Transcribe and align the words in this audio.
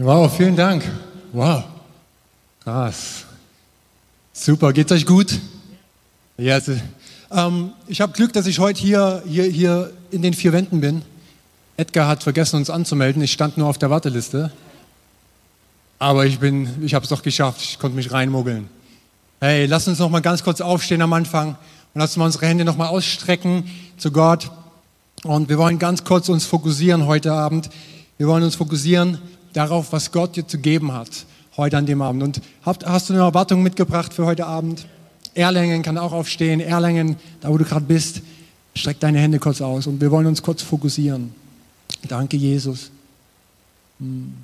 Wow, 0.00 0.32
vielen 0.32 0.54
Dank. 0.54 0.84
Wow. 1.32 1.64
Krass. 2.62 3.24
Super, 4.32 4.72
geht's 4.72 4.92
euch 4.92 5.04
gut? 5.04 5.40
Ja, 6.36 6.54
also, 6.54 6.76
ähm, 7.32 7.72
ich 7.88 8.00
habe 8.00 8.12
Glück, 8.12 8.32
dass 8.32 8.46
ich 8.46 8.60
heute 8.60 8.80
hier, 8.80 9.24
hier, 9.26 9.42
hier 9.46 9.92
in 10.12 10.22
den 10.22 10.34
vier 10.34 10.52
Wänden 10.52 10.80
bin. 10.80 11.02
Edgar 11.76 12.06
hat 12.06 12.22
vergessen, 12.22 12.54
uns 12.54 12.70
anzumelden. 12.70 13.20
Ich 13.22 13.32
stand 13.32 13.58
nur 13.58 13.66
auf 13.66 13.76
der 13.76 13.90
Warteliste. 13.90 14.52
Aber 15.98 16.26
ich, 16.26 16.38
bin, 16.38 16.80
ich 16.84 16.94
habe 16.94 17.02
es 17.02 17.08
doch 17.08 17.24
geschafft. 17.24 17.60
Ich 17.60 17.80
konnte 17.80 17.96
mich 17.96 18.12
reinmuggeln. 18.12 18.68
Hey, 19.40 19.66
lass 19.66 19.88
uns 19.88 19.98
noch 19.98 20.10
mal 20.10 20.22
ganz 20.22 20.44
kurz 20.44 20.60
aufstehen 20.60 21.02
am 21.02 21.12
Anfang 21.12 21.56
und 21.94 22.00
lass 22.00 22.16
uns 22.16 22.24
unsere 22.24 22.46
Hände 22.46 22.64
noch 22.64 22.76
mal 22.76 22.86
ausstrecken 22.86 23.68
zu 23.96 24.12
Gott. 24.12 24.52
Und 25.24 25.48
wir 25.48 25.58
wollen 25.58 25.80
ganz 25.80 26.04
kurz 26.04 26.28
uns 26.28 26.46
fokussieren 26.46 27.06
heute 27.06 27.32
Abend. 27.32 27.68
Wir 28.16 28.28
wollen 28.28 28.44
uns 28.44 28.54
fokussieren 28.54 29.18
darauf, 29.52 29.92
was 29.92 30.12
Gott 30.12 30.36
dir 30.36 30.46
zu 30.46 30.58
geben 30.58 30.92
hat 30.92 31.26
heute 31.58 31.76
an 31.76 31.86
dem 31.86 32.00
Abend. 32.00 32.22
Und 32.22 32.40
hast 32.64 33.10
du 33.10 33.12
eine 33.12 33.22
Erwartung 33.22 33.62
mitgebracht 33.62 34.14
für 34.14 34.24
heute 34.24 34.46
Abend? 34.46 34.86
Erlangen 35.34 35.82
kann 35.82 35.98
auch 35.98 36.12
aufstehen. 36.12 36.60
Erlangen, 36.60 37.16
da 37.40 37.50
wo 37.50 37.58
du 37.58 37.64
gerade 37.64 37.84
bist, 37.84 38.22
streck 38.74 38.98
deine 39.00 39.18
Hände 39.18 39.38
kurz 39.38 39.60
aus 39.60 39.86
und 39.86 40.00
wir 40.00 40.10
wollen 40.10 40.26
uns 40.26 40.42
kurz 40.42 40.62
fokussieren. 40.62 41.34
Danke, 42.08 42.36
Jesus. 42.36 42.90
Hm. 43.98 44.34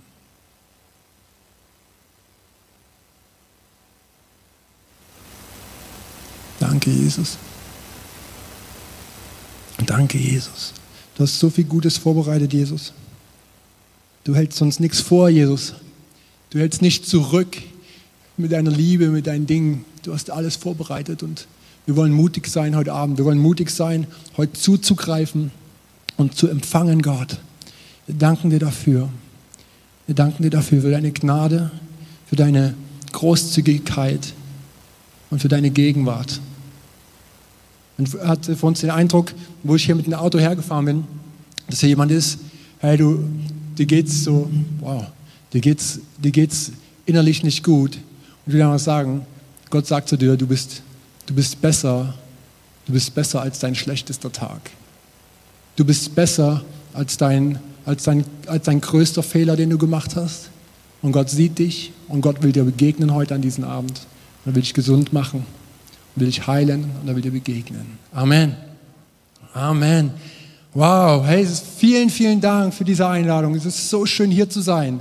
Danke, 6.59 6.91
Jesus. 6.91 7.39
Danke, 9.87 10.19
Jesus. 10.19 10.73
Du 11.17 11.23
hast 11.23 11.39
so 11.39 11.51
viel 11.51 11.65
Gutes 11.65 11.97
vorbereitet, 11.97 12.53
Jesus. 12.53 12.93
Du 14.25 14.35
hältst 14.35 14.61
uns 14.63 14.81
nichts 14.81 15.01
vor, 15.01 15.29
Jesus. 15.29 15.75
Du 16.49 16.59
hältst 16.59 16.81
nicht 16.81 17.07
zurück 17.07 17.59
mit 18.39 18.53
deiner 18.53 18.71
Liebe, 18.71 19.09
mit 19.09 19.27
deinen 19.27 19.47
Dingen. 19.47 19.85
Du 20.03 20.15
hast 20.15 20.31
alles 20.31 20.57
vorbereitet 20.57 21.23
und 21.23 21.47
wir 21.85 21.97
wollen 21.97 22.13
mutig 22.13 22.47
sein 22.47 22.75
heute 22.75 22.95
Abend. 22.95 23.19
Wir 23.19 23.27
wollen 23.27 23.39
mutig 23.39 23.69
sein, 23.69 24.07
heute 24.39 24.55
zuzugreifen 24.55 25.51
und 26.17 26.35
zu 26.37 26.49
empfangen, 26.49 27.03
Gott. 27.03 27.39
Wir 28.07 28.15
danken 28.15 28.49
dir 28.49 28.59
dafür. 28.59 29.11
Wir 30.07 30.15
danken 30.15 30.43
dir 30.43 30.51
dafür, 30.51 30.81
für 30.81 30.91
deine 30.91 31.13
Gnade, 31.13 31.71
für 32.27 32.37
deine 32.37 32.75
Großzügigkeit 33.13 34.33
und 35.29 35.43
für 35.43 35.49
deine 35.49 35.71
Gegenwart. 35.71 36.41
Und 37.99 38.13
hatte 38.23 38.57
für 38.57 38.67
uns 38.67 38.81
den 38.81 38.91
Eindruck, 38.91 39.33
wo 39.63 39.77
ich 39.77 39.85
hier 39.85 39.95
mit 39.95 40.07
dem 40.07 40.15
Auto 40.15 40.39
hergefahren 40.39 40.87
bin, 40.87 41.05
dass 41.69 41.81
hier 41.81 41.91
jemand 41.91 42.11
ist, 42.11 42.39
hey, 42.79 42.97
du, 42.97 43.23
dir 43.79 43.87
geht's 43.87 44.25
so, 44.25 44.51
wow, 44.81 45.07
dir 45.53 45.61
geht's, 45.61 46.01
dir 46.19 46.31
geht's 46.31 46.73
innerlich 47.07 47.43
nicht 47.43 47.63
gut. 47.63 47.99
Und 48.47 48.53
will 48.53 48.63
einfach 48.63 48.79
sagen, 48.79 49.27
Gott 49.71 49.87
sagt 49.87 50.09
zu 50.09 50.17
dir, 50.17 50.37
du 50.37 50.47
bist, 50.47 50.83
du 51.27 51.35
bist 51.35 51.61
besser, 51.61 52.15
du 52.87 52.93
bist 52.93 53.15
besser 53.15 53.43
als 53.43 53.59
dein 53.59 53.75
schlechtester 53.75 54.31
Tag. 54.31 54.71
Du 55.77 55.85
bist 55.85 56.15
besser 56.15 56.65
als 56.93 57.17
dein, 57.17 57.59
als 57.85 58.05
dein, 58.05 58.25
als 58.47 58.67
dein 58.67 58.81
größter 58.81 59.23
Fehler, 59.23 59.57
den 59.57 59.71
du 59.71 59.79
gemacht 59.79 60.17
hast. 60.17 60.51
Und 61.03 61.13
Gott 61.13 61.29
sieht 61.29 61.59
dich 61.59 61.93
und 62.09 62.21
Gott 62.21 62.43
will 62.43 62.53
dir 62.53 62.65
begegnen 62.65 63.13
heute 63.13 63.35
an 63.35 63.43
diesem 63.43 63.65
Abend. 63.65 64.01
Und 64.45 64.53
er 64.53 64.55
will 64.55 64.63
dich 64.63 64.75
gesund 64.75 65.13
machen, 65.13 65.45
will 66.15 66.27
dich 66.27 66.47
heilen 66.47 66.91
und 67.03 67.09
er 67.09 67.15
will 67.15 67.23
dir 67.23 67.33
begegnen. 67.33 67.99
Amen. 68.13 68.57
Amen. 69.53 70.13
Wow, 70.77 71.25
hey, 71.25 71.47
vielen, 71.79 72.11
vielen 72.11 72.41
Dank 72.41 72.75
für 72.75 72.83
diese 72.83 73.07
Einladung. 73.07 73.55
Es 73.55 73.65
ist 73.65 73.91
so 73.91 74.07
schön 74.07 74.33
hier 74.33 74.51
zu 74.51 74.61
sein. 74.61 75.01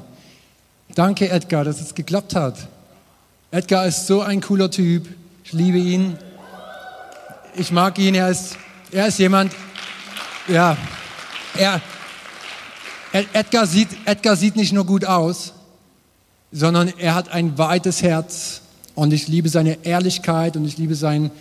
Danke, 0.94 1.32
Edgar, 1.32 1.64
dass 1.64 1.82
es 1.82 1.96
geklappt 1.96 2.36
hat. 2.36 2.68
Edgar 3.50 3.88
ist 3.88 4.06
so 4.06 4.22
ein 4.22 4.40
cooler 4.40 4.70
Typ. 4.70 5.08
Ich 5.44 5.52
liebe 5.52 5.80
ihn. 5.80 6.16
Ich 7.56 7.72
mag 7.72 7.98
ihn. 7.98 8.14
Er 8.14 8.30
ist, 8.30 8.56
er 8.92 9.08
ist 9.08 9.18
jemand, 9.18 9.52
ja, 10.48 10.78
er, 11.58 11.82
Edgar 13.34 13.66
sieht, 13.66 13.90
Edgar 14.06 14.36
sieht 14.36 14.56
nicht 14.56 14.74
nur 14.74 14.86
gut 14.86 15.06
aus, 15.06 15.54
sondern 16.52 16.94
er 17.00 17.16
hat 17.16 17.32
ein 17.32 17.58
weites 17.58 18.04
Herz. 18.04 18.62
Und 18.94 19.12
ich 19.12 19.28
liebe 19.28 19.50
seine 19.50 19.84
Ehrlichkeit 19.84 20.56
und 20.56 20.66
ich 20.66 20.78
liebe 20.78 20.94
sein, 20.94 21.32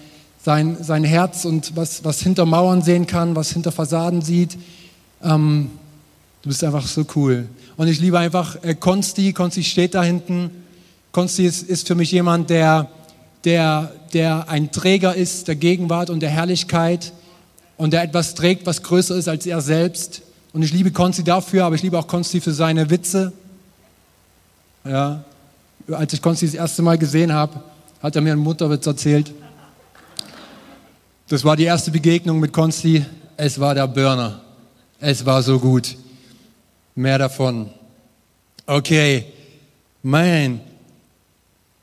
sein, 0.44 0.76
sein 0.80 1.04
Herz 1.04 1.44
und 1.44 1.76
was, 1.76 2.04
was 2.04 2.20
hinter 2.20 2.46
Mauern 2.46 2.82
sehen 2.82 3.06
kann, 3.06 3.36
was 3.36 3.52
hinter 3.52 3.70
Fassaden 3.70 4.22
sieht. 4.22 4.58
Ähm, 5.22 5.70
du 6.42 6.48
bist 6.48 6.64
einfach 6.64 6.86
so 6.86 7.04
cool. 7.14 7.48
Und 7.76 7.88
ich 7.88 8.00
liebe 8.00 8.18
einfach 8.18 8.56
äh, 8.62 8.74
Konsti. 8.74 9.32
Konsti 9.32 9.62
steht 9.62 9.94
da 9.94 10.02
hinten. 10.02 10.50
Konsti 11.12 11.46
ist, 11.46 11.62
ist 11.68 11.86
für 11.86 11.94
mich 11.94 12.10
jemand, 12.10 12.50
der, 12.50 12.88
der, 13.44 13.92
der 14.12 14.48
ein 14.48 14.72
Träger 14.72 15.14
ist 15.14 15.46
der 15.46 15.56
Gegenwart 15.56 16.10
und 16.10 16.20
der 16.20 16.30
Herrlichkeit 16.30 17.12
und 17.76 17.92
der 17.92 18.02
etwas 18.02 18.34
trägt, 18.34 18.66
was 18.66 18.82
größer 18.82 19.16
ist 19.16 19.28
als 19.28 19.46
er 19.46 19.60
selbst. 19.60 20.22
Und 20.52 20.62
ich 20.62 20.72
liebe 20.72 20.90
Konsti 20.90 21.22
dafür, 21.22 21.64
aber 21.64 21.76
ich 21.76 21.82
liebe 21.82 21.98
auch 21.98 22.08
Konsti 22.08 22.40
für 22.40 22.52
seine 22.52 22.90
Witze. 22.90 23.32
Ja, 24.84 25.22
als 25.88 26.12
ich 26.12 26.20
Konsti 26.20 26.46
das 26.46 26.54
erste 26.54 26.82
Mal 26.82 26.98
gesehen 26.98 27.32
habe, 27.32 27.60
hat 28.02 28.16
er 28.16 28.22
mir 28.22 28.32
einen 28.32 28.42
Mutterwitz 28.42 28.86
erzählt. 28.86 29.32
Das 31.32 31.44
war 31.44 31.56
die 31.56 31.64
erste 31.64 31.90
Begegnung 31.90 32.40
mit 32.40 32.52
Konsti. 32.52 33.06
Es 33.38 33.58
war 33.58 33.74
der 33.74 33.88
Burner. 33.88 34.42
Es 35.00 35.24
war 35.24 35.42
so 35.42 35.58
gut. 35.58 35.96
Mehr 36.94 37.16
davon. 37.16 37.70
Okay, 38.66 39.24
mein. 40.02 40.60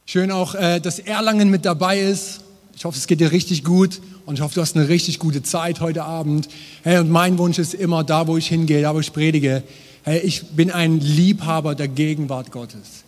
Schön 0.05 0.29
auch, 0.29 0.53
äh, 0.53 0.79
dass 0.79 0.99
Erlangen 0.99 1.49
mit 1.49 1.65
dabei 1.65 1.99
ist. 1.99 2.41
Ich 2.75 2.85
hoffe, 2.85 2.99
es 2.99 3.07
geht 3.07 3.21
dir 3.21 3.31
richtig 3.31 3.63
gut 3.63 4.01
und 4.27 4.35
ich 4.35 4.41
hoffe, 4.41 4.53
du 4.53 4.61
hast 4.61 4.75
eine 4.75 4.87
richtig 4.87 5.17
gute 5.17 5.41
Zeit 5.41 5.79
heute 5.79 6.03
Abend. 6.03 6.47
Hey, 6.83 6.99
und 6.99 7.09
mein 7.09 7.39
Wunsch 7.39 7.57
ist 7.57 7.73
immer, 7.73 8.03
da 8.03 8.27
wo 8.27 8.37
ich 8.37 8.49
hingehe, 8.49 8.83
da 8.83 8.93
wo 8.93 8.99
ich 8.99 9.13
predige, 9.13 9.63
hey, 10.03 10.19
ich 10.19 10.45
bin 10.49 10.69
ein 10.69 10.99
Liebhaber 10.99 11.73
der 11.73 11.87
Gegenwart 11.87 12.51
Gottes. 12.51 13.03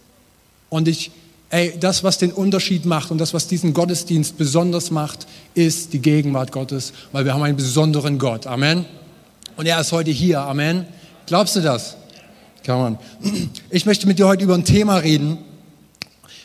Und 0.69 0.87
ich 0.87 1.11
Ey, 1.51 1.77
das, 1.77 2.01
was 2.01 2.17
den 2.17 2.31
Unterschied 2.31 2.85
macht 2.85 3.11
und 3.11 3.17
das, 3.17 3.33
was 3.33 3.45
diesen 3.45 3.73
Gottesdienst 3.73 4.37
besonders 4.37 4.89
macht, 4.89 5.27
ist 5.53 5.91
die 5.91 5.99
Gegenwart 5.99 6.53
Gottes, 6.53 6.93
weil 7.11 7.25
wir 7.25 7.33
haben 7.33 7.43
einen 7.43 7.57
besonderen 7.57 8.19
Gott. 8.19 8.47
Amen. 8.47 8.85
Und 9.57 9.65
er 9.65 9.81
ist 9.81 9.91
heute 9.91 10.11
hier. 10.11 10.39
Amen. 10.39 10.85
Glaubst 11.25 11.57
du 11.57 11.59
das? 11.59 11.97
Come 12.65 12.85
on. 12.85 12.97
Ich 13.69 13.85
möchte 13.85 14.07
mit 14.07 14.17
dir 14.17 14.27
heute 14.27 14.45
über 14.45 14.53
ein 14.53 14.63
Thema 14.63 14.95
reden, 14.95 15.39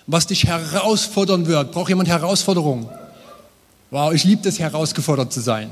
was 0.08 0.26
dich 0.26 0.44
herausfordern 0.44 1.46
wird. 1.46 1.70
Braucht 1.70 1.88
jemand 1.88 2.08
Herausforderungen? 2.08 2.88
Wow, 3.92 4.12
ich 4.12 4.24
liebe 4.24 4.48
es, 4.48 4.58
herausgefordert 4.58 5.32
zu 5.32 5.40
sein. 5.40 5.70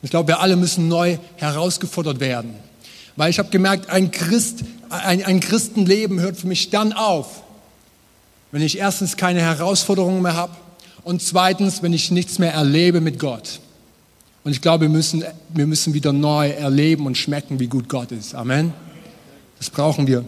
Ich 0.00 0.10
glaube, 0.10 0.28
wir 0.28 0.38
alle 0.38 0.54
müssen 0.54 0.86
neu 0.86 1.18
herausgefordert 1.34 2.20
werden. 2.20 2.54
Weil 3.16 3.30
ich 3.30 3.40
habe 3.40 3.50
gemerkt, 3.50 3.90
ein, 3.90 4.12
Christ, 4.12 4.60
ein, 4.90 5.24
ein 5.24 5.40
Christenleben 5.40 6.20
hört 6.20 6.36
für 6.36 6.46
mich 6.46 6.70
dann 6.70 6.92
auf, 6.92 7.42
wenn 8.52 8.62
ich 8.62 8.78
erstens 8.78 9.16
keine 9.16 9.40
Herausforderungen 9.40 10.22
mehr 10.22 10.34
habe 10.34 10.52
und 11.02 11.22
zweitens, 11.22 11.82
wenn 11.82 11.92
ich 11.92 12.10
nichts 12.10 12.38
mehr 12.38 12.52
erlebe 12.52 13.00
mit 13.00 13.18
Gott. 13.18 13.60
Und 14.42 14.52
ich 14.52 14.60
glaube, 14.60 14.82
wir 14.82 14.88
müssen, 14.88 15.24
wir 15.50 15.66
müssen 15.66 15.94
wieder 15.94 16.12
neu 16.12 16.48
erleben 16.48 17.06
und 17.06 17.16
schmecken, 17.16 17.60
wie 17.60 17.66
gut 17.66 17.88
Gott 17.88 18.10
ist. 18.10 18.34
Amen. 18.34 18.72
Das 19.58 19.68
brauchen 19.68 20.06
wir. 20.06 20.24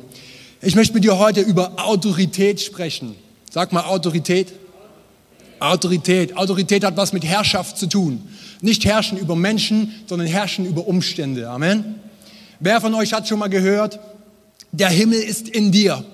Ich 0.60 0.74
möchte 0.74 0.94
mit 0.94 1.04
dir 1.04 1.18
heute 1.18 1.40
über 1.40 1.72
Autorität 1.84 2.60
sprechen. 2.60 3.16
Sag 3.50 3.72
mal 3.72 3.84
Autorität. 3.84 4.52
Autorität. 5.58 6.36
Autorität 6.36 6.84
hat 6.84 6.96
was 6.96 7.12
mit 7.12 7.24
Herrschaft 7.24 7.78
zu 7.78 7.86
tun. 7.86 8.22
Nicht 8.60 8.84
herrschen 8.84 9.18
über 9.18 9.34
Menschen, 9.34 9.94
sondern 10.06 10.28
herrschen 10.28 10.66
über 10.66 10.86
Umstände. 10.86 11.48
Amen. 11.48 11.96
Wer 12.60 12.80
von 12.80 12.94
euch 12.94 13.12
hat 13.12 13.26
schon 13.26 13.38
mal 13.38 13.48
gehört, 13.48 13.98
der 14.70 14.88
Himmel 14.88 15.20
ist 15.20 15.48
in 15.48 15.72
dir? 15.72 16.04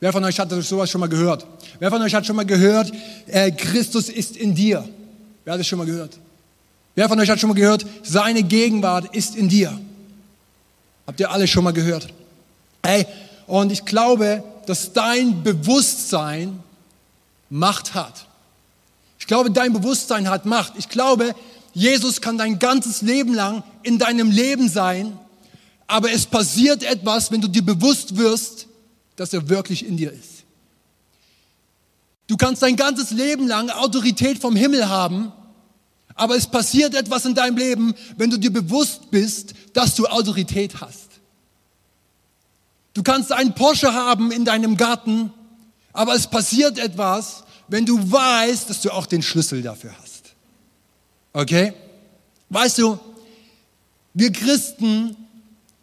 Wer 0.00 0.12
von 0.12 0.24
euch 0.24 0.38
hat 0.38 0.50
sowas 0.50 0.90
schon 0.90 1.00
mal 1.00 1.08
gehört? 1.08 1.44
Wer 1.80 1.90
von 1.90 2.00
euch 2.02 2.14
hat 2.14 2.24
schon 2.24 2.36
mal 2.36 2.46
gehört, 2.46 2.92
äh, 3.26 3.50
Christus 3.50 4.08
ist 4.08 4.36
in 4.36 4.54
dir? 4.54 4.88
Wer 5.44 5.54
hat 5.54 5.60
das 5.60 5.66
schon 5.66 5.78
mal 5.78 5.86
gehört? 5.86 6.18
Wer 6.94 7.08
von 7.08 7.18
euch 7.18 7.28
hat 7.28 7.40
schon 7.40 7.48
mal 7.48 7.54
gehört, 7.54 7.84
seine 8.02 8.42
Gegenwart 8.42 9.14
ist 9.14 9.34
in 9.34 9.48
dir? 9.48 9.78
Habt 11.06 11.18
ihr 11.20 11.30
alle 11.30 11.48
schon 11.48 11.64
mal 11.64 11.72
gehört? 11.72 12.08
Hey, 12.82 13.06
und 13.46 13.72
ich 13.72 13.84
glaube, 13.84 14.44
dass 14.66 14.92
dein 14.92 15.42
Bewusstsein 15.42 16.60
Macht 17.50 17.94
hat. 17.94 18.26
Ich 19.18 19.26
glaube, 19.26 19.50
dein 19.50 19.72
Bewusstsein 19.72 20.28
hat 20.28 20.44
Macht. 20.44 20.74
Ich 20.76 20.88
glaube, 20.88 21.34
Jesus 21.72 22.20
kann 22.20 22.38
dein 22.38 22.58
ganzes 22.58 23.02
Leben 23.02 23.34
lang 23.34 23.62
in 23.82 23.98
deinem 23.98 24.30
Leben 24.30 24.68
sein, 24.68 25.18
aber 25.86 26.12
es 26.12 26.26
passiert 26.26 26.82
etwas, 26.82 27.32
wenn 27.32 27.40
du 27.40 27.48
dir 27.48 27.62
bewusst 27.62 28.16
wirst, 28.16 28.67
dass 29.18 29.32
er 29.32 29.48
wirklich 29.48 29.84
in 29.84 29.96
dir 29.96 30.12
ist. 30.12 30.44
Du 32.28 32.36
kannst 32.36 32.62
dein 32.62 32.76
ganzes 32.76 33.10
Leben 33.10 33.48
lang 33.48 33.68
Autorität 33.68 34.38
vom 34.38 34.54
Himmel 34.54 34.88
haben, 34.88 35.32
aber 36.14 36.36
es 36.36 36.46
passiert 36.46 36.94
etwas 36.94 37.24
in 37.24 37.34
deinem 37.34 37.56
Leben, 37.56 37.94
wenn 38.16 38.30
du 38.30 38.36
dir 38.38 38.52
bewusst 38.52 39.10
bist, 39.10 39.54
dass 39.72 39.96
du 39.96 40.06
Autorität 40.06 40.80
hast. 40.80 41.08
Du 42.94 43.02
kannst 43.02 43.32
einen 43.32 43.54
Porsche 43.54 43.92
haben 43.92 44.30
in 44.30 44.44
deinem 44.44 44.76
Garten, 44.76 45.32
aber 45.92 46.14
es 46.14 46.26
passiert 46.26 46.78
etwas, 46.78 47.42
wenn 47.66 47.84
du 47.84 47.98
weißt, 47.98 48.70
dass 48.70 48.82
du 48.82 48.90
auch 48.90 49.06
den 49.06 49.22
Schlüssel 49.22 49.62
dafür 49.62 49.94
hast. 50.00 50.34
Okay? 51.32 51.72
Weißt 52.50 52.78
du, 52.78 52.98
wir 54.14 54.30
Christen, 54.30 55.16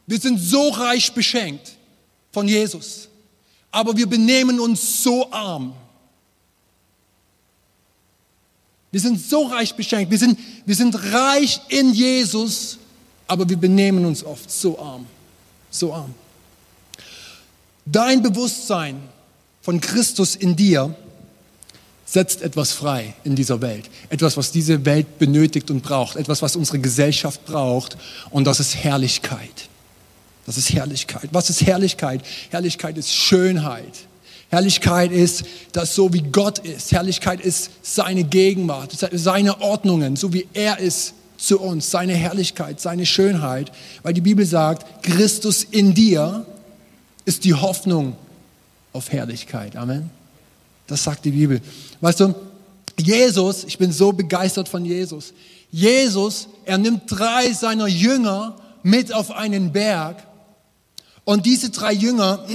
wir 0.07 0.19
sind 0.19 0.37
so 0.37 0.69
reich 0.69 1.11
beschenkt 1.13 1.73
von 2.31 2.47
Jesus, 2.47 3.09
aber 3.75 3.97
wir 3.97 4.07
benehmen 4.07 4.57
uns 4.61 5.03
so 5.03 5.29
arm. 5.33 5.73
Wir 8.89 9.01
sind 9.01 9.19
so 9.19 9.47
reich 9.47 9.75
beschenkt, 9.75 10.09
wir 10.09 10.17
sind, 10.17 10.39
wir 10.65 10.75
sind 10.75 10.95
reich 11.11 11.59
in 11.67 11.93
Jesus, 11.93 12.77
aber 13.27 13.49
wir 13.49 13.57
benehmen 13.57 14.05
uns 14.05 14.23
oft 14.23 14.49
so 14.49 14.79
arm, 14.79 15.05
so 15.69 15.93
arm. 15.93 16.15
Dein 17.85 18.23
Bewusstsein 18.23 19.01
von 19.61 19.81
Christus 19.81 20.37
in 20.37 20.55
dir 20.55 20.95
setzt 22.05 22.43
etwas 22.43 22.71
frei 22.71 23.13
in 23.25 23.35
dieser 23.35 23.59
Welt. 23.59 23.89
Etwas, 24.07 24.37
was 24.37 24.53
diese 24.53 24.85
Welt 24.85 25.19
benötigt 25.19 25.69
und 25.69 25.83
braucht. 25.83 26.15
Etwas, 26.15 26.41
was 26.41 26.55
unsere 26.55 26.79
Gesellschaft 26.79 27.45
braucht. 27.45 27.97
Und 28.29 28.45
das 28.45 28.61
ist 28.61 28.73
Herrlichkeit. 28.75 29.67
Das 30.45 30.57
ist 30.57 30.73
Herrlichkeit. 30.73 31.29
Was 31.31 31.49
ist 31.49 31.65
Herrlichkeit? 31.65 32.21
Herrlichkeit 32.51 32.97
ist 32.97 33.11
Schönheit. 33.11 34.07
Herrlichkeit 34.49 35.11
ist 35.11 35.43
das 35.71 35.95
so, 35.95 36.13
wie 36.13 36.21
Gott 36.21 36.59
ist. 36.59 36.91
Herrlichkeit 36.91 37.41
ist 37.41 37.71
seine 37.81 38.23
Gegenwart, 38.23 38.91
seine 39.11 39.59
Ordnungen, 39.61 40.15
so 40.15 40.33
wie 40.33 40.47
er 40.53 40.79
ist 40.79 41.13
zu 41.37 41.59
uns, 41.59 41.89
seine 41.89 42.13
Herrlichkeit, 42.13 42.79
seine 42.79 43.05
Schönheit. 43.05 43.71
Weil 44.03 44.13
die 44.13 44.21
Bibel 44.21 44.45
sagt, 44.45 45.03
Christus 45.03 45.63
in 45.63 45.93
dir 45.93 46.45
ist 47.25 47.43
die 47.43 47.53
Hoffnung 47.53 48.15
auf 48.93 49.11
Herrlichkeit. 49.11 49.75
Amen. 49.75 50.09
Das 50.87 51.03
sagt 51.03 51.25
die 51.25 51.31
Bibel. 51.31 51.59
Weißt 52.01 52.19
du, 52.19 52.35
Jesus, 52.97 53.63
ich 53.63 53.77
bin 53.77 53.91
so 53.91 54.13
begeistert 54.13 54.69
von 54.69 54.85
Jesus. 54.85 55.33
Jesus, 55.71 56.47
er 56.63 56.77
nimmt 56.77 57.03
drei 57.07 57.51
seiner 57.51 57.87
Jünger 57.87 58.55
mit 58.83 59.11
auf 59.11 59.31
einen 59.31 59.71
Berg. 59.71 60.23
Und 61.25 61.45
diese 61.45 61.71
drei 61.71 61.91
Jünger, 61.91 62.45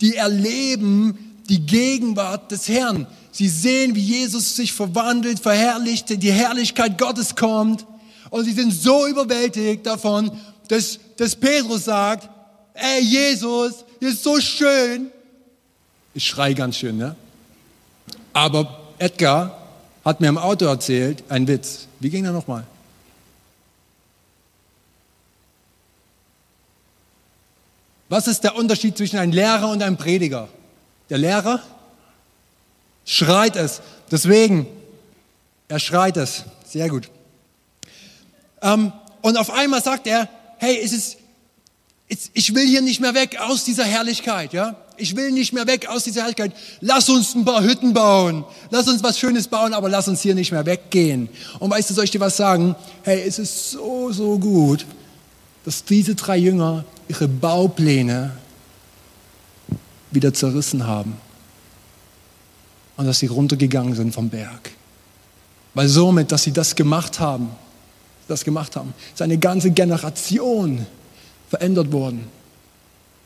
die 0.00 0.16
erleben 0.16 1.36
die 1.48 1.64
Gegenwart 1.64 2.50
des 2.50 2.68
Herrn. 2.68 3.06
Sie 3.30 3.48
sehen, 3.48 3.94
wie 3.94 4.00
Jesus 4.00 4.56
sich 4.56 4.72
verwandelt, 4.72 5.38
verherrlicht, 5.38 6.22
die 6.22 6.32
Herrlichkeit 6.32 6.98
Gottes 6.98 7.36
kommt. 7.36 7.86
Und 8.30 8.44
sie 8.44 8.52
sind 8.52 8.72
so 8.72 9.06
überwältigt 9.06 9.86
davon, 9.86 10.30
dass, 10.68 10.98
dass 11.16 11.36
Petrus 11.36 11.84
sagt, 11.84 12.28
ey 12.74 13.02
Jesus, 13.02 13.84
hier 14.00 14.08
ist 14.08 14.22
so 14.22 14.40
schön. 14.40 15.10
Ich 16.14 16.24
schrei 16.26 16.54
ganz 16.54 16.76
schön, 16.76 16.96
ne? 16.96 17.14
Aber 18.32 18.80
Edgar 18.98 19.58
hat 20.04 20.20
mir 20.20 20.28
im 20.28 20.38
Auto 20.38 20.64
erzählt, 20.64 21.22
ein 21.28 21.46
Witz. 21.46 21.86
Wie 22.00 22.10
ging 22.10 22.24
er 22.24 22.32
nochmal? 22.32 22.64
Was 28.14 28.28
ist 28.28 28.44
der 28.44 28.54
Unterschied 28.54 28.96
zwischen 28.96 29.18
einem 29.18 29.32
Lehrer 29.32 29.68
und 29.70 29.82
einem 29.82 29.96
Prediger? 29.96 30.46
Der 31.10 31.18
Lehrer 31.18 31.60
schreit 33.04 33.56
es. 33.56 33.80
Deswegen, 34.08 34.68
er 35.66 35.80
schreit 35.80 36.16
es. 36.16 36.44
Sehr 36.64 36.88
gut. 36.88 37.10
Ähm, 38.62 38.92
und 39.20 39.36
auf 39.36 39.50
einmal 39.50 39.82
sagt 39.82 40.06
er, 40.06 40.28
hey, 40.58 40.78
es 40.80 40.92
ist, 40.92 41.16
ich 42.06 42.54
will 42.54 42.64
hier 42.64 42.82
nicht 42.82 43.00
mehr 43.00 43.14
weg 43.14 43.36
aus 43.40 43.64
dieser 43.64 43.82
Herrlichkeit, 43.82 44.52
ja? 44.52 44.76
Ich 44.96 45.16
will 45.16 45.32
nicht 45.32 45.52
mehr 45.52 45.66
weg 45.66 45.88
aus 45.88 46.04
dieser 46.04 46.20
Herrlichkeit. 46.20 46.52
Lass 46.80 47.08
uns 47.08 47.34
ein 47.34 47.44
paar 47.44 47.64
Hütten 47.64 47.94
bauen. 47.94 48.44
Lass 48.70 48.86
uns 48.86 49.02
was 49.02 49.18
Schönes 49.18 49.48
bauen, 49.48 49.74
aber 49.74 49.88
lass 49.88 50.06
uns 50.06 50.22
hier 50.22 50.36
nicht 50.36 50.52
mehr 50.52 50.64
weggehen. 50.64 51.28
Und 51.58 51.68
weißt 51.68 51.90
du, 51.90 51.94
soll 51.94 52.04
ich 52.04 52.12
dir 52.12 52.20
was 52.20 52.36
sagen? 52.36 52.76
Hey, 53.02 53.24
es 53.26 53.40
ist 53.40 53.72
so, 53.72 54.12
so 54.12 54.38
gut, 54.38 54.86
dass 55.64 55.84
diese 55.84 56.14
drei 56.14 56.36
Jünger 56.36 56.84
ihre 57.08 57.28
Baupläne 57.28 58.32
wieder 60.10 60.32
zerrissen 60.32 60.86
haben. 60.86 61.16
Und 62.96 63.06
dass 63.06 63.18
sie 63.18 63.26
runtergegangen 63.26 63.94
sind 63.94 64.14
vom 64.14 64.28
Berg. 64.28 64.70
Weil 65.74 65.88
somit, 65.88 66.30
dass 66.30 66.44
sie 66.44 66.52
das 66.52 66.74
gemacht 66.76 67.18
haben, 67.18 67.50
das 68.28 68.44
gemacht 68.44 68.76
haben, 68.76 68.94
ist 69.12 69.20
eine 69.20 69.38
ganze 69.38 69.70
Generation 69.72 70.86
verändert 71.48 71.90
worden. 71.92 72.26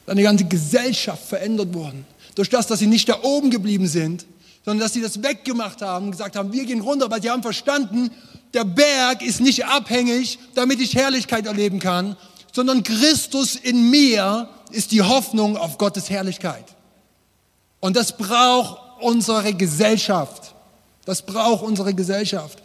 Eine 0.07 0.23
ganze 0.23 0.47
Gesellschaft 0.47 1.23
verändert 1.29 1.75
worden. 1.75 2.07
Durch 2.35 2.49
das, 2.49 2.67
dass 2.67 2.79
sie 2.79 2.87
nicht 2.87 3.09
da 3.09 3.19
oben 3.23 3.51
geblieben 3.51 3.87
sind, 3.87 4.25
sondern 4.65 4.85
dass 4.85 4.95
sie 4.95 5.03
das 5.03 5.23
weggemacht 5.23 5.83
haben 5.83 6.07
und 6.07 6.11
gesagt 6.13 6.37
haben, 6.37 6.53
wir 6.53 6.65
gehen 6.65 6.81
runter, 6.81 7.11
weil 7.11 7.21
sie 7.21 7.31
haben 7.31 7.43
verstanden, 7.43 8.11
der 8.55 8.65
Berg 8.65 9.23
ist 9.23 9.41
nicht 9.41 9.67
abhängig, 9.67 10.39
damit 10.55 10.81
ich 10.81 10.95
Herrlichkeit 10.95 11.47
erleben 11.47 11.79
kann, 11.79 12.17
sondern 12.59 12.83
Christus 12.83 13.55
in 13.55 13.89
mir 13.89 14.49
ist 14.73 14.91
die 14.91 15.01
Hoffnung 15.01 15.57
auf 15.57 15.79
Gottes 15.79 16.11
Herrlichkeit. 16.11 16.65
Und 17.79 17.95
das 17.95 18.17
braucht 18.17 19.01
unsere 19.01 19.55
Gesellschaft. 19.55 20.57
Das 21.05 21.23
braucht 21.23 21.63
unsere 21.63 21.95
Gesellschaft. 21.95 22.59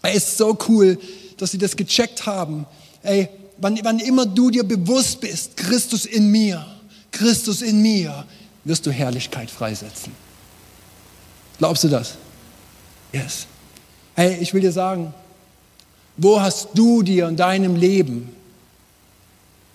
Es 0.00 0.28
ist 0.28 0.36
so 0.36 0.56
cool, 0.68 0.96
dass 1.38 1.50
sie 1.50 1.58
das 1.58 1.74
gecheckt 1.74 2.24
haben. 2.24 2.66
Ey, 3.02 3.28
wann, 3.58 3.76
wann 3.82 3.98
immer 3.98 4.26
du 4.26 4.48
dir 4.48 4.62
bewusst 4.62 5.20
bist, 5.20 5.56
Christus 5.56 6.06
in 6.06 6.30
mir, 6.30 6.64
Christus 7.10 7.62
in 7.62 7.82
mir, 7.82 8.24
wirst 8.62 8.86
du 8.86 8.92
Herrlichkeit 8.92 9.50
freisetzen. 9.50 10.12
Glaubst 11.58 11.82
du 11.82 11.88
das? 11.88 12.14
Yes. 13.12 13.48
Hey, 14.14 14.38
ich 14.40 14.54
will 14.54 14.60
dir 14.60 14.70
sagen, 14.70 15.12
wo 16.16 16.40
hast 16.40 16.68
du 16.74 17.02
dir 17.02 17.26
in 17.26 17.34
deinem 17.36 17.74
Leben 17.74 18.35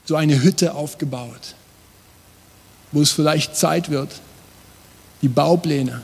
so 0.05 0.15
eine 0.15 0.41
Hütte 0.41 0.73
aufgebaut, 0.73 1.55
wo 2.91 3.01
es 3.01 3.11
vielleicht 3.11 3.55
Zeit 3.55 3.89
wird, 3.89 4.09
die 5.21 5.29
Baupläne 5.29 6.01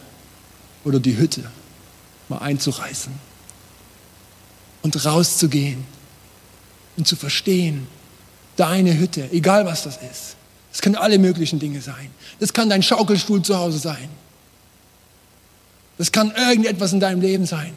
oder 0.84 1.00
die 1.00 1.18
Hütte 1.18 1.44
mal 2.30 2.40
einzureißen 2.40 3.12
und 4.84 5.06
rauszugehen 5.06 5.86
und 6.98 7.08
zu 7.08 7.16
verstehen, 7.16 7.88
deine 8.56 8.98
Hütte, 8.98 9.30
egal 9.32 9.66
was 9.66 9.84
das 9.84 9.98
ist. 9.98 10.36
Das 10.72 10.82
können 10.82 10.96
alle 10.96 11.18
möglichen 11.20 11.60
Dinge 11.60 11.82
sein. 11.82 12.12
Das 12.40 12.54
kann 12.54 12.70
dein 12.70 12.84
Schaukelstuhl 12.84 13.42
zu 13.42 13.58
Hause 13.58 13.80
sein. 13.80 14.10
Das 15.98 16.12
kann 16.12 16.32
irgendetwas 16.36 16.94
in 16.94 17.00
deinem 17.00 17.22
Leben 17.22 17.46
sein, 17.46 17.74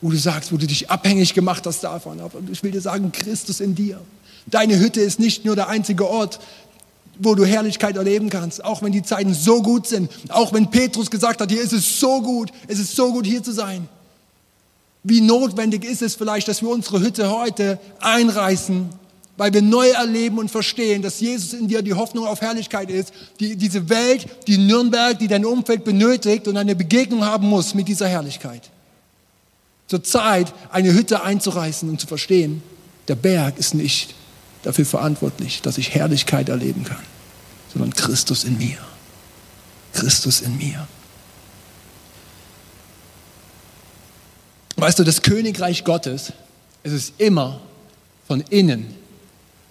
wo 0.00 0.10
du 0.10 0.16
sagst, 0.16 0.52
wo 0.52 0.56
du 0.56 0.66
dich 0.66 0.90
abhängig 0.90 1.34
gemacht 1.34 1.66
hast 1.66 1.84
davon. 1.84 2.20
Aber 2.20 2.38
ich 2.50 2.62
will 2.62 2.70
dir 2.70 2.80
sagen, 2.80 3.12
Christus 3.12 3.60
in 3.60 3.74
dir. 3.74 4.00
Deine 4.46 4.78
Hütte 4.78 5.00
ist 5.00 5.20
nicht 5.20 5.44
nur 5.44 5.56
der 5.56 5.68
einzige 5.68 6.08
Ort, 6.08 6.40
wo 7.18 7.34
du 7.34 7.44
Herrlichkeit 7.44 7.96
erleben 7.96 8.30
kannst, 8.30 8.64
auch 8.64 8.82
wenn 8.82 8.92
die 8.92 9.02
Zeiten 9.02 9.34
so 9.34 9.62
gut 9.62 9.86
sind, 9.86 10.10
auch 10.30 10.52
wenn 10.54 10.70
Petrus 10.70 11.10
gesagt 11.10 11.40
hat, 11.40 11.50
hier 11.50 11.60
ist 11.60 11.74
es 11.74 12.00
so 12.00 12.22
gut, 12.22 12.50
es 12.66 12.78
ist 12.78 12.96
so 12.96 13.12
gut 13.12 13.26
hier 13.26 13.42
zu 13.42 13.52
sein. 13.52 13.88
Wie 15.02 15.20
notwendig 15.20 15.84
ist 15.84 16.02
es 16.02 16.14
vielleicht, 16.14 16.48
dass 16.48 16.62
wir 16.62 16.70
unsere 16.70 17.00
Hütte 17.00 17.30
heute 17.30 17.78
einreißen, 18.00 18.88
weil 19.36 19.52
wir 19.52 19.62
neu 19.62 19.88
erleben 19.88 20.38
und 20.38 20.50
verstehen, 20.50 21.02
dass 21.02 21.20
Jesus 21.20 21.52
in 21.52 21.68
dir 21.68 21.82
die 21.82 21.94
Hoffnung 21.94 22.26
auf 22.26 22.40
Herrlichkeit 22.40 22.90
ist, 22.90 23.12
die, 23.38 23.56
diese 23.56 23.88
Welt, 23.88 24.26
die 24.46 24.58
Nürnberg, 24.58 25.18
die 25.18 25.28
dein 25.28 25.44
Umfeld 25.44 25.84
benötigt 25.84 26.48
und 26.48 26.56
eine 26.56 26.74
Begegnung 26.74 27.24
haben 27.24 27.48
muss 27.48 27.74
mit 27.74 27.88
dieser 27.88 28.08
Herrlichkeit. 28.08 28.70
Zur 29.90 30.04
Zeit 30.04 30.54
eine 30.70 30.94
Hütte 30.94 31.24
einzureißen 31.24 31.90
und 31.90 32.00
zu 32.00 32.06
verstehen, 32.06 32.62
der 33.08 33.16
Berg 33.16 33.58
ist 33.58 33.74
nicht 33.74 34.14
dafür 34.62 34.86
verantwortlich, 34.86 35.62
dass 35.62 35.78
ich 35.78 35.92
Herrlichkeit 35.92 36.48
erleben 36.48 36.84
kann, 36.84 37.02
sondern 37.72 37.92
Christus 37.92 38.44
in 38.44 38.56
mir. 38.56 38.78
Christus 39.92 40.42
in 40.42 40.56
mir. 40.56 40.86
Weißt 44.76 44.96
du, 44.96 45.02
das 45.02 45.22
Königreich 45.22 45.82
Gottes, 45.82 46.32
es 46.84 46.92
ist 46.92 47.14
immer 47.18 47.60
von 48.28 48.42
innen 48.42 48.94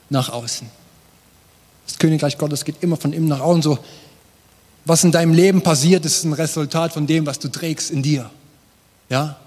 nach 0.10 0.28
außen. 0.28 0.68
Das 1.88 1.98
Königreich 1.98 2.38
Gottes 2.38 2.66
geht 2.66 2.84
immer 2.84 2.98
von 2.98 3.14
innen 3.14 3.30
nach 3.30 3.40
außen. 3.40 3.62
So, 3.62 3.80
was 4.84 5.02
in 5.06 5.14
deinem 5.14 5.34
Leben 5.34 5.62
passiert, 5.62 6.04
ist 6.04 6.26
ein 6.26 6.34
Resultat 6.34 6.92
von 6.92 7.08
dem, 7.08 7.26
was 7.26 7.40
du 7.40 7.48
trägst 7.48 7.90
in 7.90 8.04
dir. 8.04 8.30
Ja? 9.08 9.40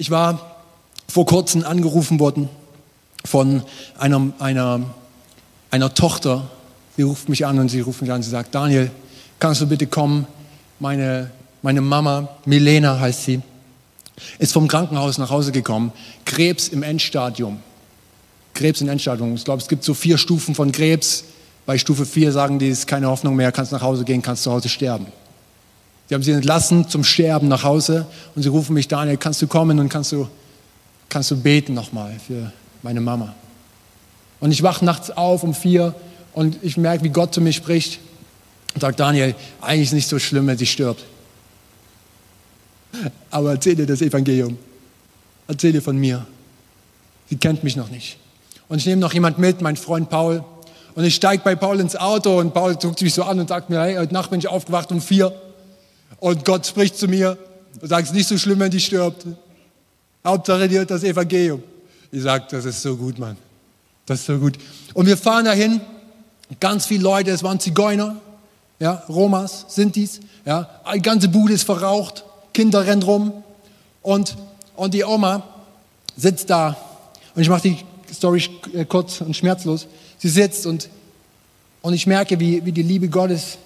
Ich 0.00 0.10
war 0.10 0.56
vor 1.08 1.26
kurzem 1.26 1.62
angerufen 1.62 2.20
worden 2.20 2.48
von 3.22 3.62
einer, 3.98 4.32
einer, 4.38 4.80
einer 5.70 5.92
Tochter. 5.92 6.48
Sie 6.96 7.02
ruft 7.02 7.28
mich 7.28 7.44
an 7.44 7.58
und 7.58 7.68
sie 7.68 7.80
ruft 7.80 8.00
mich 8.00 8.10
an 8.10 8.22
sie 8.22 8.30
sagt, 8.30 8.54
Daniel, 8.54 8.90
kannst 9.38 9.60
du 9.60 9.66
bitte 9.66 9.86
kommen? 9.86 10.26
Meine, 10.78 11.30
meine 11.60 11.82
Mama, 11.82 12.30
Milena 12.46 12.98
heißt 12.98 13.24
sie, 13.24 13.42
ist 14.38 14.54
vom 14.54 14.68
Krankenhaus 14.68 15.18
nach 15.18 15.28
Hause 15.28 15.52
gekommen, 15.52 15.92
Krebs 16.24 16.68
im 16.68 16.82
Endstadium. 16.82 17.60
Krebs 18.54 18.80
im 18.80 18.88
Endstadium. 18.88 19.34
Ich 19.34 19.44
glaube, 19.44 19.60
es 19.60 19.68
gibt 19.68 19.84
so 19.84 19.92
vier 19.92 20.16
Stufen 20.16 20.54
von 20.54 20.72
Krebs. 20.72 21.24
Bei 21.66 21.76
Stufe 21.76 22.06
4 22.06 22.32
sagen 22.32 22.58
die, 22.58 22.70
es 22.70 22.78
ist 22.78 22.86
keine 22.86 23.08
Hoffnung 23.08 23.36
mehr, 23.36 23.52
kannst 23.52 23.70
nach 23.70 23.82
Hause 23.82 24.04
gehen, 24.04 24.22
kannst 24.22 24.44
zu 24.44 24.50
Hause 24.50 24.70
sterben. 24.70 25.08
Sie 26.10 26.14
haben 26.16 26.24
sie 26.24 26.32
entlassen 26.32 26.88
zum 26.88 27.04
Sterben 27.04 27.46
nach 27.46 27.62
Hause 27.62 28.04
und 28.34 28.42
sie 28.42 28.48
rufen 28.48 28.74
mich, 28.74 28.88
Daniel, 28.88 29.16
kannst 29.16 29.40
du 29.42 29.46
kommen 29.46 29.78
und 29.78 29.88
kannst 29.88 30.10
du, 30.10 30.26
kannst 31.08 31.30
du 31.30 31.40
beten 31.40 31.72
nochmal 31.72 32.16
für 32.26 32.50
meine 32.82 33.00
Mama. 33.00 33.32
Und 34.40 34.50
ich 34.50 34.64
wache 34.64 34.84
nachts 34.84 35.12
auf 35.12 35.44
um 35.44 35.54
vier 35.54 35.94
und 36.32 36.58
ich 36.62 36.76
merke, 36.76 37.04
wie 37.04 37.10
Gott 37.10 37.32
zu 37.32 37.40
mir 37.40 37.52
spricht 37.52 38.00
und 38.74 38.80
sagt, 38.80 38.98
Daniel, 38.98 39.36
eigentlich 39.60 39.82
ist 39.82 39.88
es 39.90 39.92
nicht 39.92 40.08
so 40.08 40.18
schlimm, 40.18 40.48
wenn 40.48 40.58
sie 40.58 40.66
stirbt. 40.66 41.04
Aber 43.30 43.52
erzähl 43.52 43.76
dir 43.76 43.86
das 43.86 44.02
Evangelium. 44.02 44.58
Erzähl 45.46 45.70
dir 45.70 45.82
von 45.82 45.96
mir. 45.96 46.26
Sie 47.28 47.36
kennt 47.36 47.62
mich 47.62 47.76
noch 47.76 47.88
nicht. 47.88 48.18
Und 48.66 48.78
ich 48.78 48.86
nehme 48.86 49.00
noch 49.00 49.14
jemand 49.14 49.38
mit, 49.38 49.60
mein 49.60 49.76
Freund 49.76 50.10
Paul. 50.10 50.42
Und 50.96 51.04
ich 51.04 51.14
steige 51.14 51.44
bei 51.44 51.54
Paul 51.54 51.78
ins 51.78 51.94
Auto 51.94 52.40
und 52.40 52.52
Paul 52.52 52.74
guckt 52.74 53.00
mich 53.00 53.14
so 53.14 53.22
an 53.22 53.38
und 53.38 53.48
sagt 53.48 53.70
mir, 53.70 53.80
hey, 53.80 53.94
heute 53.94 54.12
Nacht 54.12 54.30
bin 54.30 54.40
ich 54.40 54.48
aufgewacht 54.48 54.90
um 54.90 55.00
vier. 55.00 55.32
Und 56.18 56.44
Gott 56.44 56.66
spricht 56.66 56.96
zu 56.96 57.08
mir 57.08 57.38
und 57.80 57.88
sagt, 57.88 58.04
es 58.04 58.10
ist 58.10 58.16
nicht 58.16 58.28
so 58.28 58.38
schlimm, 58.38 58.58
wenn 58.60 58.70
die 58.70 58.80
stirbt. 58.80 59.26
Hauptsache, 60.24 60.68
die 60.68 60.78
hat 60.78 60.90
das 60.90 61.02
Evangelium. 61.02 61.62
Ich 62.12 62.22
sage, 62.22 62.44
das 62.50 62.64
ist 62.64 62.82
so 62.82 62.96
gut, 62.96 63.18
Mann. 63.18 63.36
Das 64.06 64.20
ist 64.20 64.26
so 64.26 64.38
gut. 64.38 64.58
Und 64.94 65.06
wir 65.06 65.16
fahren 65.16 65.44
dahin. 65.44 65.80
Ganz 66.58 66.86
viele 66.86 67.04
Leute, 67.04 67.30
es 67.30 67.44
waren 67.44 67.60
Zigeuner, 67.60 68.16
ja, 68.80 69.04
Romas, 69.08 69.66
Sintis, 69.68 70.18
ja, 70.44 70.68
die 70.92 71.00
ganze 71.00 71.28
Bude 71.28 71.52
ist 71.52 71.62
verraucht, 71.62 72.24
Kinder 72.52 72.84
rennen 72.84 73.04
rum 73.04 73.44
und, 74.02 74.36
und 74.74 74.94
die 74.94 75.04
Oma 75.04 75.44
sitzt 76.16 76.50
da 76.50 76.76
und 77.36 77.42
ich 77.42 77.48
mache 77.48 77.62
die 77.62 77.78
Story 78.12 78.42
äh, 78.74 78.84
kurz 78.84 79.20
und 79.20 79.36
schmerzlos. 79.36 79.86
Sie 80.18 80.28
sitzt 80.28 80.66
und, 80.66 80.88
und 81.82 81.94
ich 81.94 82.06
merke, 82.06 82.40
wie, 82.40 82.64
wie 82.64 82.72
die 82.72 82.82
Liebe 82.82 83.08
Gottes 83.08 83.58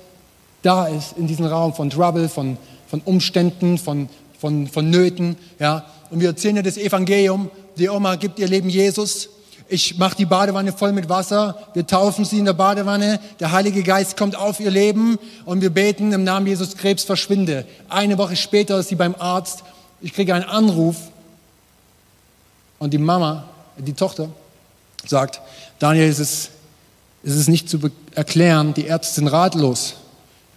da 0.64 0.87
ist 0.87 1.16
in 1.18 1.26
diesem 1.26 1.44
Raum 1.44 1.75
von 1.75 1.90
Trouble, 1.90 2.28
von, 2.28 2.56
von 2.88 3.02
Umständen, 3.04 3.76
von, 3.76 4.09
von, 4.40 4.66
von 4.66 4.88
Nöten. 4.88 5.37
Ja. 5.59 5.85
Und 6.11 6.21
wir 6.21 6.28
erzählen 6.28 6.56
ihr 6.56 6.62
das 6.62 6.78
Evangelium. 6.78 7.50
Die 7.76 7.88
Oma 7.88 8.16
gibt 8.16 8.38
ihr 8.38 8.49
Leben 8.49 8.71
Jesus. 8.71 9.28
Ich 9.68 9.99
mache 9.99 10.16
die 10.16 10.25
Badewanne 10.25 10.73
voll 10.73 10.92
mit 10.92 11.11
Wasser. 11.11 11.59
Wir 11.75 11.87
taufen 11.87 12.25
sie 12.25 12.38
in 12.38 12.47
der 12.47 12.54
Badewanne. 12.54 13.21
Der 13.40 13.52
Heilige 13.52 13.83
Geist 13.83 14.16
kommt 14.16 14.37
auf 14.37 14.59
ihr 14.59 14.71
Leben 14.71 15.18
und 15.44 15.61
wir 15.61 15.71
beten 15.71 16.12
im 16.12 16.25
Namen 16.25 16.47
Jesus 16.47 16.76
Krebs 16.76 17.04
verschwinde. 17.04 17.66
Eine 17.90 18.16
Woche 18.16 18.37
später 18.37 18.78
ist 18.78 18.88
sie 18.88 18.94
beim 18.94 19.14
Arzt. 19.18 19.64
Ich 20.00 20.14
kriege 20.14 20.35
einen 20.35 20.44
Anruf 20.44 20.97
und 22.78 22.92
die 22.92 22.99
Mama, 22.99 23.44
die 23.76 23.92
Tochter, 23.92 24.30
sagt, 25.06 25.42
Daniel, 25.78 26.09
es 26.09 26.18
ist, 26.18 26.50
es 27.23 27.37
ist 27.37 27.49
nicht 27.49 27.68
zu 27.68 27.78
erklären, 28.14 28.73
die 28.73 28.87
Ärzte 28.87 29.16
sind 29.16 29.28
ratlos. 29.28 29.97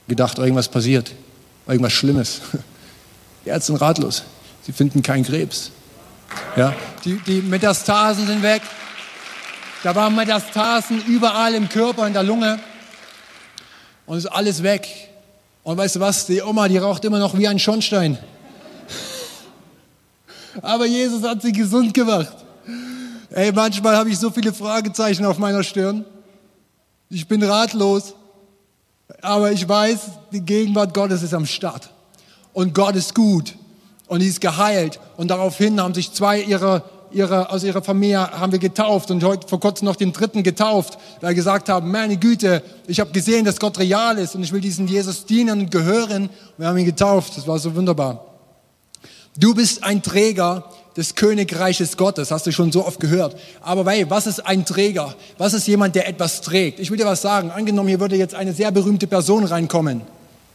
Gedacht, 0.07 0.37
irgendwas 0.37 0.67
passiert, 0.67 1.11
irgendwas 1.67 1.93
Schlimmes. 1.93 2.41
Die 3.45 3.49
Ärzte 3.49 3.73
sind 3.73 3.81
ratlos. 3.81 4.23
Sie 4.63 4.73
finden 4.73 5.01
keinen 5.01 5.23
Krebs. 5.23 5.71
Ja, 6.57 6.73
die, 7.05 7.17
die 7.25 7.41
Metastasen 7.41 8.27
sind 8.27 8.43
weg. 8.43 8.61
Da 9.83 9.95
waren 9.95 10.13
Metastasen 10.13 11.01
überall 11.05 11.53
im 11.53 11.69
Körper, 11.69 12.05
in 12.05 12.13
der 12.13 12.23
Lunge. 12.23 12.59
Und 14.05 14.17
ist 14.17 14.25
alles 14.25 14.61
weg. 14.63 14.87
Und 15.63 15.77
weißt 15.77 15.95
du 15.95 15.99
was? 15.99 16.25
Die 16.25 16.41
Oma, 16.41 16.67
die 16.67 16.77
raucht 16.77 17.05
immer 17.05 17.19
noch 17.19 17.37
wie 17.37 17.47
ein 17.47 17.59
Schornstein. 17.59 18.17
Aber 20.61 20.85
Jesus 20.85 21.23
hat 21.23 21.41
sie 21.41 21.51
gesund 21.51 21.93
gemacht. 21.93 22.35
Ey, 23.29 23.51
manchmal 23.51 23.95
habe 23.95 24.09
ich 24.09 24.17
so 24.17 24.31
viele 24.31 24.53
Fragezeichen 24.53 25.25
auf 25.25 25.37
meiner 25.37 25.63
Stirn. 25.63 26.05
Ich 27.09 27.27
bin 27.27 27.43
ratlos. 27.43 28.15
Aber 29.21 29.51
ich 29.51 29.67
weiß, 29.67 29.99
die 30.31 30.41
Gegenwart 30.41 30.93
Gottes 30.93 31.23
ist 31.23 31.33
am 31.33 31.45
Start. 31.45 31.89
Und 32.53 32.73
Gott 32.73 32.95
ist 32.95 33.15
gut. 33.15 33.55
Und 34.07 34.21
die 34.21 34.27
ist 34.27 34.41
geheilt. 34.41 34.99
Und 35.17 35.29
daraufhin 35.29 35.79
haben 35.81 35.93
sich 35.93 36.11
zwei 36.13 36.41
ihrer, 36.41 36.83
ihrer, 37.11 37.51
aus 37.51 37.63
ihrer 37.63 37.81
Familie 37.81 38.31
haben 38.31 38.51
wir 38.51 38.59
getauft 38.59 39.11
und 39.11 39.23
heute 39.23 39.47
vor 39.47 39.59
kurzem 39.59 39.85
noch 39.85 39.95
den 39.95 40.13
dritten 40.13 40.43
getauft, 40.43 40.97
weil 41.21 41.35
gesagt 41.35 41.69
haben, 41.69 41.91
meine 41.91 42.17
Güte, 42.17 42.63
ich 42.87 42.99
habe 42.99 43.11
gesehen, 43.11 43.45
dass 43.45 43.59
Gott 43.59 43.79
real 43.79 44.17
ist 44.17 44.35
und 44.35 44.43
ich 44.43 44.51
will 44.51 44.61
diesen 44.61 44.87
Jesus 44.87 45.25
dienen 45.25 45.61
und 45.61 45.71
gehören. 45.71 46.29
Wir 46.57 46.67
haben 46.67 46.77
ihn 46.77 46.85
getauft. 46.85 47.37
Das 47.37 47.47
war 47.47 47.59
so 47.59 47.75
wunderbar. 47.75 48.25
Du 49.37 49.53
bist 49.53 49.83
ein 49.83 50.01
Träger 50.01 50.63
des 50.97 51.13
Königreiches 51.13 51.95
Gottes, 51.95 52.31
hast 52.31 52.47
du 52.47 52.51
schon 52.51 52.71
so 52.71 52.85
oft 52.85 52.99
gehört. 52.99 53.39
Aber 53.61 53.89
hey, 53.89 54.09
was 54.09 54.25
ist 54.25 54.39
ein 54.45 54.65
Träger? 54.65 55.15
Was 55.37 55.53
ist 55.53 55.67
jemand, 55.67 55.95
der 55.95 56.07
etwas 56.07 56.41
trägt? 56.41 56.79
Ich 56.79 56.89
will 56.89 56.97
dir 56.97 57.05
was 57.05 57.21
sagen. 57.21 57.51
Angenommen, 57.51 57.87
hier 57.87 57.99
würde 57.99 58.15
jetzt 58.15 58.33
eine 58.33 58.51
sehr 58.51 58.71
berühmte 58.71 59.05
Person 59.05 59.45
reinkommen. 59.45 60.01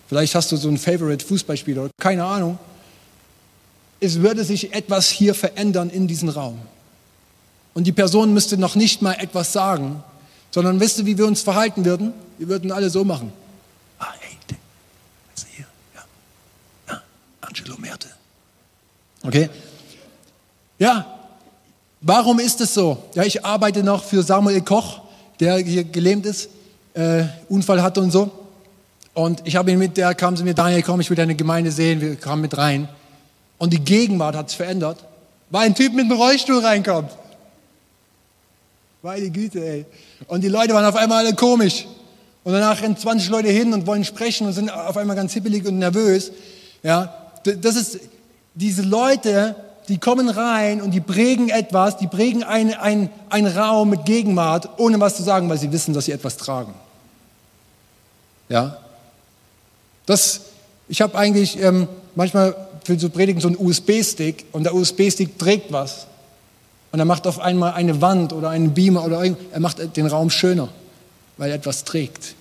Vielleicht 0.08 0.34
hast 0.34 0.50
du 0.50 0.56
so 0.56 0.68
einen 0.68 0.78
Favorite 0.78 1.24
Fußballspieler, 1.24 1.88
keine 1.98 2.24
Ahnung. 2.24 2.58
Es 4.00 4.20
würde 4.20 4.44
sich 4.44 4.74
etwas 4.74 5.08
hier 5.08 5.34
verändern 5.34 5.88
in 5.88 6.08
diesem 6.08 6.28
Raum. 6.28 6.58
Und 7.72 7.86
die 7.86 7.92
Person 7.92 8.34
müsste 8.34 8.58
noch 8.58 8.74
nicht 8.74 9.00
mal 9.00 9.14
etwas 9.14 9.52
sagen, 9.52 10.02
sondern 10.50 10.80
wisst 10.80 10.98
ihr, 10.98 11.06
wie 11.06 11.16
wir 11.16 11.26
uns 11.26 11.40
verhalten 11.40 11.84
würden? 11.84 12.12
Wir 12.36 12.48
würden 12.48 12.72
alle 12.72 12.90
so 12.90 13.04
machen. 13.04 13.32
Ah, 14.00 14.12
hey, 14.18 14.36
ist 15.34 15.46
hier? 15.54 15.66
Ja. 15.94 16.02
ja. 16.88 17.02
Angelo 17.40 17.76
Merte. 17.78 18.08
Okay? 19.22 19.48
Ja, 20.82 21.06
warum 22.00 22.40
ist 22.40 22.60
es 22.60 22.74
so? 22.74 22.98
Ja, 23.14 23.22
ich 23.22 23.44
arbeite 23.44 23.84
noch 23.84 24.02
für 24.02 24.20
Samuel 24.24 24.62
Koch, 24.62 25.00
der 25.38 25.58
hier 25.58 25.84
gelähmt 25.84 26.26
ist, 26.26 26.48
äh, 26.94 27.22
Unfall 27.48 27.80
hatte 27.80 28.00
und 28.00 28.10
so. 28.10 28.32
Und 29.14 29.42
ich 29.44 29.54
habe 29.54 29.70
ihn 29.70 29.78
mit, 29.78 29.96
der 29.96 30.12
kam 30.16 30.36
zu 30.36 30.42
mir, 30.42 30.54
Daniel, 30.54 30.82
komm, 30.82 31.00
ich 31.00 31.08
will 31.08 31.16
deine 31.16 31.36
Gemeinde 31.36 31.70
sehen. 31.70 32.00
Wir 32.00 32.16
kamen 32.16 32.42
mit 32.42 32.58
rein. 32.58 32.88
Und 33.58 33.72
die 33.72 33.78
Gegenwart 33.78 34.34
hat 34.34 34.50
sich 34.50 34.56
verändert, 34.56 34.98
weil 35.50 35.66
ein 35.66 35.74
Typ 35.76 35.94
mit 35.94 36.06
einem 36.06 36.18
Rollstuhl 36.18 36.58
reinkommt. 36.58 37.12
Meine 39.02 39.30
Güte, 39.30 39.64
ey. 39.64 39.86
Und 40.26 40.42
die 40.42 40.48
Leute 40.48 40.74
waren 40.74 40.84
auf 40.84 40.96
einmal 40.96 41.24
alle 41.24 41.36
komisch. 41.36 41.86
Und 42.42 42.54
danach 42.54 42.82
rennen 42.82 42.96
20 42.96 43.28
Leute 43.28 43.50
hin 43.50 43.72
und 43.72 43.86
wollen 43.86 44.02
sprechen 44.02 44.48
und 44.48 44.52
sind 44.52 44.68
auf 44.68 44.96
einmal 44.96 45.14
ganz 45.14 45.32
hippelig 45.32 45.64
und 45.64 45.78
nervös. 45.78 46.32
Ja, 46.82 47.30
das 47.44 47.76
ist, 47.76 48.00
diese 48.56 48.82
Leute 48.82 49.54
die 49.88 49.98
kommen 49.98 50.28
rein 50.28 50.80
und 50.80 50.92
die 50.92 51.00
prägen 51.00 51.48
etwas, 51.48 51.96
die 51.96 52.06
prägen 52.06 52.44
einen 52.44 53.10
ein 53.28 53.46
Raum 53.46 53.90
mit 53.90 54.04
Gegenwart, 54.04 54.68
ohne 54.78 55.00
was 55.00 55.16
zu 55.16 55.22
sagen, 55.22 55.48
weil 55.48 55.58
sie 55.58 55.72
wissen, 55.72 55.92
dass 55.94 56.04
sie 56.04 56.12
etwas 56.12 56.36
tragen. 56.36 56.74
Ja? 58.48 58.76
Das, 60.06 60.42
ich 60.88 61.00
habe 61.00 61.16
eigentlich 61.18 61.60
ähm, 61.60 61.88
manchmal 62.14 62.54
für 62.84 62.98
so 62.98 63.08
Predigen 63.08 63.40
so 63.40 63.48
einen 63.48 63.56
USB-Stick 63.56 64.46
und 64.52 64.64
der 64.64 64.74
USB-Stick 64.74 65.38
trägt 65.38 65.72
was. 65.72 66.06
Und 66.90 66.98
er 66.98 67.04
macht 67.04 67.26
auf 67.26 67.40
einmal 67.40 67.72
eine 67.72 68.00
Wand 68.02 68.32
oder 68.32 68.50
einen 68.50 68.74
Beamer 68.74 69.04
oder 69.04 69.22
irgend, 69.22 69.38
er 69.52 69.60
macht 69.60 69.96
den 69.96 70.06
Raum 70.06 70.28
schöner, 70.28 70.68
weil 71.38 71.50
er 71.50 71.56
etwas 71.56 71.84
trägt. 71.84 72.34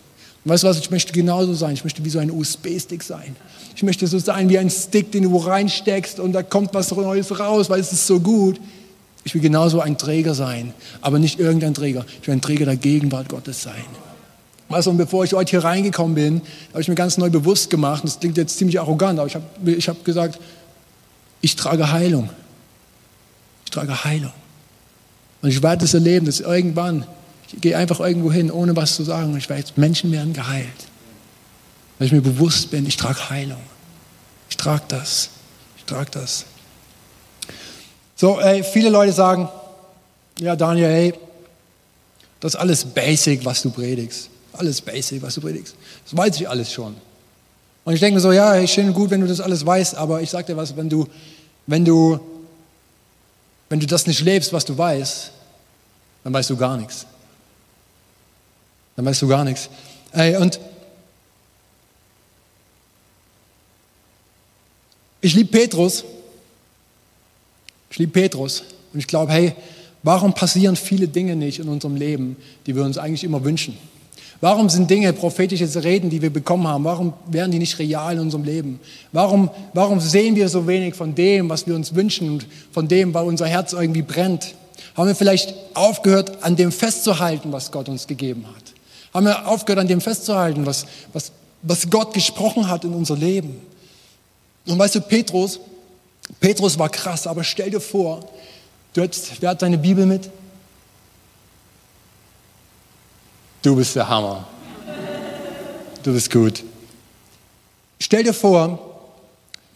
Und 0.43 0.51
weißt 0.51 0.63
du 0.63 0.67
was, 0.67 0.77
ich 0.79 0.91
möchte 0.91 1.13
genauso 1.13 1.53
sein. 1.53 1.74
Ich 1.74 1.83
möchte 1.83 2.03
wie 2.03 2.10
so 2.10 2.19
ein 2.19 2.31
USB-Stick 2.31 3.03
sein. 3.03 3.36
Ich 3.75 3.84
möchte 3.84 4.06
so 4.08 4.20
sein 4.20 4.50
wie 4.50 4.58
ein 4.58 4.70
Stick, 4.70 5.12
den 5.12 5.24
du 5.24 5.38
reinsteckst 5.38 6.20
und 6.20 6.34
da 6.34 6.44
kommt 6.44 6.74
was 6.74 6.92
Neues 6.92 7.40
raus, 7.40 7.70
weil 7.70 7.80
es 7.80 7.92
ist 7.92 8.08
so 8.08 8.20
gut. 8.20 8.60
Ich 9.24 9.34
will 9.34 9.42
genauso 9.42 9.80
ein 9.82 9.98
Träger 9.98 10.34
sein, 10.34 10.74
aber 11.01 11.20
nicht 11.20 11.40
irgendein 11.40 11.74
Träger. 11.74 12.06
Ich 12.22 12.28
will 12.28 12.36
ein 12.36 12.42
Träger 12.42 12.66
der 12.66 12.75
Gegenwart 12.75 13.30
Gottes 13.30 13.62
sein. 13.62 13.86
Also, 14.70 14.90
und 14.90 14.98
bevor 14.98 15.24
ich 15.24 15.34
heute 15.34 15.51
hier 15.51 15.63
reingekommen 15.63 16.16
bin, 16.16 16.42
habe 16.72 16.82
ich 16.82 16.88
mir 16.88 16.96
ganz 16.96 17.18
neu 17.18 17.30
bewusst 17.30 17.70
gemacht, 17.70 18.04
und 18.04 18.10
das 18.10 18.20
klingt 18.20 18.38
jetzt 18.38 18.58
ziemlich 18.58 18.80
arrogant, 18.80 19.20
aber 19.20 19.28
ich 19.28 19.36
habe 19.36 19.46
ich 19.66 19.90
hab 19.90 20.04
gesagt, 20.06 20.40
ich 21.42 21.56
trage 21.56 21.92
Heilung. 21.92 22.30
Ich 23.66 23.72
trage 23.72 24.04
Heilung. 24.04 24.32
Und 25.42 25.50
ich 25.50 25.62
werde 25.62 25.86
es 25.86 25.94
erleben, 25.94 26.25
dass 26.25 26.40
irgendwann 26.40 27.06
ich 27.54 27.62
gehe 27.62 27.78
einfach 27.78 28.00
irgendwo 28.00 28.32
hin, 28.32 28.50
ohne 28.51 28.75
was 28.75 28.96
zu 28.96 29.04
sagen. 29.04 29.36
Ich 29.38 29.50
weiß, 29.50 29.78
Menschen 29.78 30.12
werden 30.12 30.34
geheilt. 30.34 30.68
Weil 32.01 32.08
ich 32.08 32.13
mir 32.13 32.22
bewusst 32.22 32.72
bin, 32.72 32.88
ich 32.88 32.98
trage 32.98 33.29
Heilung. 33.29 33.62
Ich 34.50 34.58
trage 34.58 34.81
das. 34.88 35.29
Ich 35.77 35.84
trage 35.84 36.10
das. 36.10 36.46
So, 38.15 38.39
ey, 38.39 38.63
viele 38.63 38.89
Leute 38.89 39.13
sagen, 39.13 39.48
ja, 40.39 40.55
Daniel, 40.55 40.88
hey, 40.88 41.13
das 42.39 42.55
ist 42.55 42.60
alles 42.60 42.86
basic, 42.86 43.46
was 43.46 43.62
du 43.62 43.70
predigst. 43.70 44.31
Alles 44.53 44.81
basic, 44.81 45.22
was 45.22 45.36
du 45.36 45.41
predigst. 45.41 45.75
Das 46.05 46.17
weiß 46.17 46.41
ich 46.41 46.50
alles 46.50 46.74
schon. 46.74 46.96
Und 47.84 47.93
ich 47.93 48.00
denke 48.00 48.15
mir 48.15 48.22
so, 48.22 48.31
ja, 48.31 48.53
hey, 48.53 48.67
schön 48.67 48.88
und 48.88 48.93
gut, 48.96 49.12
wenn 49.12 49.22
du 49.22 49.27
das 49.27 49.39
alles 49.39 49.63
weißt, 49.63 49.93
aber 49.93 50.24
ich 50.24 50.31
sage 50.31 50.48
dir 50.48 50.58
was, 50.58 50.75
wenn 50.75 50.89
du, 50.89 51.08
wenn 51.67 51.86
du, 51.86 52.20
wenn 53.70 53.79
du 53.79 53.86
das 53.86 54.08
nicht 54.08 54.22
lebst, 54.22 54.51
was 54.53 54.65
du 54.65 54.75
weißt, 54.75 55.29
dann 56.24 56.34
weißt 56.34 56.50
du 56.50 56.58
gar 56.58 56.77
nichts 56.77 57.05
dann 58.96 59.05
weißt 59.05 59.22
du 59.22 59.27
gar 59.27 59.43
nichts. 59.43 59.70
Ey, 60.12 60.36
und 60.38 60.60
ich 65.22 65.36
liebe 65.36 65.51
Petrus. 65.51 66.04
Ich 67.90 67.98
liebe 67.98 68.12
Petrus. 68.12 68.63
Und 68.94 69.00
ich 69.00 69.08
glaube, 69.08 69.32
hey, 69.32 69.54
warum 70.04 70.34
passieren 70.34 70.75
viele 70.75 71.08
Dinge 71.08 71.36
nicht 71.36 71.60
in 71.60 71.70
unserem 71.70 71.96
Leben, 71.96 72.36
die 72.66 72.75
wir 72.75 72.84
uns 72.84 72.98
eigentlich 72.98 73.24
immer 73.24 73.44
wünschen? 73.44 73.78
Warum 74.42 74.70
sind 74.70 74.90
Dinge, 74.90 75.13
prophetische 75.13 75.84
Reden, 75.84 76.10
die 76.10 76.20
wir 76.20 76.32
bekommen 76.32 76.68
haben, 76.68 76.84
warum 76.84 77.13
werden 77.28 77.51
die 77.51 77.60
nicht 77.60 77.78
real 77.78 78.16
in 78.16 78.22
unserem 78.22 78.44
Leben? 78.44 78.80
Warum, 79.12 79.51
warum 79.75 80.00
sehen 80.00 80.36
wir 80.36 80.50
so 80.50 80.66
wenig 80.66 80.96
von 80.96 81.13
dem, 81.13 81.48
was 81.48 81.68
wir 81.68 81.75
uns 81.75 81.94
wünschen 81.94 82.28
und 82.28 82.48
von 82.72 82.88
dem, 82.88 83.13
weil 83.13 83.25
unser 83.25 83.46
Herz 83.46 83.74
irgendwie 83.74 84.01
brennt? 84.01 84.56
Haben 84.96 85.08
wir 85.08 85.16
vielleicht 85.16 85.54
aufgehört, 85.75 86.44
an 86.44 86.56
dem 86.56 86.72
festzuhalten, 86.72 87.51
was 87.51 87.72
Gott 87.72 87.88
uns 87.88 88.08
gegeben 88.08 88.48
hat? 88.48 88.63
Haben 89.13 89.28
wir 89.28 89.48
aufgehört, 89.48 89.80
an 89.80 89.88
dem 89.88 90.01
festzuhalten, 90.01 90.66
was, 90.66 90.88
was, 91.13 91.32
was 91.62 91.90
Gott 91.92 92.16
gesprochen 92.16 92.68
hat 92.68 92.84
in 92.84 92.94
unser 92.94 93.16
Leben? 93.16 93.62
Und 94.65 94.77
weißt 94.77 94.96
du, 94.96 95.01
Petrus, 95.01 95.60
Petrus 96.39 96.77
war 96.77 96.89
krass, 96.89 97.27
aber 97.27 97.44
stell 97.44 97.70
dir 97.70 97.82
vor, 97.82 98.27
du 98.94 99.01
hättest, 99.01 99.41
wer 99.41 99.51
hat 99.51 99.62
deine 99.62 99.77
Bibel 99.77 100.06
mit? 100.06 100.30
Du 103.62 103.75
bist 103.75 103.96
der 103.96 104.08
Hammer. 104.08 104.48
Du 106.03 106.13
bist 106.13 106.32
gut. 106.32 106.63
Stell 108.00 108.24
dir 108.24 108.34
vor, 108.34 108.80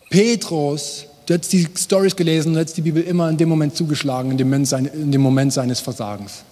Petrus, 0.10 1.06
du 1.26 1.34
hättest 1.34 1.54
die 1.54 1.68
Stories 1.78 2.16
gelesen 2.16 2.54
und 2.54 2.58
hättest 2.58 2.78
die 2.78 2.82
Bibel 2.82 3.04
immer 3.04 3.30
in 3.30 3.38
dem 3.38 3.50
Moment 3.50 3.76
zugeschlagen, 3.76 4.32
in 4.32 4.38
dem, 4.38 4.50
Moment, 4.50 4.72
in 4.72 5.12
dem 5.12 5.22
Moment 5.22 5.54
seines 5.54 5.80
Versagens. 5.80 6.44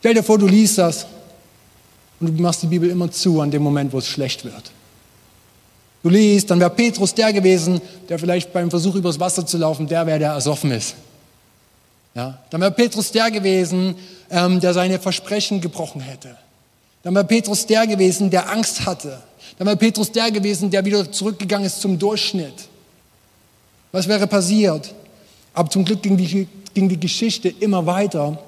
Stell 0.00 0.14
dir 0.14 0.22
vor, 0.22 0.38
du 0.38 0.46
liest 0.46 0.78
das 0.78 1.06
und 2.20 2.38
du 2.38 2.42
machst 2.42 2.62
die 2.62 2.66
Bibel 2.66 2.90
immer 2.90 3.10
zu 3.10 3.40
an 3.40 3.50
dem 3.50 3.62
Moment, 3.62 3.92
wo 3.92 3.98
es 3.98 4.06
schlecht 4.06 4.44
wird. 4.44 4.70
Du 6.02 6.08
liest, 6.08 6.50
dann 6.50 6.58
wäre 6.58 6.70
Petrus 6.70 7.14
der 7.14 7.32
gewesen, 7.32 7.80
der 8.08 8.18
vielleicht 8.18 8.52
beim 8.52 8.70
Versuch 8.70 8.96
übers 8.96 9.20
Wasser 9.20 9.46
zu 9.46 9.56
laufen, 9.56 9.86
der 9.86 10.06
wäre, 10.06 10.18
der 10.18 10.32
ersoffen 10.32 10.72
ist. 10.72 10.96
Ja? 12.14 12.38
Dann 12.50 12.60
wäre 12.60 12.72
Petrus 12.72 13.12
der 13.12 13.30
gewesen, 13.30 13.94
ähm, 14.30 14.60
der 14.60 14.74
seine 14.74 14.98
Versprechen 14.98 15.60
gebrochen 15.60 16.00
hätte. 16.00 16.36
Dann 17.02 17.14
wäre 17.14 17.24
Petrus 17.24 17.66
der 17.66 17.86
gewesen, 17.86 18.30
der 18.30 18.50
Angst 18.50 18.84
hatte. 18.84 19.22
Dann 19.58 19.66
wäre 19.66 19.76
Petrus 19.76 20.10
der 20.10 20.30
gewesen, 20.30 20.70
der 20.70 20.84
wieder 20.84 21.10
zurückgegangen 21.10 21.66
ist 21.66 21.80
zum 21.80 21.98
Durchschnitt. 21.98 22.68
Was 23.92 24.08
wäre 24.08 24.26
passiert? 24.26 24.94
Aber 25.54 25.70
zum 25.70 25.84
Glück 25.84 26.02
ging 26.02 26.16
die, 26.16 26.48
ging 26.74 26.88
die 26.88 26.98
Geschichte 26.98 27.48
immer 27.48 27.84
weiter. 27.86 28.38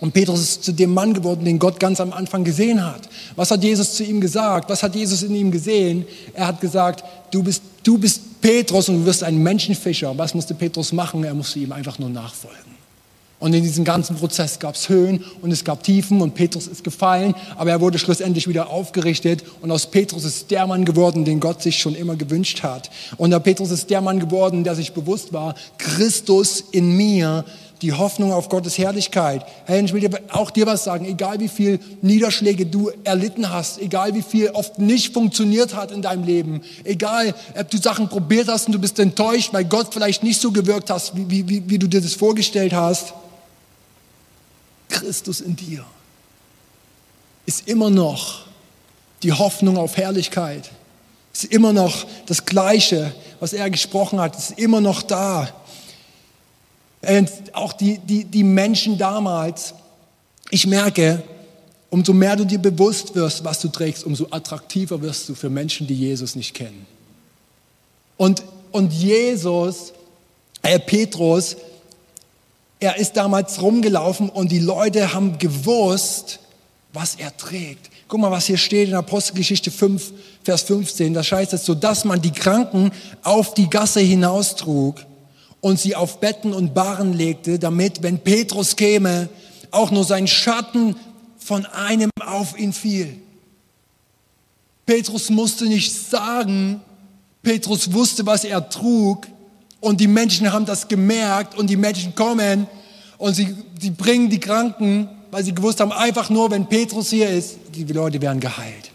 Und 0.00 0.12
Petrus 0.14 0.40
ist 0.40 0.64
zu 0.64 0.72
dem 0.72 0.94
Mann 0.94 1.12
geworden, 1.12 1.44
den 1.44 1.58
Gott 1.58 1.78
ganz 1.78 2.00
am 2.00 2.12
Anfang 2.12 2.42
gesehen 2.42 2.84
hat. 2.84 3.02
Was 3.36 3.50
hat 3.50 3.62
Jesus 3.62 3.94
zu 3.94 4.04
ihm 4.04 4.20
gesagt? 4.20 4.70
Was 4.70 4.82
hat 4.82 4.94
Jesus 4.94 5.22
in 5.22 5.34
ihm 5.34 5.50
gesehen? 5.50 6.06
Er 6.32 6.48
hat 6.48 6.60
gesagt, 6.60 7.04
du 7.30 7.42
bist, 7.42 7.62
du 7.82 7.98
bist 7.98 8.40
Petrus 8.40 8.88
und 8.88 9.00
du 9.00 9.06
wirst 9.06 9.22
ein 9.22 9.36
Menschenfischer. 9.42 10.16
Was 10.16 10.34
musste 10.34 10.54
Petrus 10.54 10.92
machen? 10.92 11.22
Er 11.24 11.34
musste 11.34 11.58
ihm 11.58 11.72
einfach 11.72 11.98
nur 11.98 12.08
nachfolgen. 12.08 12.70
Und 13.40 13.54
in 13.54 13.62
diesem 13.62 13.84
ganzen 13.84 14.16
Prozess 14.16 14.58
gab 14.58 14.74
es 14.74 14.90
Höhen 14.90 15.24
und 15.40 15.50
es 15.50 15.64
gab 15.64 15.82
Tiefen 15.82 16.20
und 16.20 16.34
Petrus 16.34 16.66
ist 16.66 16.84
gefallen, 16.84 17.34
aber 17.56 17.70
er 17.70 17.80
wurde 17.80 17.98
schlussendlich 17.98 18.46
wieder 18.46 18.68
aufgerichtet 18.68 19.42
und 19.62 19.70
aus 19.70 19.86
Petrus 19.86 20.24
ist 20.24 20.50
der 20.50 20.66
Mann 20.66 20.84
geworden, 20.84 21.24
den 21.24 21.40
Gott 21.40 21.62
sich 21.62 21.78
schon 21.78 21.94
immer 21.94 22.16
gewünscht 22.16 22.62
hat. 22.62 22.90
Und 23.16 23.30
der 23.30 23.40
Petrus 23.40 23.70
ist 23.70 23.88
der 23.88 24.02
Mann 24.02 24.20
geworden, 24.20 24.62
der 24.62 24.74
sich 24.74 24.92
bewusst 24.92 25.32
war, 25.32 25.54
Christus 25.78 26.62
in 26.70 26.94
mir, 26.94 27.46
die 27.82 27.92
Hoffnung 27.92 28.32
auf 28.32 28.48
Gottes 28.48 28.76
Herrlichkeit. 28.78 29.44
Hey, 29.64 29.84
ich 29.84 29.92
will 29.92 30.00
dir 30.00 30.10
auch 30.28 30.50
dir 30.50 30.66
was 30.66 30.84
sagen, 30.84 31.06
egal 31.06 31.40
wie 31.40 31.48
viel 31.48 31.80
Niederschläge 32.02 32.66
du 32.66 32.90
erlitten 33.04 33.50
hast, 33.50 33.80
egal 33.80 34.14
wie 34.14 34.22
viel 34.22 34.50
oft 34.50 34.78
nicht 34.78 35.14
funktioniert 35.14 35.74
hat 35.74 35.90
in 35.90 36.02
deinem 36.02 36.24
Leben, 36.24 36.62
egal 36.84 37.34
ob 37.58 37.70
du 37.70 37.78
Sachen 37.78 38.08
probiert 38.08 38.48
hast 38.48 38.66
und 38.66 38.72
du 38.72 38.78
bist 38.78 38.98
enttäuscht, 38.98 39.52
weil 39.52 39.64
Gott 39.64 39.94
vielleicht 39.94 40.22
nicht 40.22 40.40
so 40.40 40.52
gewirkt 40.52 40.90
hast, 40.90 41.16
wie, 41.16 41.48
wie, 41.48 41.68
wie 41.68 41.78
du 41.78 41.86
dir 41.86 42.00
das 42.00 42.14
vorgestellt 42.14 42.72
hast, 42.72 43.14
Christus 44.88 45.40
in 45.40 45.56
dir 45.56 45.84
ist 47.46 47.66
immer 47.68 47.90
noch 47.90 48.42
die 49.22 49.32
Hoffnung 49.32 49.76
auf 49.76 49.96
Herrlichkeit. 49.96 50.70
Ist 51.32 51.46
immer 51.46 51.72
noch 51.72 52.06
das 52.26 52.44
Gleiche, 52.44 53.12
was 53.38 53.52
er 53.52 53.70
gesprochen 53.70 54.20
hat, 54.20 54.36
ist 54.36 54.58
immer 54.58 54.80
noch 54.80 55.02
da. 55.02 55.48
Und 57.02 57.30
auch 57.52 57.72
die, 57.72 57.98
die, 57.98 58.24
die 58.24 58.44
Menschen 58.44 58.98
damals, 58.98 59.74
ich 60.50 60.66
merke, 60.66 61.22
umso 61.88 62.12
mehr 62.12 62.36
du 62.36 62.44
dir 62.44 62.58
bewusst 62.58 63.14
wirst, 63.14 63.44
was 63.44 63.60
du 63.60 63.68
trägst, 63.68 64.04
umso 64.04 64.26
attraktiver 64.30 65.00
wirst 65.02 65.28
du 65.28 65.34
für 65.34 65.50
Menschen, 65.50 65.86
die 65.86 65.94
Jesus 65.94 66.36
nicht 66.36 66.54
kennen. 66.54 66.86
Und, 68.16 68.42
und 68.70 68.92
Jesus, 68.92 69.92
äh, 70.62 70.78
Petrus, 70.78 71.56
er 72.78 72.96
ist 72.96 73.16
damals 73.16 73.60
rumgelaufen 73.60 74.28
und 74.28 74.52
die 74.52 74.58
Leute 74.58 75.12
haben 75.12 75.38
gewusst, 75.38 76.40
was 76.92 77.14
er 77.16 77.36
trägt. 77.36 77.90
Guck 78.08 78.20
mal, 78.20 78.30
was 78.30 78.46
hier 78.46 78.56
steht 78.56 78.88
in 78.88 78.94
Apostelgeschichte 78.94 79.70
5, 79.70 80.12
Vers 80.42 80.62
15. 80.62 81.14
Da 81.14 81.22
heißt 81.22 81.52
es 81.52 81.64
so, 81.64 81.74
dass 81.74 82.04
man 82.04 82.20
die 82.20 82.32
Kranken 82.32 82.90
auf 83.22 83.54
die 83.54 83.70
Gasse 83.70 84.00
hinaustrug 84.00 85.04
und 85.60 85.78
sie 85.78 85.94
auf 85.94 86.20
Betten 86.20 86.52
und 86.52 86.74
Barren 86.74 87.12
legte, 87.12 87.58
damit, 87.58 88.02
wenn 88.02 88.18
Petrus 88.18 88.76
käme, 88.76 89.28
auch 89.70 89.90
nur 89.90 90.04
sein 90.04 90.26
Schatten 90.26 90.96
von 91.38 91.66
einem 91.66 92.10
auf 92.24 92.58
ihn 92.58 92.72
fiel. 92.72 93.16
Petrus 94.86 95.30
musste 95.30 95.66
nicht 95.66 95.92
sagen, 95.92 96.80
Petrus 97.42 97.92
wusste, 97.92 98.26
was 98.26 98.44
er 98.44 98.68
trug, 98.68 99.26
und 99.80 100.00
die 100.00 100.08
Menschen 100.08 100.52
haben 100.52 100.66
das 100.66 100.88
gemerkt 100.88 101.56
und 101.56 101.68
die 101.68 101.76
Menschen 101.76 102.14
kommen 102.14 102.66
und 103.18 103.34
sie, 103.34 103.56
sie 103.80 103.90
bringen 103.90 104.28
die 104.28 104.40
Kranken, 104.40 105.08
weil 105.30 105.44
sie 105.44 105.54
gewusst 105.54 105.80
haben, 105.80 105.92
einfach 105.92 106.28
nur, 106.28 106.50
wenn 106.50 106.66
Petrus 106.66 107.10
hier 107.10 107.30
ist, 107.30 107.58
die 107.74 107.84
Leute 107.84 108.20
werden 108.20 108.40
geheilt. 108.40 108.90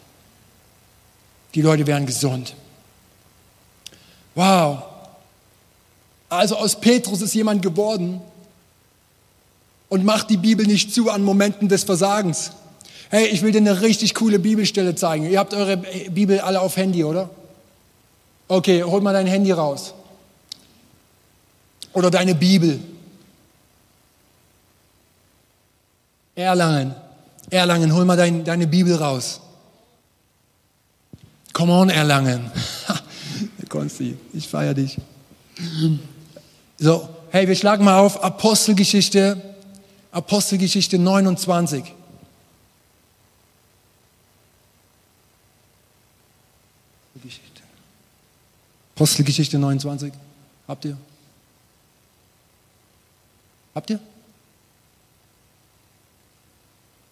Die 1.55 1.61
Leute 1.61 1.87
werden 1.87 2.05
gesund. 2.05 2.53
Wow. 4.35 4.83
Also 6.35 6.55
aus 6.57 6.79
Petrus 6.79 7.21
ist 7.21 7.33
jemand 7.33 7.61
geworden 7.61 8.21
und 9.89 10.03
macht 10.03 10.29
die 10.29 10.37
Bibel 10.37 10.65
nicht 10.65 10.93
zu 10.93 11.09
an 11.09 11.23
Momenten 11.23 11.69
des 11.69 11.83
Versagens. 11.83 12.51
Hey, 13.09 13.27
ich 13.27 13.41
will 13.41 13.51
dir 13.51 13.59
eine 13.59 13.81
richtig 13.81 14.13
coole 14.15 14.39
Bibelstelle 14.39 14.95
zeigen. 14.95 15.29
Ihr 15.29 15.39
habt 15.39 15.53
eure 15.53 15.77
Bibel 15.77 16.39
alle 16.39 16.61
auf 16.61 16.75
Handy, 16.75 17.03
oder? 17.03 17.29
Okay, 18.47 18.83
hol 18.83 19.01
mal 19.01 19.13
dein 19.13 19.27
Handy 19.27 19.51
raus 19.51 19.93
oder 21.93 22.11
deine 22.11 22.35
Bibel. 22.35 22.79
Erlangen, 26.35 26.93
Erlangen, 27.49 27.93
hol 27.93 28.05
mal 28.05 28.17
dein, 28.17 28.43
deine 28.43 28.67
Bibel 28.67 28.95
raus. 28.95 29.39
Come 31.53 31.71
on, 31.71 31.89
Erlangen. 31.89 32.51
Konsti, 33.69 34.17
ich 34.33 34.47
feiere 34.47 34.73
dich. 34.73 34.97
So, 36.85 37.09
hey, 37.31 37.47
wir 37.47 37.55
schlagen 37.55 37.83
mal 37.83 37.97
auf 37.97 38.23
Apostelgeschichte, 38.23 39.41
Apostelgeschichte 40.11 40.99
29. 40.99 41.83
Apostelgeschichte 48.93 49.57
29. 49.57 50.13
Habt 50.67 50.85
ihr? 50.85 50.95
Habt 53.73 53.89
ihr? 53.89 53.99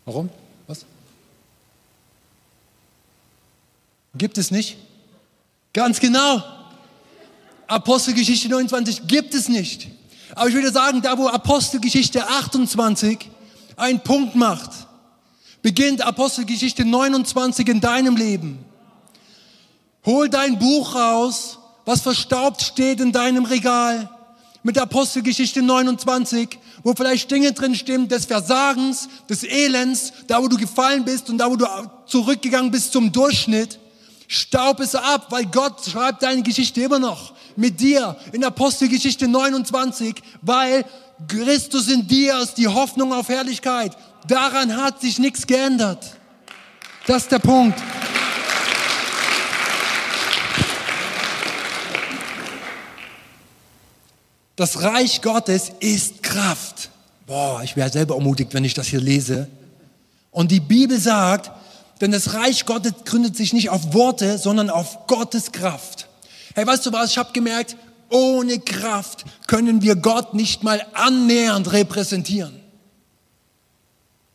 Warum? 0.05 0.29
Was? 0.67 0.85
Gibt 4.13 4.37
es 4.37 4.51
nicht? 4.51 4.77
Ganz 5.73 5.99
genau. 5.99 6.62
Apostelgeschichte 7.73 8.49
29 8.49 9.07
gibt 9.07 9.33
es 9.33 9.49
nicht. 9.49 9.87
Aber 10.35 10.47
ich 10.47 10.53
würde 10.53 10.71
sagen, 10.71 11.01
da 11.01 11.17
wo 11.17 11.27
Apostelgeschichte 11.27 12.27
28 12.27 13.29
einen 13.75 13.99
Punkt 13.99 14.35
macht, 14.35 14.69
beginnt 15.63 16.01
Apostelgeschichte 16.01 16.85
29 16.85 17.67
in 17.67 17.81
deinem 17.81 18.15
Leben. 18.15 18.59
Hol 20.05 20.29
dein 20.29 20.59
Buch 20.59 20.95
raus, 20.95 21.57
was 21.85 22.01
verstaubt 22.01 22.61
steht 22.61 22.99
in 22.99 23.11
deinem 23.11 23.45
Regal 23.45 24.09
mit 24.61 24.77
Apostelgeschichte 24.77 25.61
29, 25.61 26.59
wo 26.83 26.93
vielleicht 26.93 27.31
Dinge 27.31 27.53
drin 27.53 27.73
stehen 27.73 28.07
des 28.07 28.25
Versagens, 28.25 29.09
des 29.29 29.43
Elends, 29.43 30.13
da 30.27 30.41
wo 30.41 30.47
du 30.47 30.57
gefallen 30.57 31.05
bist 31.05 31.29
und 31.29 31.39
da 31.39 31.49
wo 31.49 31.55
du 31.55 31.65
zurückgegangen 32.05 32.69
bist 32.69 32.93
zum 32.93 33.11
Durchschnitt. 33.11 33.79
Staub 34.27 34.79
es 34.79 34.95
ab, 34.95 35.27
weil 35.29 35.45
Gott 35.45 35.85
schreibt 35.85 36.23
deine 36.23 36.43
Geschichte 36.43 36.81
immer 36.81 36.99
noch 36.99 37.33
mit 37.55 37.79
dir 37.79 38.17
in 38.31 38.43
Apostelgeschichte 38.43 39.27
29, 39.27 40.15
weil 40.41 40.85
Christus 41.27 41.87
in 41.89 42.07
dir 42.07 42.39
ist 42.39 42.55
die 42.55 42.67
Hoffnung 42.67 43.13
auf 43.13 43.29
Herrlichkeit. 43.29 43.95
Daran 44.27 44.77
hat 44.77 45.01
sich 45.01 45.19
nichts 45.19 45.45
geändert. 45.45 46.15
Das 47.05 47.23
ist 47.23 47.31
der 47.31 47.39
Punkt. 47.39 47.77
Das 54.55 54.81
Reich 54.83 55.21
Gottes 55.21 55.71
ist 55.79 56.21
Kraft. 56.21 56.89
Boah, 57.25 57.61
ich 57.63 57.75
wäre 57.75 57.89
selber 57.89 58.15
ermutigt, 58.15 58.53
wenn 58.53 58.63
ich 58.63 58.73
das 58.73 58.87
hier 58.87 59.01
lese. 59.01 59.47
Und 60.31 60.51
die 60.51 60.59
Bibel 60.59 60.99
sagt, 60.99 61.51
denn 62.03 62.11
das 62.11 62.33
Reich 62.33 62.65
Gottes 62.65 62.91
gründet 63.05 63.37
sich 63.37 63.53
nicht 63.53 63.69
auf 63.69 63.93
Worte, 63.93 64.37
sondern 64.37 64.69
auf 64.69 65.07
Gottes 65.07 65.53
Kraft. 65.53 66.09
Hey, 66.53 66.67
weißt 66.67 66.85
du 66.85 66.91
was? 66.91 67.11
Ich 67.11 67.17
habe 67.17 67.31
gemerkt, 67.31 67.77
ohne 68.09 68.59
Kraft 68.59 69.23
können 69.47 69.81
wir 69.81 69.95
Gott 69.95 70.33
nicht 70.33 70.63
mal 70.63 70.85
annähernd 70.93 71.71
repräsentieren. 71.71 72.59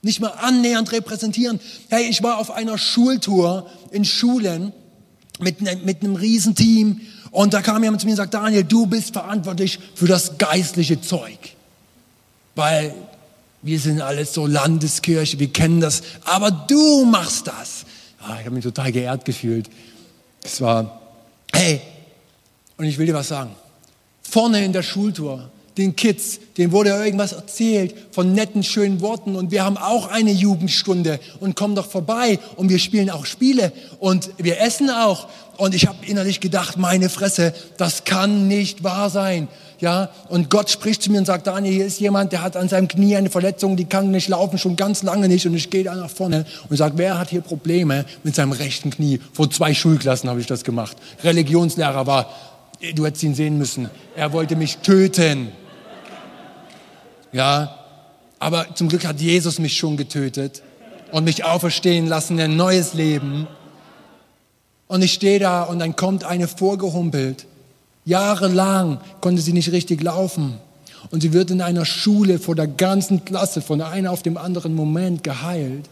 Nicht 0.01 0.21
mal 0.21 0.31
annähernd 0.31 0.93
repräsentieren. 0.93 1.61
Hey, 1.91 2.09
ich 2.09 2.23
war 2.23 2.39
auf 2.39 2.51
einer 2.51 2.79
Schultour 2.79 3.71
in 3.91 4.07
Schulen 4.07 4.73
mit, 5.39 5.61
ne, 5.61 5.77
mit 5.85 6.03
einem 6.03 6.17
Riesenteam 6.17 7.03
und 7.31 7.53
da 7.53 7.61
kam 7.61 7.85
jemand 7.85 8.01
zu 8.01 8.07
mir 8.07 8.13
und 8.13 8.17
sagt, 8.17 8.33
Daniel, 8.33 8.65
du 8.65 8.87
bist 8.87 9.13
verantwortlich 9.13 9.79
für 9.95 10.07
das 10.07 10.39
geistliche 10.39 11.03
Zeug. 11.03 11.39
Weil 12.55 12.95
wir 13.63 13.79
sind 13.81 14.01
alles 14.01 14.35
so 14.35 14.47
Landeskirche, 14.47 15.39
wir 15.39 15.53
kennen 15.53 15.81
das, 15.81 16.03
aber 16.25 16.51
du 16.51 17.05
machst 17.05 17.47
das. 17.47 17.85
Ah, 18.21 18.37
ich 18.39 18.47
habe 18.47 18.55
mich 18.55 18.65
total 18.65 18.93
geehrt 18.93 19.25
gefühlt. 19.25 19.69
Es 20.43 20.61
war, 20.61 21.01
hey, 21.53 21.81
und 22.77 22.85
ich 22.85 22.99
will 22.99 23.07
dir 23.07 23.15
was 23.15 23.29
sagen. 23.29 23.51
Vorne 24.23 24.65
in 24.65 24.73
der 24.73 24.83
Schultour, 24.83 25.51
den 25.77 25.97
Kids, 25.97 26.39
denen 26.57 26.73
wurde 26.73 26.91
irgendwas 26.91 27.33
erzählt 27.33 27.95
von 28.11 28.33
netten, 28.33 28.63
schönen 28.63 29.01
Worten 29.01 29.37
und 29.37 29.51
wir 29.51 29.65
haben 29.65 29.77
auch 29.77 30.09
eine 30.09 30.33
Jugendstunde 30.33 31.21
und 31.41 31.57
kommen 31.57 31.77
doch 31.77 31.89
vorbei 31.89 32.39
und 32.57 32.69
wir 32.69 32.79
spielen 32.79 33.11
auch 33.11 33.27
Spiele 33.27 33.73
und 34.01 34.31
wir 34.39 34.61
essen 34.61 34.91
auch. 34.91 35.29
Und 35.57 35.75
ich 35.75 35.87
habe 35.87 36.05
innerlich 36.07 36.41
gedacht, 36.41 36.77
meine 36.77 37.09
Fresse, 37.09 37.55
das 37.77 38.05
kann 38.05 38.49
nicht 38.49 38.85
wahr 38.85 39.11
sein 39.11 39.49
ja, 39.81 40.11
und 40.29 40.51
Gott 40.51 40.71
spricht 40.71 41.03
zu 41.03 41.13
mir 41.13 41.19
und 41.19 41.27
sagt, 41.27 41.47
Daniel, 41.47 41.73
hier 41.73 41.87
ist 41.87 42.01
jemand, 42.01 42.33
der 42.33 42.43
hat 42.43 42.57
an 42.57 42.69
seinem 42.69 42.89
Knie 42.89 43.15
eine 43.15 43.31
Verletzung, 43.31 43.77
die 43.77 43.85
kann 43.85 44.11
nicht 44.11 44.29
laufen, 44.29 44.59
schon 44.59 44.75
ganz 44.75 45.05
lange 45.05 45.29
nicht. 45.29 45.47
Und 45.47 45.55
ich 45.55 45.71
gehe 45.71 45.85
da 45.85 45.95
nach 45.95 46.11
vorne 46.11 46.47
und 46.69 46.77
sage, 46.77 46.95
wer 46.97 47.17
hat 47.17 47.31
hier 47.31 47.43
Probleme 47.43 48.05
mit 48.25 48.35
seinem 48.35 48.53
rechten 48.53 48.91
Knie? 48.91 49.21
Vor 49.33 49.51
zwei 49.51 49.75
Schulklassen 49.75 50.29
habe 50.29 50.41
ich 50.41 50.47
das 50.47 50.65
gemacht. 50.65 50.97
Religionslehrer 51.23 52.09
war, 52.09 52.29
du 52.95 53.07
hättest 53.07 53.23
ihn 53.23 53.35
sehen 53.35 53.57
müssen. 53.57 53.89
Er 54.17 54.33
wollte 54.33 54.57
mich 54.57 54.79
töten. 54.79 55.53
Ja, 57.31 57.79
aber 58.41 58.75
zum 58.75 58.89
Glück 58.89 59.07
hat 59.07 59.21
Jesus 59.21 59.61
mich 59.61 59.77
schon 59.77 59.97
getötet 59.97 60.63
und 61.13 61.23
mich 61.23 61.45
auferstehen 61.45 62.09
lassen, 62.09 62.41
ein 62.41 62.57
neues 62.57 62.95
Leben. 62.95 63.47
Und 64.89 65.03
ich 65.03 65.13
stehe 65.13 65.39
da 65.39 65.63
und 65.63 65.79
dann 65.79 65.95
kommt 65.95 66.25
eine 66.25 66.49
vorgehumpelt 66.49 67.47
Jahrelang 68.09 69.01
konnte 69.21 69.43
sie 69.43 69.53
nicht 69.53 69.71
richtig 69.71 70.03
laufen. 70.03 70.59
Und 71.11 71.23
sie 71.23 71.33
wird 71.33 71.51
in 71.51 71.61
einer 71.61 71.85
Schule 71.85 72.39
vor 72.39 72.55
der 72.55 72.67
ganzen 72.67 73.25
Klasse 73.25 73.61
von 73.61 73.81
einem 73.81 74.09
auf 74.09 74.23
dem 74.23 74.37
anderen 74.37 74.75
Moment 74.75 75.23
geheilt. 75.23 75.89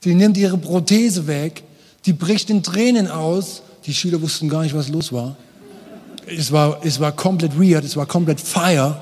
Sie 0.00 0.14
nimmt 0.14 0.36
ihre 0.36 0.58
Prothese 0.58 1.26
weg, 1.26 1.62
die 2.06 2.12
bricht 2.12 2.50
in 2.50 2.62
Tränen 2.62 3.08
aus. 3.08 3.62
Die 3.86 3.94
Schüler 3.94 4.20
wussten 4.20 4.48
gar 4.48 4.62
nicht, 4.62 4.74
was 4.74 4.88
los 4.88 5.12
war. 5.12 5.36
Es 6.26 6.52
war, 6.52 6.84
es 6.84 7.00
war 7.00 7.12
komplett 7.12 7.58
weird, 7.58 7.84
es 7.84 7.96
war 7.96 8.06
komplett 8.06 8.40
fire. 8.40 9.00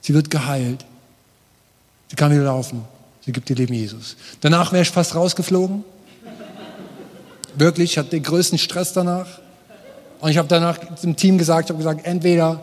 Sie 0.00 0.14
wird 0.14 0.30
geheilt. 0.30 0.84
Sie 2.08 2.16
kann 2.16 2.30
wieder 2.32 2.44
laufen. 2.44 2.82
Sie 3.24 3.32
gibt 3.32 3.48
ihr 3.50 3.56
Leben 3.56 3.74
Jesus. 3.74 4.16
Danach 4.40 4.72
wäre 4.72 4.82
ich 4.82 4.90
fast 4.90 5.14
rausgeflogen. 5.14 5.84
Wirklich, 7.56 7.92
ich 7.92 7.98
hatte 7.98 8.10
den 8.10 8.22
größten 8.22 8.58
Stress 8.58 8.92
danach. 8.92 9.26
Und 10.20 10.30
ich 10.30 10.36
habe 10.36 10.48
danach 10.48 10.78
zum 10.96 11.16
Team 11.16 11.38
gesagt, 11.38 11.66
ich 11.66 11.70
habe 11.70 11.78
gesagt, 11.78 12.06
entweder, 12.06 12.60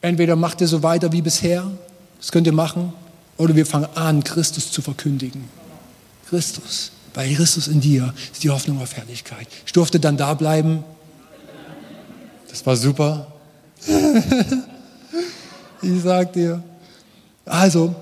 entweder 0.00 0.36
macht 0.36 0.60
ihr 0.60 0.68
so 0.68 0.82
weiter 0.82 1.12
wie 1.12 1.22
bisher, 1.22 1.70
das 2.18 2.32
könnt 2.32 2.46
ihr 2.46 2.52
machen, 2.52 2.92
oder 3.36 3.54
wir 3.54 3.66
fangen 3.66 3.86
an, 3.94 4.24
Christus 4.24 4.70
zu 4.70 4.82
verkündigen. 4.82 5.44
Christus, 6.28 6.92
bei 7.14 7.32
Christus 7.32 7.68
in 7.68 7.80
dir 7.80 8.12
ist 8.32 8.42
die 8.42 8.50
Hoffnung 8.50 8.80
auf 8.82 8.96
Herrlichkeit. 8.96 9.46
Ich 9.64 9.72
durfte 9.72 10.00
dann 10.00 10.16
da 10.16 10.34
bleiben. 10.34 10.84
Das 12.48 12.64
war 12.66 12.76
super. 12.76 13.28
ich 15.82 16.02
sag 16.02 16.32
dir. 16.32 16.62
Also, 17.44 17.94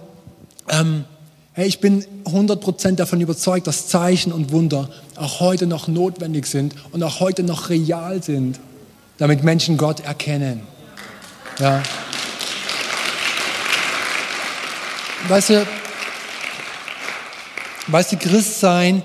ähm, 0.68 1.04
hey, 1.52 1.66
ich 1.66 1.80
bin 1.80 2.04
100% 2.24 2.96
davon 2.96 3.20
überzeugt, 3.20 3.66
dass 3.66 3.88
Zeichen 3.88 4.32
und 4.32 4.52
Wunder 4.52 4.88
auch 5.16 5.40
heute 5.40 5.66
noch 5.66 5.88
notwendig 5.88 6.46
sind 6.46 6.74
und 6.92 7.02
auch 7.02 7.20
heute 7.20 7.42
noch 7.42 7.68
real 7.68 8.22
sind 8.22 8.60
damit 9.20 9.44
Menschen 9.44 9.76
Gott 9.76 10.00
erkennen. 10.00 10.62
Ja. 11.58 11.82
Weißt 15.28 15.50
du, 15.50 15.66
weißt 17.88 18.12
du, 18.12 18.16
Christsein 18.16 19.02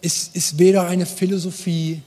ist, 0.00 0.34
ist 0.34 0.58
weder 0.58 0.86
eine 0.86 1.04
Philosophie, 1.04 2.00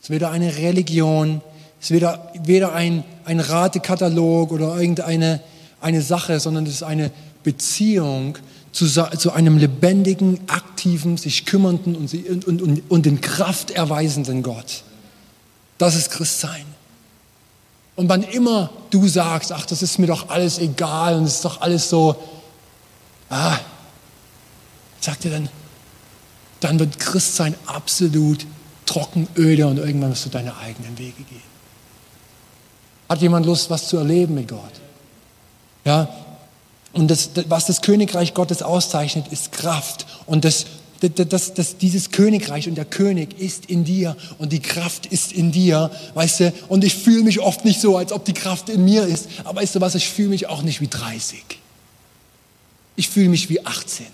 ist 0.00 0.08
weder 0.08 0.30
eine 0.30 0.56
Religion, 0.56 1.42
ist 1.78 1.90
weder, 1.90 2.32
weder 2.42 2.72
ein, 2.72 3.04
ein 3.26 3.38
Ratekatalog 3.38 4.50
oder 4.50 4.74
irgendeine 4.78 5.40
eine 5.82 6.00
Sache, 6.00 6.40
sondern 6.40 6.64
es 6.64 6.76
ist 6.76 6.84
eine 6.84 7.10
Beziehung 7.42 8.38
zu, 8.72 8.86
zu 8.86 9.32
einem 9.32 9.58
lebendigen, 9.58 10.40
aktiven, 10.46 11.18
sich 11.18 11.44
kümmernden 11.44 11.96
und, 11.96 12.46
und, 12.46 12.62
und, 12.62 12.90
und 12.90 13.06
in 13.06 13.20
Kraft 13.20 13.72
erweisenden 13.72 14.42
Gott. 14.42 14.84
Das 15.76 15.96
ist 15.96 16.10
Christsein. 16.10 16.73
Und 17.96 18.08
wann 18.08 18.22
immer 18.22 18.70
du 18.90 19.06
sagst, 19.06 19.52
ach, 19.52 19.66
das 19.66 19.82
ist 19.82 19.98
mir 19.98 20.06
doch 20.06 20.28
alles 20.28 20.58
egal 20.58 21.16
und 21.16 21.24
es 21.24 21.34
ist 21.36 21.44
doch 21.44 21.60
alles 21.60 21.88
so, 21.88 22.16
ah, 23.30 23.56
sagt 25.00 25.24
dir 25.24 25.30
dann, 25.30 25.48
dann 26.60 26.78
wird 26.78 26.98
Christsein 26.98 27.54
absolut 27.66 28.46
trocken, 28.86 29.28
öde 29.36 29.66
und 29.66 29.78
irgendwann 29.78 30.10
wirst 30.10 30.26
du 30.26 30.30
deine 30.30 30.56
eigenen 30.56 30.98
Wege 30.98 31.22
gehen. 31.22 31.54
Hat 33.08 33.20
jemand 33.20 33.46
Lust, 33.46 33.70
was 33.70 33.88
zu 33.88 33.96
erleben 33.98 34.34
mit 34.34 34.48
Gott? 34.48 34.72
Ja, 35.84 36.08
und 36.94 37.08
das, 37.10 37.30
was 37.48 37.66
das 37.66 37.82
Königreich 37.82 38.34
Gottes 38.34 38.62
auszeichnet, 38.62 39.28
ist 39.28 39.52
Kraft. 39.52 40.06
Und 40.26 40.44
das 40.44 40.66
das, 41.10 41.54
das, 41.54 41.78
dieses 41.78 42.10
Königreich 42.10 42.68
und 42.68 42.76
der 42.76 42.84
König 42.84 43.38
ist 43.40 43.66
in 43.66 43.84
dir 43.84 44.16
und 44.38 44.52
die 44.52 44.60
Kraft 44.60 45.06
ist 45.06 45.32
in 45.32 45.52
dir, 45.52 45.90
weißt 46.14 46.40
du, 46.40 46.52
und 46.68 46.84
ich 46.84 46.94
fühle 46.94 47.22
mich 47.22 47.40
oft 47.40 47.64
nicht 47.64 47.80
so, 47.80 47.96
als 47.96 48.12
ob 48.12 48.24
die 48.24 48.32
Kraft 48.32 48.68
in 48.68 48.84
mir 48.84 49.06
ist, 49.06 49.28
aber 49.44 49.60
weißt 49.60 49.74
du 49.74 49.80
was, 49.80 49.94
ich 49.94 50.08
fühle 50.08 50.28
mich 50.28 50.46
auch 50.46 50.62
nicht 50.62 50.80
wie 50.80 50.88
30. 50.88 51.42
Ich 52.96 53.08
fühle 53.08 53.28
mich 53.28 53.48
wie 53.48 53.64
18. 53.64 54.06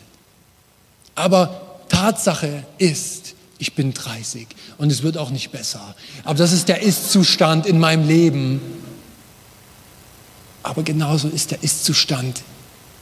Aber 1.14 1.79
Tatsache 1.88 2.64
ist, 2.79 3.35
ich 3.59 3.74
bin 3.74 3.92
30 3.92 4.46
und 4.79 4.90
es 4.90 5.03
wird 5.03 5.18
auch 5.18 5.31
nicht 5.31 5.50
besser. 5.50 5.94
Aber 6.24 6.38
das 6.38 6.53
ist 6.53 6.68
der 6.68 6.81
Ist-Zustand 6.81 7.66
in 7.66 7.79
meinem 7.79 8.09
Leben. 8.09 8.61
Aber 10.62 10.83
genauso 10.83 11.29
ist 11.29 11.50
der 11.50 11.62
Ist-Zustand 11.62 12.42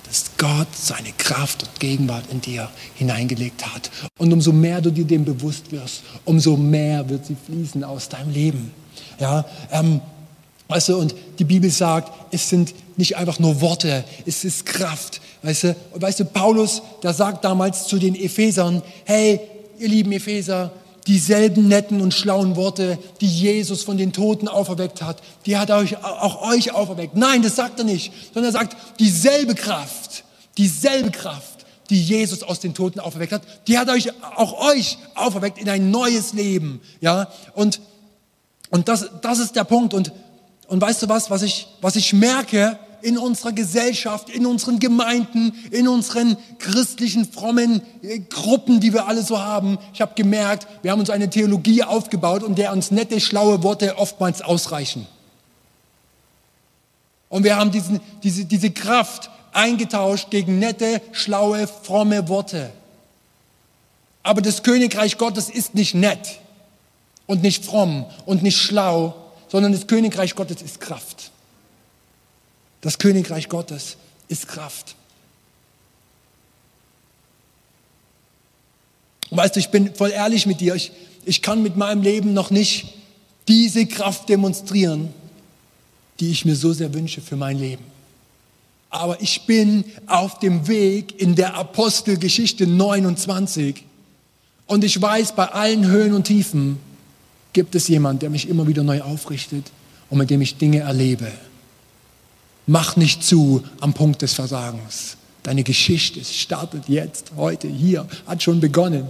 dass 0.08 0.30
Gott 0.38 0.68
seine 0.74 1.12
Kraft 1.12 1.62
und 1.62 1.80
Gegenwart 1.80 2.24
in 2.30 2.40
dir 2.40 2.70
hineingelegt 2.94 3.66
hat. 3.74 3.90
Und 4.16 4.32
umso 4.32 4.52
mehr 4.52 4.80
du 4.80 4.90
dir 4.90 5.04
dem 5.04 5.24
bewusst 5.24 5.70
wirst, 5.70 6.02
umso 6.24 6.56
mehr 6.56 7.08
wird 7.08 7.26
sie 7.26 7.36
fließen 7.46 7.84
aus 7.84 8.08
deinem 8.08 8.32
Leben. 8.32 8.72
Ja, 9.20 9.44
ähm, 9.70 10.00
weißt 10.68 10.88
du, 10.88 10.96
und 10.96 11.14
die 11.38 11.44
Bibel 11.44 11.70
sagt, 11.70 12.10
es 12.32 12.48
sind 12.48 12.74
nicht 12.96 13.16
einfach 13.16 13.38
nur 13.38 13.60
Worte, 13.60 14.04
es 14.24 14.44
ist 14.44 14.64
Kraft. 14.64 15.20
Weißt 15.42 15.64
du, 15.64 15.76
und 15.92 16.02
weißt 16.02 16.20
du, 16.20 16.24
Paulus, 16.24 16.82
der 17.02 17.12
sagt 17.12 17.44
damals 17.44 17.86
zu 17.86 17.98
den 17.98 18.14
Ephesern, 18.14 18.82
hey, 19.04 19.40
ihr 19.78 19.88
lieben 19.88 20.12
Epheser, 20.12 20.72
dieselben 21.08 21.68
netten 21.68 22.00
und 22.02 22.12
schlauen 22.12 22.54
Worte, 22.54 22.98
die 23.20 23.26
Jesus 23.26 23.82
von 23.82 23.96
den 23.96 24.12
Toten 24.12 24.46
auferweckt 24.46 25.02
hat, 25.02 25.22
die 25.46 25.56
hat 25.56 25.70
euch, 25.70 25.96
auch 26.04 26.48
euch 26.50 26.72
auferweckt. 26.72 27.16
Nein, 27.16 27.42
das 27.42 27.56
sagt 27.56 27.78
er 27.78 27.86
nicht, 27.86 28.12
sondern 28.34 28.52
er 28.54 28.60
sagt, 28.60 28.76
dieselbe 29.00 29.54
Kraft, 29.54 30.24
dieselbe 30.58 31.10
Kraft, 31.10 31.64
die 31.88 32.00
Jesus 32.00 32.42
aus 32.42 32.60
den 32.60 32.74
Toten 32.74 33.00
auferweckt 33.00 33.32
hat, 33.32 33.42
die 33.66 33.78
hat 33.78 33.88
euch, 33.88 34.12
auch 34.22 34.68
euch 34.68 34.98
auferweckt 35.14 35.58
in 35.58 35.70
ein 35.70 35.90
neues 35.90 36.34
Leben. 36.34 36.82
Ja, 37.00 37.28
und, 37.54 37.80
und 38.68 38.88
das, 38.88 39.08
das 39.22 39.38
ist 39.38 39.56
der 39.56 39.64
Punkt. 39.64 39.94
Und, 39.94 40.12
und 40.66 40.82
weißt 40.82 41.02
du 41.02 41.08
was, 41.08 41.30
was 41.30 41.40
ich, 41.40 41.68
was 41.80 41.96
ich 41.96 42.12
merke, 42.12 42.78
in 43.02 43.18
unserer 43.18 43.52
Gesellschaft, 43.52 44.28
in 44.28 44.46
unseren 44.46 44.78
Gemeinden, 44.78 45.52
in 45.70 45.88
unseren 45.88 46.36
christlichen, 46.58 47.30
frommen 47.30 47.82
äh, 48.02 48.18
Gruppen, 48.20 48.80
die 48.80 48.92
wir 48.92 49.06
alle 49.06 49.22
so 49.22 49.40
haben. 49.40 49.78
Ich 49.94 50.00
habe 50.00 50.14
gemerkt, 50.14 50.66
wir 50.82 50.90
haben 50.90 51.00
uns 51.00 51.10
eine 51.10 51.30
Theologie 51.30 51.82
aufgebaut 51.82 52.42
und 52.42 52.58
der 52.58 52.72
uns 52.72 52.90
nette, 52.90 53.20
schlaue 53.20 53.62
Worte 53.62 53.96
oftmals 53.98 54.42
ausreichen. 54.42 55.06
Und 57.28 57.44
wir 57.44 57.56
haben 57.56 57.70
diesen, 57.70 58.00
diese, 58.22 58.44
diese 58.44 58.70
Kraft 58.70 59.30
eingetauscht 59.52 60.30
gegen 60.30 60.58
nette, 60.58 61.00
schlaue, 61.12 61.66
fromme 61.66 62.28
Worte. 62.28 62.70
Aber 64.22 64.42
das 64.42 64.62
Königreich 64.62 65.18
Gottes 65.18 65.50
ist 65.50 65.74
nicht 65.74 65.94
nett 65.94 66.38
und 67.26 67.42
nicht 67.42 67.64
fromm 67.64 68.06
und 68.26 68.42
nicht 68.42 68.58
schlau, 68.58 69.14
sondern 69.48 69.72
das 69.72 69.86
Königreich 69.86 70.34
Gottes 70.34 70.62
ist 70.62 70.80
Kraft. 70.80 71.17
Das 72.80 72.98
Königreich 72.98 73.48
Gottes 73.48 73.96
ist 74.28 74.48
Kraft. 74.48 74.94
Weißt 79.30 79.56
du, 79.56 79.60
ich 79.60 79.68
bin 79.68 79.94
voll 79.94 80.10
ehrlich 80.10 80.46
mit 80.46 80.60
dir. 80.60 80.74
Ich, 80.74 80.92
ich 81.24 81.42
kann 81.42 81.62
mit 81.62 81.76
meinem 81.76 82.02
Leben 82.02 82.32
noch 82.32 82.50
nicht 82.50 82.94
diese 83.46 83.86
Kraft 83.86 84.28
demonstrieren, 84.28 85.12
die 86.20 86.30
ich 86.30 86.44
mir 86.44 86.56
so 86.56 86.72
sehr 86.72 86.92
wünsche 86.94 87.20
für 87.20 87.36
mein 87.36 87.58
Leben. 87.58 87.84
Aber 88.90 89.20
ich 89.20 89.42
bin 89.42 89.84
auf 90.06 90.38
dem 90.38 90.66
Weg 90.66 91.20
in 91.20 91.34
der 91.34 91.54
Apostelgeschichte 91.54 92.66
29 92.66 93.84
und 94.66 94.84
ich 94.84 95.00
weiß, 95.00 95.32
bei 95.32 95.46
allen 95.46 95.86
Höhen 95.86 96.14
und 96.14 96.24
Tiefen 96.24 96.78
gibt 97.52 97.74
es 97.74 97.88
jemand, 97.88 98.22
der 98.22 98.30
mich 98.30 98.48
immer 98.48 98.66
wieder 98.66 98.82
neu 98.82 99.02
aufrichtet 99.02 99.70
und 100.08 100.18
mit 100.18 100.30
dem 100.30 100.40
ich 100.40 100.56
Dinge 100.56 100.80
erlebe. 100.80 101.30
Mach 102.70 102.96
nicht 102.96 103.24
zu 103.24 103.64
am 103.80 103.94
Punkt 103.94 104.20
des 104.20 104.34
Versagens. 104.34 105.16
Deine 105.42 105.64
Geschichte 105.64 106.22
startet 106.22 106.86
jetzt, 106.86 107.32
heute, 107.34 107.66
hier, 107.66 108.06
hat 108.26 108.42
schon 108.42 108.60
begonnen. 108.60 109.08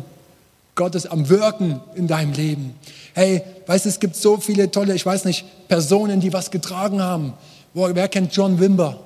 Gott 0.77 0.95
ist 0.95 1.07
am 1.07 1.29
Wirken 1.29 1.81
in 1.97 2.07
deinem 2.07 2.35
Leben. 2.35 2.77
Hey, 3.15 3.43
weißt 3.67 3.85
du, 3.85 3.89
es 3.89 3.99
gibt 3.99 4.15
so 4.15 4.37
viele 4.37 4.71
tolle, 4.71 4.95
ich 4.95 5.05
weiß 5.05 5.25
nicht, 5.25 5.45
Personen, 5.67 6.21
die 6.21 6.33
was 6.33 6.53
getragen 6.53 7.03
haben. 7.03 7.33
wer 7.75 8.07
kennt 8.07 8.33
John 8.33 8.61
Wimber? 8.61 9.01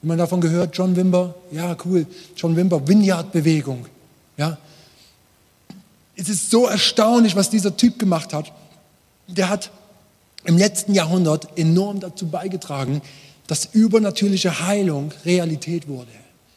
man 0.00 0.16
davon 0.16 0.40
gehört? 0.40 0.76
John 0.76 0.94
Wimber? 0.94 1.34
Ja, 1.50 1.76
cool. 1.84 2.06
John 2.36 2.54
Wimber, 2.54 2.86
Vineyard-Bewegung. 2.86 3.86
Ja. 4.36 4.58
Es 6.14 6.28
ist 6.28 6.52
so 6.52 6.68
erstaunlich, 6.68 7.34
was 7.34 7.50
dieser 7.50 7.76
Typ 7.76 7.98
gemacht 7.98 8.32
hat. 8.32 8.52
Der 9.26 9.48
hat 9.48 9.72
im 10.44 10.56
letzten 10.56 10.94
Jahrhundert 10.94 11.58
enorm 11.58 11.98
dazu 11.98 12.28
beigetragen, 12.28 13.02
dass 13.46 13.66
übernatürliche 13.72 14.66
Heilung 14.66 15.12
Realität 15.24 15.88
wurde. 15.88 16.10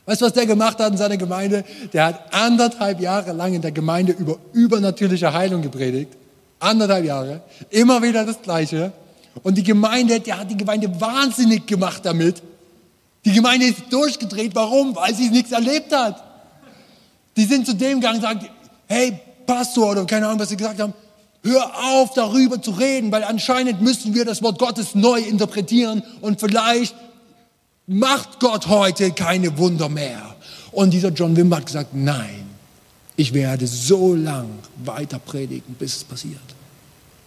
Weißt 0.06 0.22
du, 0.22 0.26
was 0.26 0.34
der 0.34 0.48
gemacht 0.48 0.80
hat 0.80 0.92
in 0.92 0.98
seiner 0.98 1.18
Gemeinde? 1.18 1.64
Der 1.94 2.06
hat 2.06 2.34
anderthalb 2.34 3.00
Jahre 3.00 3.32
lang 3.32 3.54
in 3.54 3.62
der 3.62 3.72
Gemeinde 3.72 4.12
über 4.14 4.38
übernatürliche 4.54 5.32
Heilung 5.32 5.62
gepredigt. 5.62 6.14
Anderthalb 6.60 7.06
Jahre. 7.06 7.42
Immer 7.70 8.02
wieder 8.02 8.26
das 8.26 8.42
Gleiche. 8.42 8.92
Und 9.44 9.56
die 9.56 9.64
Gemeinde, 9.64 10.20
der 10.20 10.40
hat 10.40 10.50
die 10.50 10.58
Gemeinde 10.58 11.00
wahnsinnig 11.00 11.68
gemacht 11.68 12.06
damit. 12.06 12.42
Die 13.24 13.34
Gemeinde 13.34 13.68
ist 13.68 13.84
durchgedreht. 13.92 14.56
Warum? 14.56 14.96
Weil 14.96 15.14
sie 15.14 15.30
nichts 15.30 15.52
erlebt 15.52 15.94
hat. 15.94 16.24
Die 17.38 17.46
sind 17.46 17.66
zu 17.66 17.74
dem 17.74 18.02
gegangen 18.02 18.18
und 18.18 18.24
sagen, 18.24 18.50
hey, 18.88 19.20
Pastor 19.46 19.92
oder 19.92 20.06
keine 20.06 20.28
Ahnung, 20.28 20.40
was 20.40 20.50
sie 20.50 20.58
gesagt 20.58 20.80
haben, 20.80 20.94
hör 21.44 21.72
auf 21.94 22.14
darüber 22.14 22.62
zu 22.62 22.72
reden, 22.72 23.12
weil 23.12 23.24
anscheinend 23.24 23.82
müssen 23.82 24.14
wir 24.14 24.26
das 24.26 24.42
Wort 24.42 24.60
Gottes 24.60 24.96
neu 24.96 25.20
interpretieren 25.20 26.04
und 26.22 26.40
vielleicht 26.40 26.96
macht 27.88 28.40
Gott 28.40 28.68
heute 28.68 29.12
keine 29.12 29.58
Wunder 29.58 29.90
mehr. 29.90 30.36
Und 30.72 30.92
dieser 30.92 31.10
John 31.10 31.36
Wimber 31.36 31.58
hat 31.58 31.66
gesagt, 31.66 31.94
nein, 31.94 32.46
ich 33.16 33.34
werde 33.34 33.68
so 33.68 34.14
lang 34.14 34.48
weiter 34.86 35.20
predigen, 35.20 35.76
bis 35.78 35.98
es 35.98 36.04
passiert. 36.04 36.40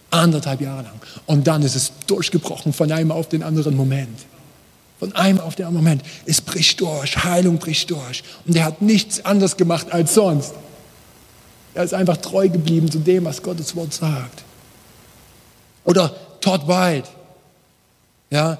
Anderthalb 0.09 0.61
Jahre 0.61 0.83
lang. 0.83 1.01
Und 1.25 1.47
dann 1.47 1.61
ist 1.63 1.75
es 1.75 1.91
durchgebrochen 2.07 2.71
von 2.71 2.91
einem 2.91 3.11
auf 3.11 3.29
den 3.29 3.43
anderen 3.43 3.75
Moment. 3.75 4.19
Von 4.99 5.13
einem 5.15 5.39
auf 5.39 5.55
den 5.55 5.65
anderen 5.65 5.83
Moment. 5.83 6.03
Es 6.25 6.39
bricht 6.39 6.79
durch, 6.79 7.23
Heilung 7.23 7.57
bricht 7.57 7.89
durch. 7.91 8.23
Und 8.47 8.55
er 8.55 8.65
hat 8.65 8.81
nichts 8.81 9.25
anderes 9.25 9.57
gemacht 9.57 9.91
als 9.91 10.13
sonst. 10.13 10.53
Er 11.73 11.83
ist 11.83 11.93
einfach 11.93 12.17
treu 12.17 12.49
geblieben 12.49 12.89
zu 12.91 12.99
dem, 12.99 13.25
was 13.25 13.41
Gottes 13.41 13.75
Wort 13.75 13.93
sagt. 13.93 14.43
Oder 15.85 16.13
Todd 16.39 16.67
White. 16.67 17.09
Ja, 18.29 18.57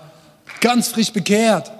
ganz 0.59 0.87
frisch 0.89 1.11
bekehrt 1.11 1.71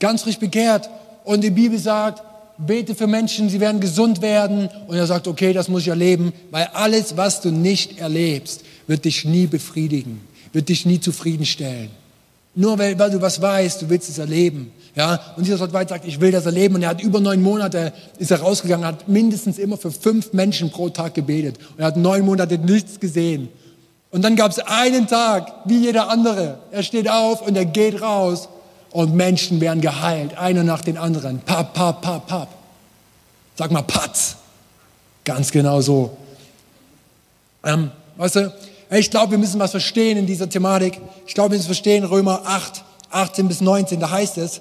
ganz 0.00 0.22
frisch 0.22 0.38
bekehrt. 0.38 0.90
Und 1.22 1.42
die 1.42 1.50
Bibel 1.50 1.78
sagt, 1.78 2.24
bete 2.58 2.96
für 2.96 3.06
Menschen, 3.06 3.48
sie 3.48 3.60
werden 3.60 3.80
gesund 3.80 4.20
werden. 4.20 4.68
Und 4.88 4.96
er 4.96 5.06
sagt, 5.06 5.28
okay, 5.28 5.52
das 5.52 5.68
muss 5.68 5.82
ich 5.82 5.88
erleben, 5.88 6.32
weil 6.50 6.68
alles, 6.72 7.16
was 7.16 7.40
du 7.40 7.50
nicht 7.50 8.00
erlebst, 8.00 8.64
wird 8.88 9.04
dich 9.04 9.24
nie 9.24 9.46
befriedigen, 9.46 10.22
wird 10.52 10.68
dich 10.68 10.84
nie 10.86 10.98
zufriedenstellen. 10.98 11.90
Nur 12.56 12.78
weil, 12.78 12.98
weil 12.98 13.12
du 13.12 13.20
was 13.20 13.40
weißt, 13.40 13.82
du 13.82 13.88
willst 13.88 14.08
es 14.08 14.18
erleben. 14.18 14.72
Ja, 14.94 15.20
und 15.36 15.46
dieser 15.46 15.68
Gott 15.68 15.88
sagt, 15.88 16.04
ich 16.04 16.20
will 16.20 16.32
das 16.32 16.46
erleben. 16.46 16.74
Und 16.74 16.82
er 16.82 16.90
hat 16.90 17.00
über 17.00 17.20
neun 17.20 17.42
Monate, 17.42 17.92
ist 18.18 18.30
er 18.30 18.40
rausgegangen, 18.40 18.84
hat 18.84 19.08
mindestens 19.08 19.58
immer 19.58 19.76
für 19.76 19.90
fünf 19.90 20.32
Menschen 20.32 20.70
pro 20.70 20.88
Tag 20.88 21.14
gebetet. 21.14 21.58
Und 21.58 21.80
er 21.80 21.86
hat 21.86 21.96
neun 21.96 22.24
Monate 22.24 22.58
nichts 22.58 22.98
gesehen. 22.98 23.48
Und 24.10 24.22
dann 24.22 24.34
gab 24.34 24.50
es 24.50 24.58
einen 24.58 25.06
Tag, 25.06 25.52
wie 25.66 25.78
jeder 25.78 26.08
andere. 26.08 26.58
Er 26.72 26.82
steht 26.82 27.08
auf 27.08 27.42
und 27.42 27.56
er 27.56 27.64
geht 27.64 28.02
raus 28.02 28.48
und 28.90 29.14
Menschen 29.14 29.60
werden 29.60 29.80
geheilt, 29.80 30.36
einer 30.36 30.64
nach 30.64 30.82
den 30.82 30.98
anderen. 30.98 31.38
Pap, 31.40 31.74
pap, 31.74 32.02
pap, 32.02 32.26
pap. 32.26 32.48
Sag 33.56 33.70
mal, 33.70 33.82
Patz. 33.82 34.36
Ganz 35.24 35.52
genau 35.52 35.80
so. 35.80 36.16
Ähm, 37.62 37.90
weißt 38.16 38.36
du, 38.36 38.52
ich 38.90 39.10
glaube, 39.10 39.32
wir 39.32 39.38
müssen 39.38 39.60
was 39.60 39.70
verstehen 39.70 40.18
in 40.18 40.26
dieser 40.26 40.48
Thematik. 40.48 40.98
Ich 41.26 41.34
glaube, 41.34 41.50
wir 41.50 41.58
müssen 41.58 41.66
verstehen, 41.66 42.04
Römer 42.04 42.42
8, 42.46 42.82
18 43.10 43.46
bis 43.46 43.60
19, 43.60 44.00
da 44.00 44.10
heißt 44.10 44.38
es, 44.38 44.60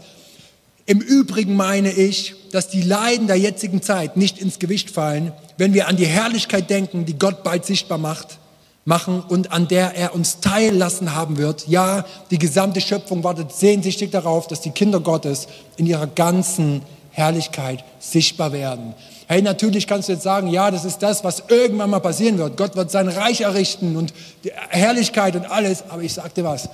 im 0.89 1.01
Übrigen 1.01 1.55
meine 1.55 1.91
ich, 1.91 2.33
dass 2.51 2.67
die 2.67 2.81
Leiden 2.81 3.27
der 3.27 3.35
jetzigen 3.35 3.83
Zeit 3.83 4.17
nicht 4.17 4.39
ins 4.39 4.57
Gewicht 4.57 4.89
fallen, 4.89 5.33
wenn 5.55 5.75
wir 5.75 5.87
an 5.87 5.97
die 5.97 6.07
Herrlichkeit 6.07 6.71
denken, 6.71 7.05
die 7.05 7.19
Gott 7.19 7.43
bald 7.43 7.63
sichtbar 7.63 7.99
macht 7.99 8.39
machen 8.85 9.21
und 9.21 9.51
an 9.51 9.67
der 9.67 9.95
er 9.95 10.15
uns 10.15 10.39
teillassen 10.39 11.13
haben 11.13 11.37
wird. 11.37 11.67
Ja, 11.67 12.05
die 12.31 12.39
gesamte 12.39 12.81
Schöpfung 12.81 13.23
wartet 13.23 13.51
sehnsüchtig 13.51 14.09
darauf, 14.09 14.47
dass 14.47 14.61
die 14.61 14.71
Kinder 14.71 14.99
Gottes 14.99 15.47
in 15.77 15.85
ihrer 15.85 16.07
ganzen 16.07 16.81
Herrlichkeit 17.11 17.83
sichtbar 17.99 18.51
werden. 18.51 18.95
Hey, 19.27 19.43
natürlich 19.43 19.85
kannst 19.85 20.09
du 20.09 20.13
jetzt 20.13 20.23
sagen, 20.23 20.47
ja, 20.47 20.71
das 20.71 20.85
ist 20.85 20.99
das, 20.99 21.23
was 21.23 21.43
irgendwann 21.49 21.91
mal 21.91 21.99
passieren 21.99 22.39
wird. 22.39 22.57
Gott 22.57 22.75
wird 22.75 22.89
sein 22.89 23.09
Reich 23.09 23.41
errichten 23.41 23.95
und 23.95 24.11
die 24.43 24.51
Herrlichkeit 24.69 25.35
und 25.35 25.45
alles. 25.45 25.83
Aber 25.89 26.01
ich 26.01 26.13
sag 26.13 26.33
dir 26.33 26.45
was, 26.45 26.67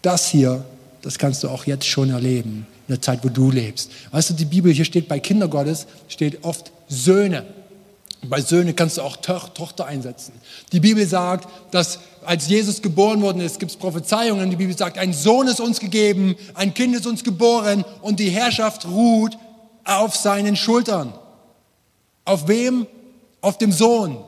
das 0.00 0.28
hier, 0.28 0.64
das 1.00 1.18
kannst 1.18 1.42
du 1.42 1.48
auch 1.48 1.64
jetzt 1.64 1.88
schon 1.88 2.10
erleben, 2.10 2.68
der 2.92 3.02
Zeit, 3.02 3.24
wo 3.24 3.28
du 3.28 3.50
lebst. 3.50 3.90
Weißt 4.10 4.30
du, 4.30 4.34
die 4.34 4.44
Bibel, 4.44 4.72
hier 4.72 4.84
steht 4.84 5.08
bei 5.08 5.18
Kinder 5.18 5.48
Gottes, 5.48 5.86
steht 6.08 6.44
oft 6.44 6.70
Söhne. 6.88 7.44
Bei 8.24 8.40
Söhne 8.40 8.72
kannst 8.72 8.98
du 8.98 9.02
auch 9.02 9.16
Tochter 9.16 9.86
einsetzen. 9.86 10.32
Die 10.70 10.78
Bibel 10.78 11.04
sagt, 11.06 11.48
dass 11.72 11.98
als 12.24 12.46
Jesus 12.46 12.80
geboren 12.80 13.20
worden 13.20 13.40
ist, 13.40 13.58
gibt 13.58 13.72
es 13.72 13.76
Prophezeiungen. 13.76 14.48
Die 14.48 14.56
Bibel 14.56 14.76
sagt, 14.76 14.96
ein 14.96 15.12
Sohn 15.12 15.48
ist 15.48 15.60
uns 15.60 15.80
gegeben, 15.80 16.36
ein 16.54 16.72
Kind 16.72 16.94
ist 16.94 17.06
uns 17.06 17.24
geboren 17.24 17.84
und 18.00 18.20
die 18.20 18.30
Herrschaft 18.30 18.86
ruht 18.86 19.36
auf 19.84 20.14
seinen 20.14 20.54
Schultern. 20.54 21.12
Auf 22.24 22.46
wem? 22.46 22.86
Auf 23.40 23.58
dem 23.58 23.72
Sohn. 23.72 24.18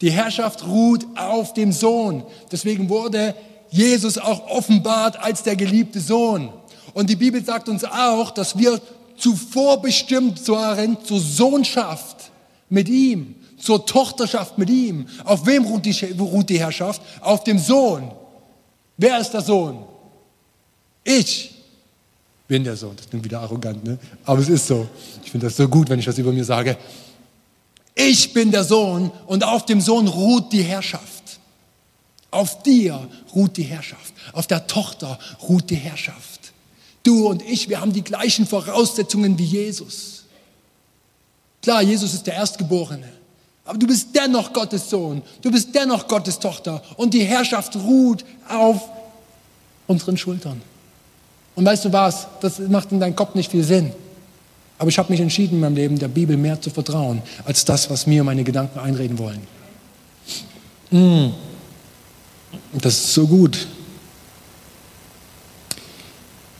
Die 0.00 0.10
Herrschaft 0.10 0.66
ruht 0.66 1.06
auf 1.16 1.54
dem 1.54 1.72
Sohn. 1.72 2.24
Deswegen 2.50 2.88
wurde 2.88 3.36
Jesus 3.70 4.18
auch 4.18 4.48
offenbart 4.48 5.22
als 5.22 5.44
der 5.44 5.54
geliebte 5.54 6.00
Sohn. 6.00 6.52
Und 7.00 7.08
die 7.08 7.16
Bibel 7.16 7.42
sagt 7.42 7.70
uns 7.70 7.82
auch, 7.82 8.30
dass 8.30 8.58
wir 8.58 8.78
zuvor 9.16 9.80
bestimmt 9.80 10.46
waren 10.48 11.02
zur 11.02 11.18
Sohnschaft 11.18 12.30
mit 12.68 12.90
ihm, 12.90 13.36
zur 13.58 13.86
Tochterschaft 13.86 14.58
mit 14.58 14.68
ihm. 14.68 15.06
Auf 15.24 15.46
wem 15.46 15.64
ruht 15.64 15.86
die, 15.86 15.96
ruht 16.18 16.50
die 16.50 16.58
Herrschaft? 16.58 17.00
Auf 17.22 17.42
dem 17.44 17.58
Sohn. 17.58 18.10
Wer 18.98 19.18
ist 19.18 19.30
der 19.30 19.40
Sohn? 19.40 19.82
Ich 21.02 21.54
bin 22.46 22.64
der 22.64 22.76
Sohn. 22.76 22.96
Das 22.96 23.08
klingt 23.08 23.24
wieder 23.24 23.40
arrogant, 23.40 23.82
ne? 23.82 23.98
aber 24.26 24.40
es 24.40 24.50
ist 24.50 24.66
so. 24.66 24.86
Ich 25.24 25.30
finde 25.30 25.46
das 25.46 25.56
so 25.56 25.66
gut, 25.68 25.88
wenn 25.88 26.00
ich 26.00 26.04
das 26.04 26.18
über 26.18 26.32
mir 26.32 26.44
sage. 26.44 26.76
Ich 27.94 28.34
bin 28.34 28.50
der 28.50 28.64
Sohn 28.64 29.10
und 29.26 29.42
auf 29.42 29.64
dem 29.64 29.80
Sohn 29.80 30.06
ruht 30.06 30.52
die 30.52 30.64
Herrschaft. 30.64 31.40
Auf 32.30 32.62
dir 32.62 33.08
ruht 33.34 33.56
die 33.56 33.62
Herrschaft. 33.62 34.12
Auf 34.34 34.46
der 34.46 34.66
Tochter 34.66 35.18
ruht 35.48 35.70
die 35.70 35.76
Herrschaft. 35.76 36.49
Du 37.02 37.28
und 37.28 37.42
ich, 37.42 37.68
wir 37.68 37.80
haben 37.80 37.92
die 37.92 38.04
gleichen 38.04 38.46
Voraussetzungen 38.46 39.38
wie 39.38 39.44
Jesus. 39.44 40.24
Klar, 41.62 41.82
Jesus 41.82 42.14
ist 42.14 42.26
der 42.26 42.34
Erstgeborene. 42.34 43.08
Aber 43.64 43.78
du 43.78 43.86
bist 43.86 44.08
dennoch 44.14 44.52
Gottes 44.52 44.90
Sohn. 44.90 45.22
Du 45.42 45.50
bist 45.50 45.74
dennoch 45.74 46.08
Gottes 46.08 46.38
Tochter. 46.38 46.82
Und 46.96 47.14
die 47.14 47.22
Herrschaft 47.22 47.76
ruht 47.76 48.24
auf 48.48 48.82
unseren 49.86 50.16
Schultern. 50.16 50.60
Und 51.54 51.64
weißt 51.64 51.84
du 51.84 51.92
was? 51.92 52.26
Das 52.40 52.58
macht 52.58 52.90
in 52.92 53.00
deinem 53.00 53.16
Kopf 53.16 53.34
nicht 53.34 53.50
viel 53.50 53.64
Sinn. 53.64 53.92
Aber 54.78 54.88
ich 54.88 54.98
habe 54.98 55.12
mich 55.12 55.20
entschieden 55.20 55.56
in 55.56 55.60
meinem 55.60 55.76
Leben, 55.76 55.98
der 55.98 56.08
Bibel 56.08 56.36
mehr 56.36 56.60
zu 56.60 56.70
vertrauen, 56.70 57.22
als 57.44 57.64
das, 57.64 57.90
was 57.90 58.06
mir 58.06 58.24
meine 58.24 58.44
Gedanken 58.44 58.78
einreden 58.78 59.18
wollen. 59.18 59.46
Mm. 60.90 61.34
Das 62.72 62.94
ist 62.94 63.12
so 63.12 63.26
gut. 63.26 63.66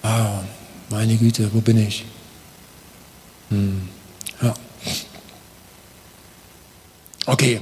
Ah, 0.03 0.41
meine 0.89 1.17
Güte, 1.17 1.51
wo 1.53 1.61
bin 1.61 1.79
ich? 1.79 2.05
Hm. 3.51 3.89
Ja. 4.43 4.55
Okay, 7.27 7.61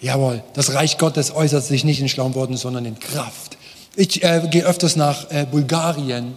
jawohl, 0.00 0.42
das 0.54 0.74
Reich 0.74 0.98
Gottes 0.98 1.34
äußert 1.34 1.64
sich 1.64 1.84
nicht 1.84 2.00
in 2.00 2.08
schlauen 2.08 2.34
Worten, 2.34 2.56
sondern 2.56 2.84
in 2.84 2.98
Kraft. 2.98 3.56
Ich 3.94 4.22
äh, 4.22 4.46
gehe 4.50 4.64
öfters 4.64 4.96
nach 4.96 5.30
äh, 5.30 5.46
Bulgarien. 5.50 6.36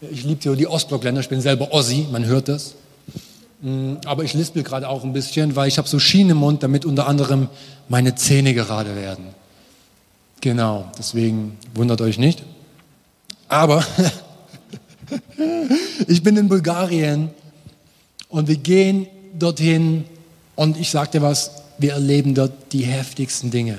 Ich 0.00 0.24
liebe 0.24 0.56
die 0.56 0.66
Ostblockländer, 0.66 1.20
ich 1.20 1.28
bin 1.28 1.40
selber 1.40 1.72
Ossi, 1.72 2.06
man 2.10 2.24
hört 2.24 2.48
das. 2.48 2.74
Mm, 3.62 3.94
aber 4.04 4.24
ich 4.24 4.34
lispel 4.34 4.62
gerade 4.62 4.88
auch 4.88 5.04
ein 5.04 5.12
bisschen, 5.12 5.56
weil 5.56 5.68
ich 5.68 5.78
habe 5.78 5.88
so 5.88 5.98
Schienen 5.98 6.30
im 6.30 6.36
Mund, 6.38 6.62
damit 6.62 6.84
unter 6.84 7.06
anderem 7.08 7.48
meine 7.88 8.14
Zähne 8.14 8.54
gerade 8.54 8.94
werden. 8.94 9.26
Genau, 10.40 10.90
deswegen 10.98 11.56
wundert 11.74 12.00
euch 12.00 12.18
nicht. 12.18 12.42
Aber 13.48 13.84
ich 16.06 16.22
bin 16.22 16.36
in 16.36 16.48
Bulgarien 16.48 17.30
und 18.28 18.48
wir 18.48 18.56
gehen 18.56 19.06
dorthin 19.38 20.04
und 20.54 20.78
ich 20.78 20.90
dir 20.90 21.22
was, 21.22 21.62
wir 21.78 21.92
erleben 21.92 22.34
dort 22.34 22.52
die 22.72 22.82
heftigsten 22.82 23.50
Dinge. 23.50 23.78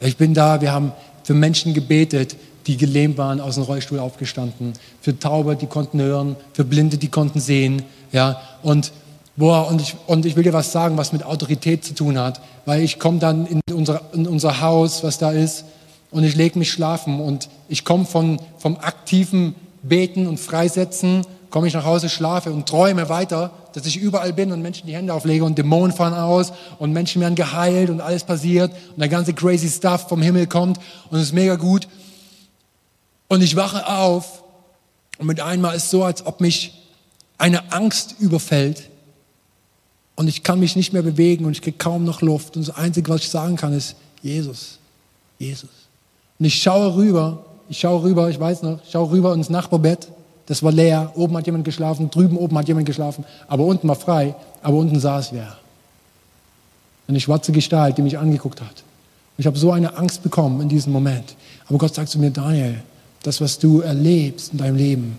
Ich 0.00 0.16
bin 0.16 0.32
da, 0.32 0.60
wir 0.60 0.72
haben 0.72 0.92
für 1.24 1.34
Menschen 1.34 1.74
gebetet, 1.74 2.36
die 2.66 2.76
gelähmt 2.76 3.18
waren, 3.18 3.40
aus 3.40 3.56
dem 3.56 3.64
Rollstuhl 3.64 3.98
aufgestanden, 3.98 4.72
für 5.00 5.18
Taube, 5.18 5.56
die 5.56 5.66
konnten 5.66 6.00
hören, 6.00 6.36
für 6.52 6.64
Blinde, 6.64 6.98
die 6.98 7.08
konnten 7.08 7.40
sehen, 7.40 7.82
ja, 8.12 8.40
und 8.62 8.92
boah, 9.36 9.68
und 9.68 9.80
ich, 9.80 9.96
und 10.06 10.26
ich 10.26 10.36
will 10.36 10.42
dir 10.42 10.52
was 10.52 10.72
sagen, 10.72 10.96
was 10.96 11.12
mit 11.12 11.24
Autorität 11.24 11.84
zu 11.84 11.94
tun 11.94 12.18
hat, 12.18 12.40
weil 12.66 12.82
ich 12.82 12.98
komme 12.98 13.18
dann 13.18 13.46
in 13.46 13.60
unser, 13.72 14.02
in 14.12 14.26
unser 14.26 14.60
Haus, 14.60 15.02
was 15.02 15.18
da 15.18 15.32
ist, 15.32 15.64
und 16.10 16.24
ich 16.24 16.34
lege 16.34 16.58
mich 16.58 16.70
schlafen 16.70 17.20
und 17.20 17.48
ich 17.68 17.84
komme 17.84 18.04
vom 18.04 18.38
aktiven 18.80 19.54
Beten 19.82 20.26
und 20.26 20.38
Freisetzen, 20.38 21.24
komme 21.50 21.66
ich 21.66 21.74
nach 21.74 21.84
Hause, 21.84 22.08
schlafe 22.08 22.52
und 22.52 22.68
träume 22.68 23.08
weiter, 23.08 23.50
dass 23.72 23.86
ich 23.86 23.96
überall 23.96 24.32
bin 24.32 24.52
und 24.52 24.62
Menschen 24.62 24.86
die 24.86 24.94
Hände 24.94 25.12
auflege 25.12 25.44
und 25.44 25.58
Dämonen 25.58 25.94
fahren 25.94 26.14
aus 26.14 26.52
und 26.78 26.92
Menschen 26.92 27.20
werden 27.20 27.34
geheilt 27.34 27.90
und 27.90 28.00
alles 28.00 28.24
passiert 28.24 28.72
und 28.90 29.00
der 29.00 29.08
ganze 29.08 29.34
crazy 29.34 29.68
Stuff 29.68 30.08
vom 30.08 30.22
Himmel 30.22 30.46
kommt 30.46 30.78
und 31.10 31.18
es 31.18 31.26
ist 31.26 31.32
mega 31.32 31.56
gut. 31.56 31.88
Und 33.28 33.42
ich 33.42 33.56
wache 33.56 33.86
auf 33.86 34.42
und 35.18 35.26
mit 35.26 35.40
einmal 35.40 35.76
ist 35.76 35.90
so, 35.90 36.04
als 36.04 36.24
ob 36.24 36.40
mich 36.40 36.74
eine 37.38 37.72
Angst 37.72 38.16
überfällt 38.18 38.88
und 40.14 40.28
ich 40.28 40.42
kann 40.42 40.60
mich 40.60 40.76
nicht 40.76 40.92
mehr 40.92 41.02
bewegen 41.02 41.44
und 41.44 41.52
ich 41.52 41.62
kriege 41.62 41.78
kaum 41.78 42.04
noch 42.04 42.22
Luft 42.22 42.56
und 42.56 42.66
das 42.66 42.76
Einzige, 42.76 43.08
was 43.10 43.22
ich 43.22 43.30
sagen 43.30 43.56
kann, 43.56 43.72
ist 43.72 43.96
Jesus, 44.22 44.78
Jesus. 45.38 45.70
Und 46.38 46.44
ich 46.44 46.62
schaue 46.62 46.94
rüber, 46.94 47.44
ich 47.70 47.78
schaue 47.78 48.02
rüber, 48.02 48.28
ich 48.28 48.38
weiß 48.38 48.62
noch, 48.62 48.82
ich 48.84 48.90
schaue 48.90 49.12
rüber 49.12 49.32
ins 49.32 49.48
Nachbarbett, 49.48 50.08
das 50.46 50.60
war 50.64 50.72
leer, 50.72 51.12
oben 51.14 51.36
hat 51.36 51.46
jemand 51.46 51.64
geschlafen, 51.64 52.10
drüben 52.10 52.36
oben 52.36 52.58
hat 52.58 52.66
jemand 52.66 52.84
geschlafen, 52.84 53.24
aber 53.46 53.64
unten 53.64 53.86
war 53.86 53.94
frei, 53.94 54.34
aber 54.60 54.76
unten 54.76 54.98
saß 54.98 55.32
wer. 55.32 55.56
Eine 57.06 57.20
schwarze 57.20 57.52
Gestalt, 57.52 57.96
die 57.96 58.02
mich 58.02 58.18
angeguckt 58.18 58.60
hat. 58.60 58.82
Ich 59.38 59.46
habe 59.46 59.56
so 59.56 59.70
eine 59.70 59.96
Angst 59.96 60.24
bekommen 60.24 60.60
in 60.60 60.68
diesem 60.68 60.92
Moment. 60.92 61.36
Aber 61.68 61.78
Gott 61.78 61.94
sagt 61.94 62.08
zu 62.08 62.18
mir, 62.18 62.30
Daniel, 62.30 62.82
das, 63.22 63.40
was 63.40 63.58
du 63.58 63.80
erlebst 63.80 64.52
in 64.52 64.58
deinem 64.58 64.76
Leben, 64.76 65.18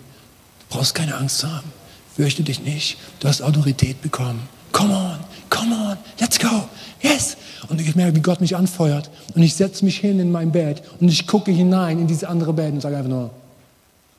du 0.59 0.75
brauchst 0.75 0.93
keine 0.93 1.15
Angst 1.15 1.39
zu 1.39 1.51
haben. 1.51 1.71
Fürchte 2.15 2.43
dich 2.43 2.61
nicht. 2.63 2.97
Du 3.19 3.29
hast 3.29 3.41
Autorität 3.41 4.01
bekommen. 4.01 4.47
Come 4.73 4.93
on, 4.93 5.17
come 5.51 5.75
on, 5.75 5.97
let's 6.19 6.39
go. 6.39 6.67
Yes. 7.01 7.37
Und 7.67 7.79
ich 7.79 7.95
merke, 7.95 8.15
wie 8.15 8.21
Gott 8.21 8.41
mich 8.41 8.55
anfeuert. 8.55 9.11
Und 9.35 9.43
ich 9.43 9.53
setze 9.53 9.85
mich 9.85 9.99
hin 9.99 10.19
in 10.19 10.31
mein 10.31 10.51
Bett 10.51 10.81
und 10.99 11.09
ich 11.09 11.27
gucke 11.27 11.51
hinein 11.51 11.99
in 11.99 12.07
diese 12.07 12.27
andere 12.27 12.53
Bett 12.53 12.73
und 12.73 12.81
sage 12.81 12.97
einfach 12.97 13.09
nur, 13.09 13.29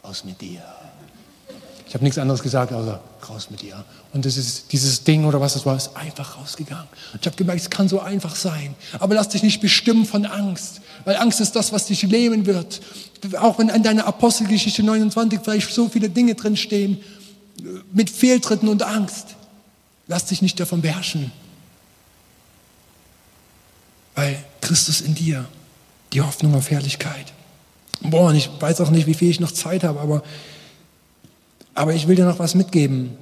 raus 0.05 0.25
mit 0.25 0.40
dir. 0.40 0.62
Ich 1.88 1.95
habe 1.95 2.05
nichts 2.05 2.18
anderes 2.18 2.42
gesagt, 2.42 2.73
außer 2.73 3.01
raus 3.29 3.49
mit 3.51 3.61
dir. 3.61 3.85
Und 4.12 4.25
das 4.25 4.37
ist 4.37 4.73
dieses 4.73 5.05
Ding 5.05 5.25
oder 5.25 5.40
was 5.40 5.55
das 5.55 5.66
war, 5.66 5.77
ist 5.77 5.95
einfach 5.97 6.38
rausgegangen. 6.38 6.87
Und 7.12 7.21
ich 7.21 7.27
habe 7.27 7.37
gemerkt, 7.37 7.61
es 7.61 7.71
kann 7.71 7.88
so 7.88 8.01
einfach 8.01 8.35
sein. 8.35 8.75
Aber 8.99 9.14
lass 9.14 9.29
dich 9.29 9.42
nicht 9.42 9.61
bestimmen 9.61 10.07
von 10.07 10.25
Angst, 10.25 10.81
weil 11.05 11.16
Angst 11.16 11.40
ist 11.40 11.55
das, 11.55 11.73
was 11.73 11.87
dich 11.87 12.03
lähmen 12.03 12.47
wird. 12.47 12.81
Auch 13.38 13.59
wenn 13.59 13.68
in 13.68 13.83
deiner 13.83 14.07
Apostelgeschichte 14.07 14.83
29 14.83 15.40
vielleicht 15.42 15.71
so 15.71 15.88
viele 15.88 16.09
Dinge 16.09 16.35
drinstehen, 16.35 16.99
mit 17.92 18.11
Fehltritten 18.11 18.68
und 18.68 18.83
Angst. 18.83 19.37
Lass 20.07 20.27
dich 20.27 20.43
nicht 20.43 20.59
davon 20.61 20.83
beherrschen. 20.83 21.33
Weil 24.15 24.45
Christus 24.61 25.01
in 25.01 25.15
dir, 25.15 25.47
die 26.12 26.21
Hoffnung 26.21 26.55
auf 26.55 26.71
Herrlichkeit. 26.71 27.33
Boah, 28.03 28.29
und 28.29 28.37
ich 28.37 28.51
weiß 28.61 28.81
auch 28.81 28.91
nicht, 28.91 29.07
wie 29.07 29.15
viel 29.15 29.31
ich 29.31 29.41
noch 29.41 29.53
Zeit 29.53 29.85
habe, 29.85 30.01
aber 30.01 30.23
aber 31.75 31.95
ich 31.95 32.07
will 32.07 32.17
dir 32.17 32.27
noch 32.27 32.38
was 32.38 32.55
mitgeben. 32.55 33.17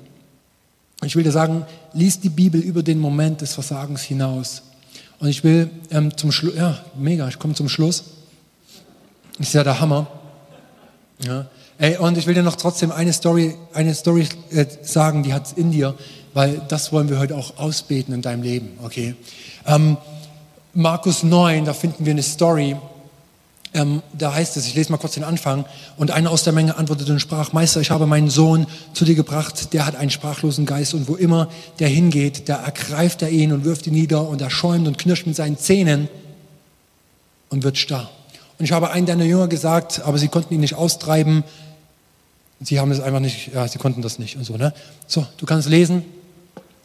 Ich 1.04 1.16
will 1.16 1.22
dir 1.22 1.32
sagen, 1.32 1.64
lies 1.92 2.20
die 2.20 2.28
Bibel 2.28 2.60
über 2.60 2.82
den 2.82 2.98
Moment 2.98 3.40
des 3.40 3.54
Versagens 3.54 4.02
hinaus. 4.02 4.62
Und 5.18 5.28
ich 5.28 5.44
will 5.44 5.70
ähm, 5.90 6.16
zum 6.16 6.32
Schluss, 6.32 6.56
ja, 6.56 6.78
mega, 6.96 7.28
ich 7.28 7.38
komme 7.38 7.54
zum 7.54 7.68
Schluss. 7.68 8.04
Ist 9.38 9.54
ja 9.54 9.64
der 9.64 9.80
Hammer. 9.80 10.08
Ja. 11.24 11.46
Ey, 11.78 11.96
und 11.96 12.18
ich 12.18 12.26
will 12.26 12.34
dir 12.34 12.42
noch 12.42 12.56
trotzdem 12.56 12.92
eine 12.92 13.12
Story, 13.12 13.56
eine 13.72 13.94
Story 13.94 14.28
äh, 14.50 14.66
sagen, 14.82 15.22
die 15.22 15.32
hat 15.32 15.46
es 15.46 15.52
in 15.52 15.70
dir, 15.70 15.94
weil 16.34 16.60
das 16.68 16.92
wollen 16.92 17.08
wir 17.08 17.18
heute 17.18 17.36
auch 17.36 17.56
ausbeten 17.58 18.14
in 18.14 18.22
deinem 18.22 18.42
Leben, 18.42 18.78
okay? 18.82 19.14
Ähm, 19.66 19.96
Markus 20.72 21.22
9, 21.22 21.64
da 21.64 21.74
finden 21.74 22.04
wir 22.04 22.12
eine 22.12 22.22
Story, 22.22 22.76
ähm, 23.72 24.02
da 24.12 24.34
heißt 24.34 24.56
es, 24.56 24.66
ich 24.66 24.74
lese 24.74 24.90
mal 24.90 24.98
kurz 24.98 25.14
den 25.14 25.24
Anfang, 25.24 25.64
und 25.96 26.10
einer 26.10 26.30
aus 26.30 26.42
der 26.42 26.52
Menge 26.52 26.76
antwortete 26.76 27.12
und 27.12 27.20
sprach, 27.20 27.52
Meister, 27.52 27.80
ich 27.80 27.90
habe 27.90 28.06
meinen 28.06 28.28
Sohn 28.28 28.66
zu 28.94 29.04
dir 29.04 29.14
gebracht, 29.14 29.72
der 29.72 29.86
hat 29.86 29.94
einen 29.94 30.10
sprachlosen 30.10 30.66
Geist 30.66 30.94
und 30.94 31.08
wo 31.08 31.14
immer 31.14 31.48
der 31.78 31.88
hingeht, 31.88 32.48
da 32.48 32.56
ergreift 32.64 33.22
er 33.22 33.30
ihn 33.30 33.52
und 33.52 33.64
wirft 33.64 33.86
ihn 33.86 33.94
nieder 33.94 34.26
und 34.28 34.40
er 34.40 34.50
schäumt 34.50 34.88
und 34.88 34.98
knirscht 34.98 35.26
mit 35.26 35.36
seinen 35.36 35.56
Zähnen 35.56 36.08
und 37.48 37.62
wird 37.62 37.78
starr. 37.78 38.10
Und 38.58 38.64
ich 38.64 38.72
habe 38.72 38.90
einen 38.90 39.06
deiner 39.06 39.24
Jünger 39.24 39.48
gesagt, 39.48 40.02
aber 40.04 40.18
sie 40.18 40.28
konnten 40.28 40.52
ihn 40.52 40.60
nicht 40.60 40.74
austreiben. 40.74 41.44
Sie 42.60 42.78
haben 42.78 42.90
es 42.90 43.00
einfach 43.00 43.20
nicht, 43.20 43.54
ja, 43.54 43.66
sie 43.66 43.78
konnten 43.78 44.02
das 44.02 44.18
nicht 44.18 44.36
und 44.36 44.44
so, 44.44 44.56
ne? 44.56 44.74
So, 45.06 45.26
du 45.38 45.46
kannst 45.46 45.68
lesen, 45.68 46.04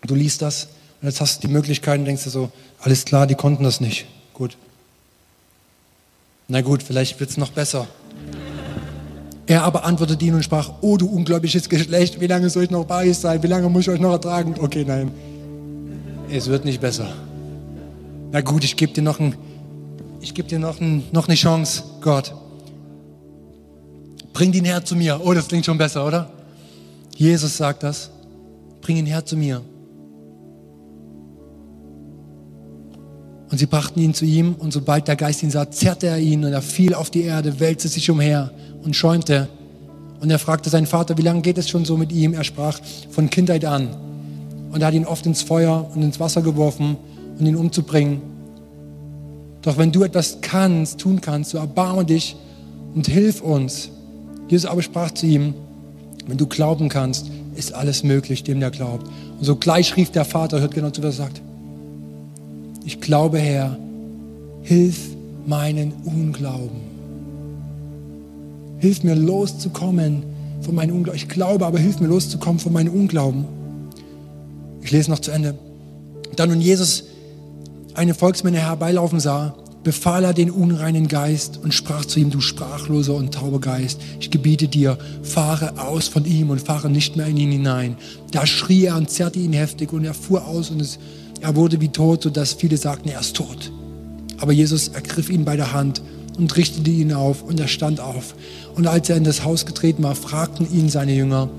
du 0.07 0.15
liest 0.15 0.41
das 0.41 0.67
und 1.01 1.07
jetzt 1.07 1.21
hast 1.21 1.43
du 1.43 1.47
die 1.47 1.53
Möglichkeit 1.53 1.99
und 1.99 2.05
denkst 2.05 2.23
dir 2.23 2.29
so, 2.29 2.51
alles 2.79 3.05
klar, 3.05 3.27
die 3.27 3.35
konnten 3.35 3.63
das 3.63 3.81
nicht. 3.81 4.05
Gut. 4.33 4.57
Na 6.47 6.61
gut, 6.61 6.83
vielleicht 6.83 7.19
wird 7.19 7.29
es 7.29 7.37
noch 7.37 7.51
besser. 7.51 7.87
Er 9.47 9.63
aber 9.63 9.85
antwortete 9.85 10.25
ihn 10.25 10.33
und 10.33 10.43
sprach, 10.43 10.71
oh 10.81 10.97
du 10.97 11.07
unglaubliches 11.07 11.69
Geschlecht, 11.69 12.19
wie 12.19 12.27
lange 12.27 12.49
soll 12.49 12.63
ich 12.63 12.71
noch 12.71 12.85
bei 12.85 13.09
euch 13.09 13.17
sein? 13.17 13.43
Wie 13.43 13.47
lange 13.47 13.69
muss 13.69 13.83
ich 13.83 13.89
euch 13.89 13.99
noch 13.99 14.11
ertragen? 14.11 14.55
Okay, 14.59 14.83
nein, 14.85 15.11
es 16.31 16.47
wird 16.47 16.65
nicht 16.65 16.81
besser. 16.81 17.07
Na 18.31 18.41
gut, 18.41 18.63
ich 18.63 18.75
gebe 18.75 18.91
dir 18.91 19.03
noch, 19.03 19.19
ein, 19.19 19.35
ich 20.21 20.33
geb 20.33 20.47
dir 20.47 20.59
noch, 20.59 20.81
ein, 20.81 21.03
noch 21.11 21.27
eine 21.27 21.35
Chance, 21.35 21.83
Gott. 22.01 22.33
Bring 24.33 24.51
ihn 24.53 24.65
her 24.65 24.83
zu 24.83 24.95
mir. 24.95 25.21
Oh, 25.23 25.33
das 25.33 25.47
klingt 25.47 25.65
schon 25.65 25.77
besser, 25.77 26.05
oder? 26.05 26.29
Jesus 27.15 27.55
sagt 27.55 27.83
das. 27.83 28.09
Bring 28.81 28.97
ihn 28.97 29.05
her 29.05 29.25
zu 29.25 29.37
mir. 29.37 29.61
Und 33.55 33.59
sie 33.59 33.67
brachten 33.67 34.01
ihn 34.01 34.13
zu 34.13 34.25
ihm 34.25 34.53
und 34.59 34.73
sobald 34.73 35.07
der 35.07 35.15
Geist 35.15 35.41
ihn 35.41 35.49
sah, 35.49 35.71
zerrte 35.71 36.07
er 36.07 36.19
ihn 36.19 36.43
und 36.43 36.51
er 36.51 36.61
fiel 36.61 36.93
auf 36.93 37.09
die 37.09 37.21
Erde, 37.21 37.61
wälzte 37.61 37.87
sich 37.87 38.11
umher 38.11 38.51
und 38.83 38.97
schäumte. 38.97 39.47
Und 40.19 40.29
er 40.29 40.39
fragte 40.39 40.69
seinen 40.69 40.87
Vater, 40.87 41.17
wie 41.17 41.21
lange 41.21 41.39
geht 41.39 41.57
es 41.57 41.69
schon 41.69 41.85
so 41.85 41.95
mit 41.95 42.11
ihm? 42.11 42.33
Er 42.33 42.43
sprach, 42.43 42.81
von 43.11 43.29
Kindheit 43.29 43.63
an. 43.63 43.95
Und 44.73 44.81
er 44.81 44.87
hat 44.87 44.93
ihn 44.93 45.05
oft 45.05 45.25
ins 45.25 45.41
Feuer 45.41 45.89
und 45.95 46.01
ins 46.01 46.19
Wasser 46.19 46.41
geworfen, 46.41 46.97
um 47.39 47.45
ihn 47.45 47.55
umzubringen. 47.55 48.19
Doch 49.61 49.77
wenn 49.77 49.93
du 49.93 50.03
etwas 50.03 50.39
kannst, 50.41 50.99
tun 50.99 51.21
kannst, 51.21 51.51
so 51.51 51.57
erbarme 51.57 52.03
dich 52.03 52.35
und 52.93 53.07
hilf 53.07 53.39
uns. 53.39 53.89
Jesus 54.49 54.69
aber 54.69 54.81
sprach 54.81 55.11
zu 55.11 55.27
ihm, 55.27 55.53
wenn 56.27 56.35
du 56.35 56.45
glauben 56.45 56.89
kannst, 56.89 57.27
ist 57.55 57.73
alles 57.73 58.03
möglich, 58.03 58.43
dem 58.43 58.59
der 58.59 58.71
glaubt. 58.71 59.07
Und 59.39 59.45
sogleich 59.45 59.95
rief 59.95 60.11
der 60.11 60.25
Vater, 60.25 60.59
hört 60.59 60.73
genau 60.73 60.89
zu, 60.89 61.01
was 61.01 61.19
er 61.19 61.23
sagt 61.23 61.41
ich 62.85 63.01
glaube, 63.01 63.39
Herr, 63.39 63.77
hilf 64.61 64.97
meinen 65.45 65.91
Unglauben. 66.05 66.81
Hilf 68.77 69.03
mir 69.03 69.15
loszukommen 69.15 70.23
von 70.61 70.75
meinem 70.75 70.95
Unglauben. 70.95 71.17
Ich 71.17 71.27
glaube, 71.27 71.65
aber 71.65 71.79
hilf 71.79 71.99
mir 71.99 72.07
loszukommen 72.07 72.59
von 72.59 72.73
meinem 72.73 72.93
Unglauben. 72.93 73.45
Ich 74.81 74.91
lese 74.91 75.09
noch 75.09 75.19
zu 75.19 75.31
Ende. 75.31 75.55
Da 76.35 76.45
nun 76.45 76.61
Jesus 76.61 77.05
eine 77.95 78.13
Volksmenge 78.13 78.59
herbeilaufen 78.59 79.19
sah, 79.19 79.55
befahl 79.83 80.23
er 80.23 80.33
den 80.33 80.51
unreinen 80.51 81.07
Geist 81.07 81.59
und 81.63 81.73
sprach 81.73 82.05
zu 82.05 82.19
ihm, 82.19 82.29
du 82.29 82.41
sprachloser 82.41 83.15
und 83.15 83.33
tauber 83.33 83.61
Geist, 83.61 84.01
ich 84.19 84.31
gebiete 84.31 84.67
dir, 84.67 84.97
fahre 85.23 85.79
aus 85.79 86.07
von 86.07 86.25
ihm 86.25 86.49
und 86.49 86.61
fahre 86.61 86.89
nicht 86.89 87.15
mehr 87.15 87.27
in 87.27 87.37
ihn 87.37 87.51
hinein. 87.51 87.95
Da 88.31 88.45
schrie 88.45 88.85
er 88.85 88.97
und 88.97 89.09
zerrte 89.09 89.39
ihn 89.39 89.53
heftig 89.53 89.93
und 89.93 90.03
er 90.03 90.13
fuhr 90.13 90.45
aus 90.45 90.71
und 90.71 90.81
es 90.81 90.99
er 91.41 91.55
wurde 91.55 91.81
wie 91.81 91.89
tot, 91.89 92.23
sodass 92.23 92.53
viele 92.53 92.77
sagten, 92.77 93.09
er 93.09 93.19
ist 93.19 93.35
tot. 93.35 93.71
Aber 94.39 94.51
Jesus 94.51 94.89
ergriff 94.89 95.29
ihn 95.29 95.45
bei 95.45 95.55
der 95.55 95.73
Hand 95.73 96.01
und 96.37 96.55
richtete 96.57 96.89
ihn 96.89 97.13
auf 97.13 97.43
und 97.43 97.59
er 97.59 97.67
stand 97.67 97.99
auf. 97.99 98.35
Und 98.75 98.87
als 98.87 99.09
er 99.09 99.17
in 99.17 99.23
das 99.23 99.43
Haus 99.43 99.65
getreten 99.65 100.03
war, 100.03 100.15
fragten 100.15 100.67
ihn 100.71 100.89
seine 100.89 101.13
Jünger 101.13 101.49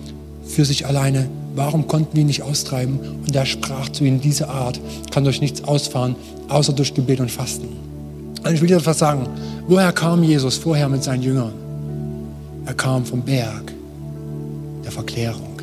für 0.45 0.65
sich 0.65 0.87
alleine, 0.87 1.29
warum 1.55 1.87
konnten 1.87 2.15
wir 2.15 2.21
ihn 2.21 2.27
nicht 2.27 2.43
austreiben? 2.43 2.99
Und 3.27 3.35
er 3.35 3.47
sprach 3.47 3.89
zu 3.89 4.05
ihnen, 4.05 4.21
diese 4.21 4.49
Art 4.49 4.81
kann 5.11 5.25
durch 5.25 5.41
nichts 5.41 5.65
ausfahren, 5.65 6.15
außer 6.49 6.73
durch 6.73 6.95
Gebet 6.95 7.21
und 7.21 7.31
Fasten. 7.31 7.69
Und 8.45 8.55
ich 8.55 8.61
will 8.61 8.69
dir 8.69 8.77
etwas 8.77 8.99
sagen. 8.99 9.27
Woher 9.67 9.93
kam 9.93 10.23
Jesus 10.23 10.57
vorher 10.57 10.89
mit 10.89 11.03
seinen 11.03 11.23
Jüngern? 11.23 11.53
Er 12.67 12.75
kam 12.75 13.05
vom 13.05 13.23
Berg 13.23 13.73
der 14.85 14.93
Verklärung. 14.93 15.56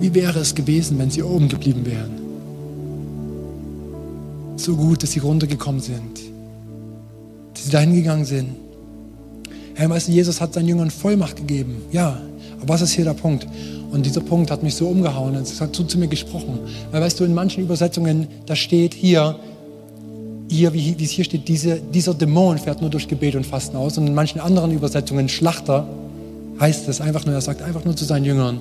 Wie 0.00 0.14
wäre 0.14 0.38
es 0.38 0.54
gewesen, 0.54 0.98
wenn 0.98 1.10
sie 1.10 1.22
oben 1.22 1.48
geblieben 1.48 1.84
wären? 1.86 2.10
So 4.56 4.74
gut, 4.76 5.02
dass 5.02 5.12
sie 5.12 5.20
runtergekommen 5.20 5.80
sind, 5.80 6.20
dass 7.54 7.64
sie 7.64 7.70
dahin 7.70 7.94
gegangen 7.94 8.24
sind. 8.24 8.48
Herr, 9.74 9.90
weißt 9.90 10.08
du, 10.08 10.12
Jesus 10.12 10.40
hat 10.40 10.54
seinen 10.54 10.68
Jüngern 10.68 10.90
Vollmacht 10.90 11.36
gegeben. 11.36 11.82
Ja, 11.92 12.18
aber 12.60 12.68
was 12.68 12.80
ist 12.80 12.92
hier 12.92 13.04
der 13.04 13.14
Punkt? 13.14 13.46
Und 13.92 14.04
dieser 14.04 14.22
Punkt 14.22 14.50
hat 14.50 14.62
mich 14.62 14.74
so 14.74 14.88
umgehauen. 14.88 15.34
Es 15.34 15.60
hat 15.60 15.76
so 15.76 15.84
zu 15.84 15.98
mir 15.98 16.08
gesprochen. 16.08 16.58
Weil 16.90 17.02
weißt 17.02 17.20
du, 17.20 17.24
in 17.24 17.34
manchen 17.34 17.62
Übersetzungen, 17.62 18.26
da 18.46 18.56
steht 18.56 18.94
hier, 18.94 19.38
hier, 20.48 20.72
wie, 20.72 20.96
es 21.02 21.10
hier 21.10 21.24
steht, 21.24 21.46
diese, 21.48 21.76
dieser 21.76 22.14
Dämon 22.14 22.58
fährt 22.58 22.80
nur 22.80 22.90
durch 22.90 23.06
Gebet 23.06 23.34
und 23.34 23.46
Fasten 23.46 23.76
aus. 23.76 23.98
Und 23.98 24.06
in 24.06 24.14
manchen 24.14 24.40
anderen 24.40 24.72
Übersetzungen, 24.72 25.28
Schlachter, 25.28 25.86
heißt 26.58 26.88
es 26.88 27.00
einfach 27.00 27.26
nur, 27.26 27.34
er 27.34 27.40
sagt 27.40 27.62
einfach 27.62 27.84
nur 27.84 27.94
zu 27.94 28.04
seinen 28.04 28.24
Jüngern, 28.24 28.58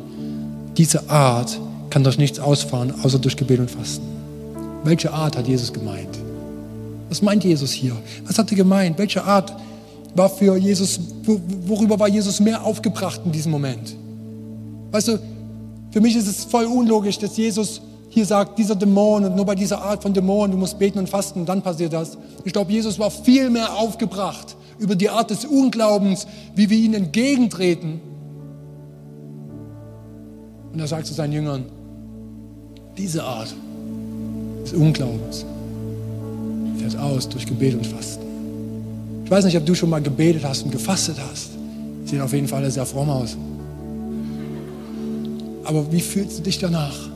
diese 0.77 1.09
Art 1.09 1.59
kann 1.89 2.03
durch 2.03 2.17
nichts 2.17 2.39
ausfahren, 2.39 2.93
außer 3.03 3.19
durch 3.19 3.37
Gebet 3.37 3.59
und 3.59 3.71
Fasten. 3.71 4.05
Welche 4.83 5.11
Art 5.11 5.37
hat 5.37 5.47
Jesus 5.47 5.71
gemeint? 5.71 6.09
Was 7.09 7.21
meint 7.21 7.43
Jesus 7.43 7.71
hier? 7.71 7.95
Was 8.25 8.37
hat 8.37 8.51
er 8.51 8.57
gemeint? 8.57 8.97
Welche 8.97 9.23
Art 9.23 9.53
war 10.15 10.29
für 10.29 10.57
Jesus, 10.57 10.99
worüber 11.65 11.99
war 11.99 12.07
Jesus 12.07 12.39
mehr 12.39 12.63
aufgebracht 12.63 13.21
in 13.25 13.31
diesem 13.31 13.51
Moment? 13.51 13.95
Weißt 14.91 15.09
du, 15.09 15.19
für 15.91 16.01
mich 16.01 16.15
ist 16.15 16.27
es 16.27 16.45
voll 16.45 16.65
unlogisch, 16.65 17.17
dass 17.19 17.37
Jesus 17.37 17.81
hier 18.09 18.25
sagt, 18.25 18.57
dieser 18.57 18.75
Dämon 18.75 19.25
und 19.25 19.35
nur 19.35 19.45
bei 19.45 19.55
dieser 19.55 19.81
Art 19.81 20.01
von 20.01 20.13
Dämon, 20.13 20.51
du 20.51 20.57
musst 20.57 20.79
beten 20.79 20.99
und 20.99 21.09
fasten 21.09 21.41
und 21.41 21.49
dann 21.49 21.61
passiert 21.61 21.93
das. 21.93 22.17
Ich 22.43 22.53
glaube, 22.53 22.71
Jesus 22.71 22.97
war 22.97 23.11
viel 23.11 23.49
mehr 23.49 23.75
aufgebracht 23.75 24.55
über 24.79 24.95
die 24.95 25.09
Art 25.09 25.31
des 25.31 25.45
Unglaubens, 25.45 26.27
wie 26.55 26.69
wir 26.69 26.77
ihnen 26.77 26.93
entgegentreten. 26.93 27.99
Und 30.75 30.81
er 30.81 30.87
sagt 30.87 31.07
zu 31.07 31.13
seinen 31.13 31.31
Jüngern, 31.31 31.63
diese 32.97 33.23
Art 33.23 33.55
des 34.61 34.73
Unglaubens 34.73 35.45
fährt 36.77 36.97
aus 36.97 37.29
durch 37.29 37.45
Gebet 37.45 37.75
und 37.75 37.87
Fasten. 37.87 38.25
Ich 39.23 39.31
weiß 39.31 39.45
nicht, 39.45 39.55
ob 39.55 39.65
du 39.65 39.73
schon 39.73 39.89
mal 39.89 40.01
gebetet 40.01 40.43
hast 40.43 40.63
und 40.63 40.71
gefastet 40.71 41.15
hast. 41.31 41.51
Sehen 42.03 42.19
auf 42.19 42.33
jeden 42.33 42.49
Fall 42.49 42.69
sehr 42.69 42.85
fromm 42.85 43.09
aus. 43.09 43.37
Aber 45.63 45.89
wie 45.93 46.01
fühlst 46.01 46.39
du 46.39 46.43
dich 46.43 46.59
danach? 46.59 47.07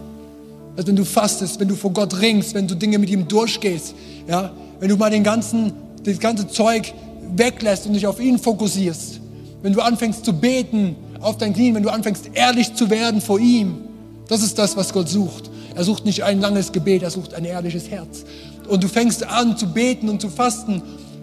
Also 0.78 0.88
wenn 0.88 0.96
du 0.96 1.04
fastest, 1.04 1.60
wenn 1.60 1.68
du 1.68 1.76
vor 1.76 1.92
Gott 1.92 2.18
ringst, 2.18 2.54
wenn 2.54 2.66
du 2.66 2.76
Dinge 2.76 2.98
mit 2.98 3.10
ihm 3.10 3.28
durchgehst, 3.28 3.94
ja, 4.26 4.54
wenn 4.80 4.88
du 4.88 4.96
mal 4.96 5.12
den 5.12 5.26
ganzen, 5.26 5.74
das 6.06 6.18
ganze 6.18 6.48
Zeug 6.48 6.94
weglässt 7.36 7.88
und 7.88 7.92
dich 7.92 8.08
auf 8.08 8.22
ihn 8.22 8.40
fokussierst, 8.40 9.20
wenn 9.64 9.74
du 9.74 9.82
anfängst 9.82 10.24
zu 10.24 10.32
beten 10.32 10.96
auf 11.22 11.38
deinen 11.38 11.54
Knien, 11.54 11.76
wenn 11.76 11.84
du 11.84 11.90
anfängst 11.90 12.32
ehrlich 12.34 12.74
zu 12.74 12.90
werden 12.90 13.22
vor 13.22 13.40
ihm, 13.40 13.84
das 14.28 14.44
ist 14.44 14.58
das, 14.58 14.78
was 14.78 14.94
Gott 14.94 15.10
sucht. 15.10 15.50
Er 15.76 15.84
sucht 15.84 16.06
nicht 16.06 16.24
ein 16.24 16.40
langes 16.40 16.72
Gebet, 16.72 17.04
er 17.04 17.10
sucht 17.10 17.34
ein 17.34 17.46
ehrliches 17.46 17.90
Herz. 17.90 18.26
Und 18.68 18.84
du 18.84 18.88
fängst 18.88 19.24
an 19.24 19.58
zu 19.58 19.68
beten 19.68 20.10
und 20.10 20.22
zu 20.22 20.30
fasten. 20.30 20.82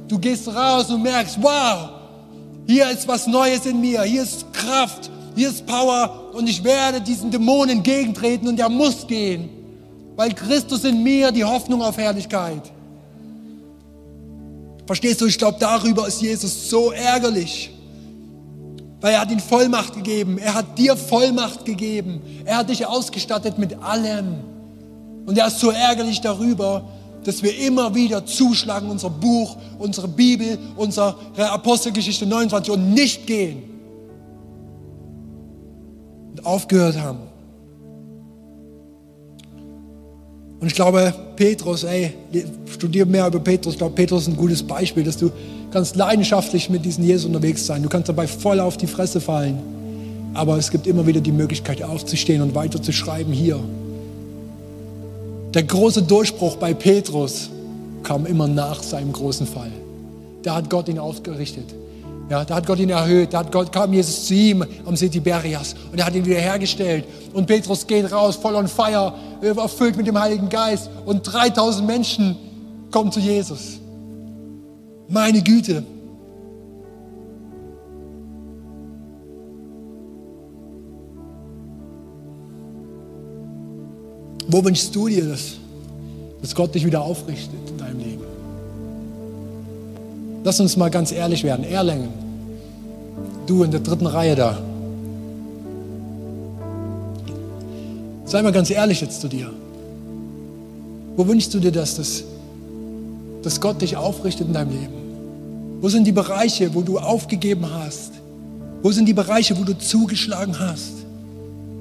Du 0.08 0.18
gehst 0.18 0.48
raus 0.48 0.90
und 0.90 1.02
merkst, 1.02 1.38
wow, 1.40 1.90
hier 2.66 2.90
ist 2.90 3.06
was 3.06 3.26
Neues 3.26 3.64
in 3.66 3.80
mir, 3.80 4.02
hier 4.02 4.22
ist 4.22 4.52
Kraft, 4.52 5.10
hier 5.36 5.50
ist 5.50 5.66
Power 5.66 6.32
und 6.32 6.48
ich 6.48 6.64
werde 6.64 7.00
diesen 7.00 7.30
Dämonen 7.30 7.78
entgegentreten 7.78 8.48
und 8.48 8.58
er 8.58 8.68
muss 8.68 9.06
gehen, 9.06 9.48
weil 10.16 10.32
Christus 10.32 10.84
in 10.84 11.02
mir 11.02 11.30
die 11.30 11.44
Hoffnung 11.44 11.82
auf 11.82 11.96
Herrlichkeit. 11.96 12.72
Verstehst 14.86 15.20
du, 15.20 15.26
ich 15.26 15.38
glaube, 15.38 15.58
darüber 15.60 16.08
ist 16.08 16.20
Jesus 16.20 16.70
so 16.70 16.90
ärgerlich, 16.90 17.70
weil 19.06 19.14
er 19.14 19.20
hat 19.20 19.30
ihn 19.30 19.38
Vollmacht 19.38 19.94
gegeben, 19.94 20.36
er 20.36 20.54
hat 20.54 20.76
dir 20.76 20.96
Vollmacht 20.96 21.64
gegeben, 21.64 22.20
er 22.44 22.56
hat 22.56 22.70
dich 22.70 22.84
ausgestattet 22.84 23.56
mit 23.56 23.80
allem. 23.80 24.40
Und 25.26 25.38
er 25.38 25.46
ist 25.46 25.60
so 25.60 25.70
ärgerlich 25.70 26.20
darüber, 26.20 26.88
dass 27.22 27.40
wir 27.40 27.56
immer 27.56 27.94
wieder 27.94 28.26
zuschlagen, 28.26 28.90
unser 28.90 29.10
Buch, 29.10 29.58
unsere 29.78 30.08
Bibel, 30.08 30.58
unsere 30.74 31.14
Apostelgeschichte 31.36 32.26
29 32.26 32.74
und 32.74 32.94
nicht 32.94 33.28
gehen 33.28 33.62
aufgehört 36.42 36.98
haben. 36.98 37.20
Und 40.58 40.66
ich 40.66 40.74
glaube, 40.74 41.14
Petrus, 41.36 41.84
ey, 41.84 42.12
studier 42.68 43.06
mehr 43.06 43.28
über 43.28 43.38
Petrus. 43.38 43.74
Ich 43.74 43.78
glaube, 43.78 43.94
Petrus 43.94 44.22
ist 44.22 44.28
ein 44.30 44.36
gutes 44.36 44.64
Beispiel, 44.64 45.04
dass 45.04 45.16
du 45.16 45.30
kannst 45.70 45.96
leidenschaftlich 45.96 46.70
mit 46.70 46.84
diesem 46.84 47.04
Jesus 47.04 47.26
unterwegs 47.26 47.66
sein. 47.66 47.82
Du 47.82 47.88
kannst 47.88 48.08
dabei 48.08 48.26
voll 48.26 48.60
auf 48.60 48.76
die 48.76 48.86
Fresse 48.86 49.20
fallen. 49.20 49.58
Aber 50.34 50.58
es 50.58 50.70
gibt 50.70 50.86
immer 50.86 51.06
wieder 51.06 51.20
die 51.20 51.32
Möglichkeit 51.32 51.82
aufzustehen 51.82 52.42
und 52.42 52.54
weiter 52.54 52.80
zu 52.80 52.92
schreiben 52.92 53.32
hier. 53.32 53.58
Der 55.54 55.62
große 55.62 56.02
Durchbruch 56.02 56.56
bei 56.56 56.74
Petrus 56.74 57.48
kam 58.02 58.26
immer 58.26 58.46
nach 58.46 58.82
seinem 58.82 59.12
großen 59.12 59.46
Fall. 59.46 59.72
Da 60.42 60.56
hat 60.56 60.68
Gott 60.68 60.88
ihn 60.88 60.98
ausgerichtet. 60.98 61.64
Ja, 62.28 62.44
da 62.44 62.56
hat 62.56 62.66
Gott 62.66 62.80
ihn 62.80 62.90
erhöht, 62.90 63.32
da 63.32 63.38
hat 63.38 63.52
Gott, 63.52 63.72
kam 63.72 63.92
Jesus 63.92 64.26
zu 64.26 64.34
ihm 64.34 64.64
am 64.84 64.96
See 64.96 65.08
Tiberias 65.08 65.74
und 65.92 65.98
er 65.98 66.06
hat 66.06 66.14
ihn 66.14 66.26
wiederhergestellt. 66.26 67.04
Und 67.32 67.46
Petrus 67.46 67.86
geht 67.86 68.10
raus, 68.12 68.36
voll 68.36 68.56
on 68.56 68.66
fire, 68.66 69.12
erfüllt 69.40 69.96
mit 69.96 70.06
dem 70.06 70.18
Heiligen 70.18 70.48
Geist 70.48 70.90
und 71.04 71.22
3000 71.22 71.86
Menschen 71.86 72.36
kommen 72.90 73.12
zu 73.12 73.20
Jesus. 73.20 73.78
Meine 75.08 75.42
Güte. 75.42 75.84
Wo 84.48 84.64
wünschst 84.64 84.94
du 84.94 85.08
dir 85.08 85.28
das, 85.28 85.56
dass 86.40 86.54
Gott 86.54 86.74
dich 86.74 86.86
wieder 86.86 87.02
aufrichtet 87.02 87.68
in 87.68 87.78
deinem 87.78 87.98
Leben? 87.98 88.24
Lass 90.44 90.60
uns 90.60 90.76
mal 90.76 90.90
ganz 90.90 91.10
ehrlich 91.10 91.42
werden. 91.42 91.64
Erlangen, 91.64 92.08
du 93.46 93.64
in 93.64 93.70
der 93.70 93.80
dritten 93.80 94.06
Reihe 94.06 94.36
da. 94.36 94.58
Sei 98.24 98.42
mal 98.42 98.52
ganz 98.52 98.70
ehrlich 98.70 99.00
jetzt 99.00 99.20
zu 99.20 99.28
dir. 99.28 99.50
Wo 101.16 101.26
wünschst 101.26 101.52
du 101.54 101.58
dir 101.58 101.72
das, 101.72 101.96
dass, 101.96 102.24
dass 103.46 103.60
Gott 103.60 103.80
dich 103.80 103.96
aufrichtet 103.96 104.48
in 104.48 104.52
deinem 104.52 104.70
Leben? 104.70 105.78
Wo 105.80 105.88
sind 105.88 106.04
die 106.04 106.10
Bereiche, 106.10 106.74
wo 106.74 106.82
du 106.82 106.98
aufgegeben 106.98 107.64
hast? 107.72 108.10
Wo 108.82 108.90
sind 108.90 109.06
die 109.06 109.12
Bereiche, 109.12 109.56
wo 109.56 109.62
du 109.62 109.78
zugeschlagen 109.78 110.58
hast? 110.58 110.94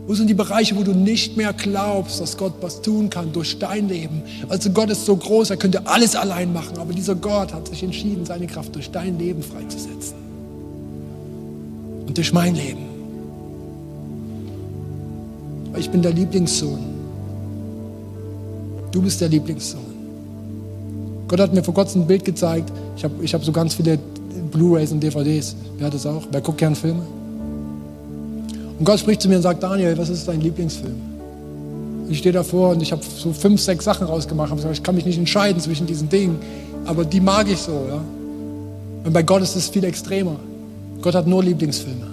Wo 0.05 0.13
sind 0.13 0.28
die 0.28 0.36
Bereiche, 0.36 0.76
wo 0.76 0.84
du 0.84 0.93
nicht 0.93 1.38
mehr 1.38 1.53
glaubst, 1.53 2.22
dass 2.22 2.38
Gott 2.38 2.53
was 2.61 2.84
tun 2.84 3.09
kann 3.09 3.34
durch 3.34 3.57
dein 3.57 3.89
Leben? 3.89 4.22
Also 4.47 4.70
Gott 4.70 4.91
ist 4.91 5.07
so 5.07 5.16
groß, 5.16 5.49
er 5.49 5.57
könnte 5.57 5.88
alles 5.88 6.16
allein 6.16 6.53
machen, 6.53 6.78
aber 6.78 6.93
dieser 6.93 7.16
Gott 7.16 7.51
hat 7.51 7.68
sich 7.68 7.82
entschieden, 7.82 8.28
seine 8.28 8.45
Kraft 8.45 8.76
durch 8.76 8.91
dein 8.91 9.18
Leben 9.18 9.41
freizusetzen. 9.41 10.13
Und 12.05 12.16
durch 12.16 12.32
mein 12.32 12.53
Leben. 12.53 12.86
Ich 15.80 15.89
bin 15.89 16.03
der 16.03 16.13
Lieblingssohn. 16.13 16.78
Du 18.91 19.01
bist 19.01 19.20
der 19.20 19.30
Lieblingssohn. 19.30 19.95
Gott 21.28 21.39
hat 21.39 21.53
mir 21.53 21.63
vor 21.63 21.73
kurzem 21.73 22.01
ein 22.01 22.07
Bild 22.07 22.23
gezeigt. 22.23 22.71
Ich 22.97 23.03
habe 23.03 23.13
ich 23.21 23.34
hab 23.34 23.43
so 23.43 23.51
ganz 23.51 23.73
viele 23.73 23.97
Blu-rays 24.51 24.91
und 24.91 25.01
DVDs. 25.01 25.55
Wer 25.78 25.88
hat 25.88 25.93
das 25.93 26.05
auch? 26.05 26.23
Wer 26.32 26.41
guckt 26.41 26.59
gern 26.59 26.76
Filme? 26.76 27.01
Und 28.78 28.86
Gott 28.86 28.99
spricht 28.99 29.21
zu 29.21 29.30
mir 29.30 29.38
und 29.38 29.41
sagt, 29.41 29.63
Daniel, 29.63 29.97
was 29.97 30.09
ist 30.09 30.28
dein 30.28 30.41
Lieblingsfilm? 30.41 30.95
Ich 32.09 32.19
stehe 32.19 32.34
davor 32.34 32.71
und 32.71 32.82
ich 32.82 32.91
habe 32.91 33.01
so 33.03 33.34
fünf, 33.34 33.59
sechs 33.61 33.86
Sachen 33.86 34.05
rausgemacht. 34.05 34.49
Ich, 34.49 34.55
gesagt, 34.57 34.78
ich 34.78 34.84
kann 34.84 34.95
mich 34.95 35.05
nicht 35.05 35.17
entscheiden 35.17 35.61
zwischen 35.61 35.88
diesen 35.88 36.09
Dingen, 36.09 36.38
aber 36.86 37.03
die 37.05 37.19
mag 37.19 37.49
ich 37.49 37.59
so. 37.59 37.71
Ja? 37.71 38.01
Und 39.03 39.13
bei 39.13 39.23
Gott 39.23 39.41
ist 39.41 39.55
es 39.55 39.69
viel 39.69 39.84
extremer. 39.84 40.36
Gott 41.01 41.15
hat 41.15 41.26
nur 41.26 41.43
Lieblingsfilme. 41.43 42.07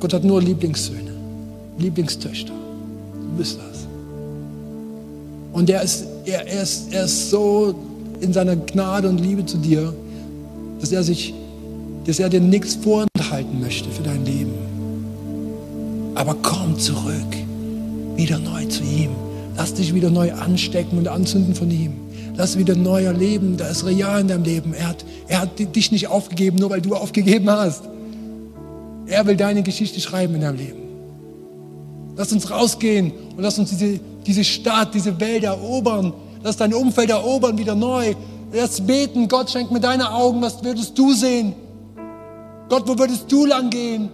Gott 0.00 0.12
hat 0.12 0.22
nur 0.24 0.40
Lieblingssöhne, 0.40 1.10
Lieblingstöchter. 1.78 2.52
Du 2.52 3.36
bist 3.36 3.58
das. 3.58 3.86
Und 5.52 5.68
er 5.68 5.82
ist, 5.82 6.06
er, 6.28 6.46
er, 6.46 6.62
ist, 6.62 6.92
er 6.92 7.04
ist 7.04 7.30
so 7.30 7.74
in 8.20 8.32
seiner 8.32 8.56
Gnade 8.56 9.08
und 9.08 9.18
Liebe 9.18 9.44
zu 9.46 9.56
dir, 9.56 9.94
dass 10.80 10.92
er 10.92 11.02
sich, 11.02 11.34
dass 12.04 12.18
er 12.18 12.28
dir 12.28 12.40
nichts 12.40 12.74
vorenthalten 12.74 13.60
möchte 13.60 13.88
für 13.90 14.02
dein 14.02 14.24
Leben. 14.24 14.52
Aber 16.14 16.36
komm 16.42 16.78
zurück, 16.78 17.34
wieder 18.16 18.38
neu 18.38 18.64
zu 18.66 18.82
ihm. 18.82 19.10
Lass 19.56 19.74
dich 19.74 19.94
wieder 19.94 20.10
neu 20.10 20.32
anstecken 20.32 20.98
und 20.98 21.08
anzünden 21.08 21.54
von 21.54 21.70
ihm. 21.70 21.92
Lass 22.36 22.56
wieder 22.58 22.76
neu 22.76 23.04
erleben, 23.04 23.56
da 23.56 23.68
ist 23.68 23.84
real 23.84 24.20
in 24.20 24.28
deinem 24.28 24.44
Leben. 24.44 24.74
Er 24.74 24.88
hat, 24.88 25.04
er 25.26 25.40
hat 25.40 25.58
dich 25.74 25.90
nicht 25.90 26.08
aufgegeben, 26.08 26.58
nur 26.58 26.70
weil 26.70 26.80
du 26.80 26.94
aufgegeben 26.94 27.50
hast. 27.50 27.82
Er 29.06 29.26
will 29.26 29.36
deine 29.36 29.62
Geschichte 29.62 30.00
schreiben 30.00 30.34
in 30.34 30.42
deinem 30.42 30.58
Leben. 30.58 30.78
Lass 32.16 32.32
uns 32.32 32.50
rausgehen 32.50 33.12
und 33.36 33.42
lass 33.42 33.58
uns 33.58 33.70
diese, 33.70 34.00
diese 34.28 34.44
Stadt, 34.44 34.94
diese 34.94 35.18
Welt 35.18 35.42
erobern. 35.42 36.12
Lass 36.42 36.58
dein 36.58 36.74
Umfeld 36.74 37.10
erobern 37.10 37.56
wieder 37.58 37.74
neu. 37.74 38.14
Lass 38.52 38.80
beten, 38.80 39.26
Gott 39.26 39.50
schenk 39.50 39.70
mir 39.70 39.80
deine 39.80 40.12
Augen, 40.12 40.40
was 40.42 40.62
würdest 40.62 40.96
du 40.96 41.12
sehen? 41.12 41.54
Gott, 42.68 42.86
wo 42.86 42.96
würdest 42.98 43.32
du 43.32 43.46
lang 43.46 43.70
gehen? 43.70 44.10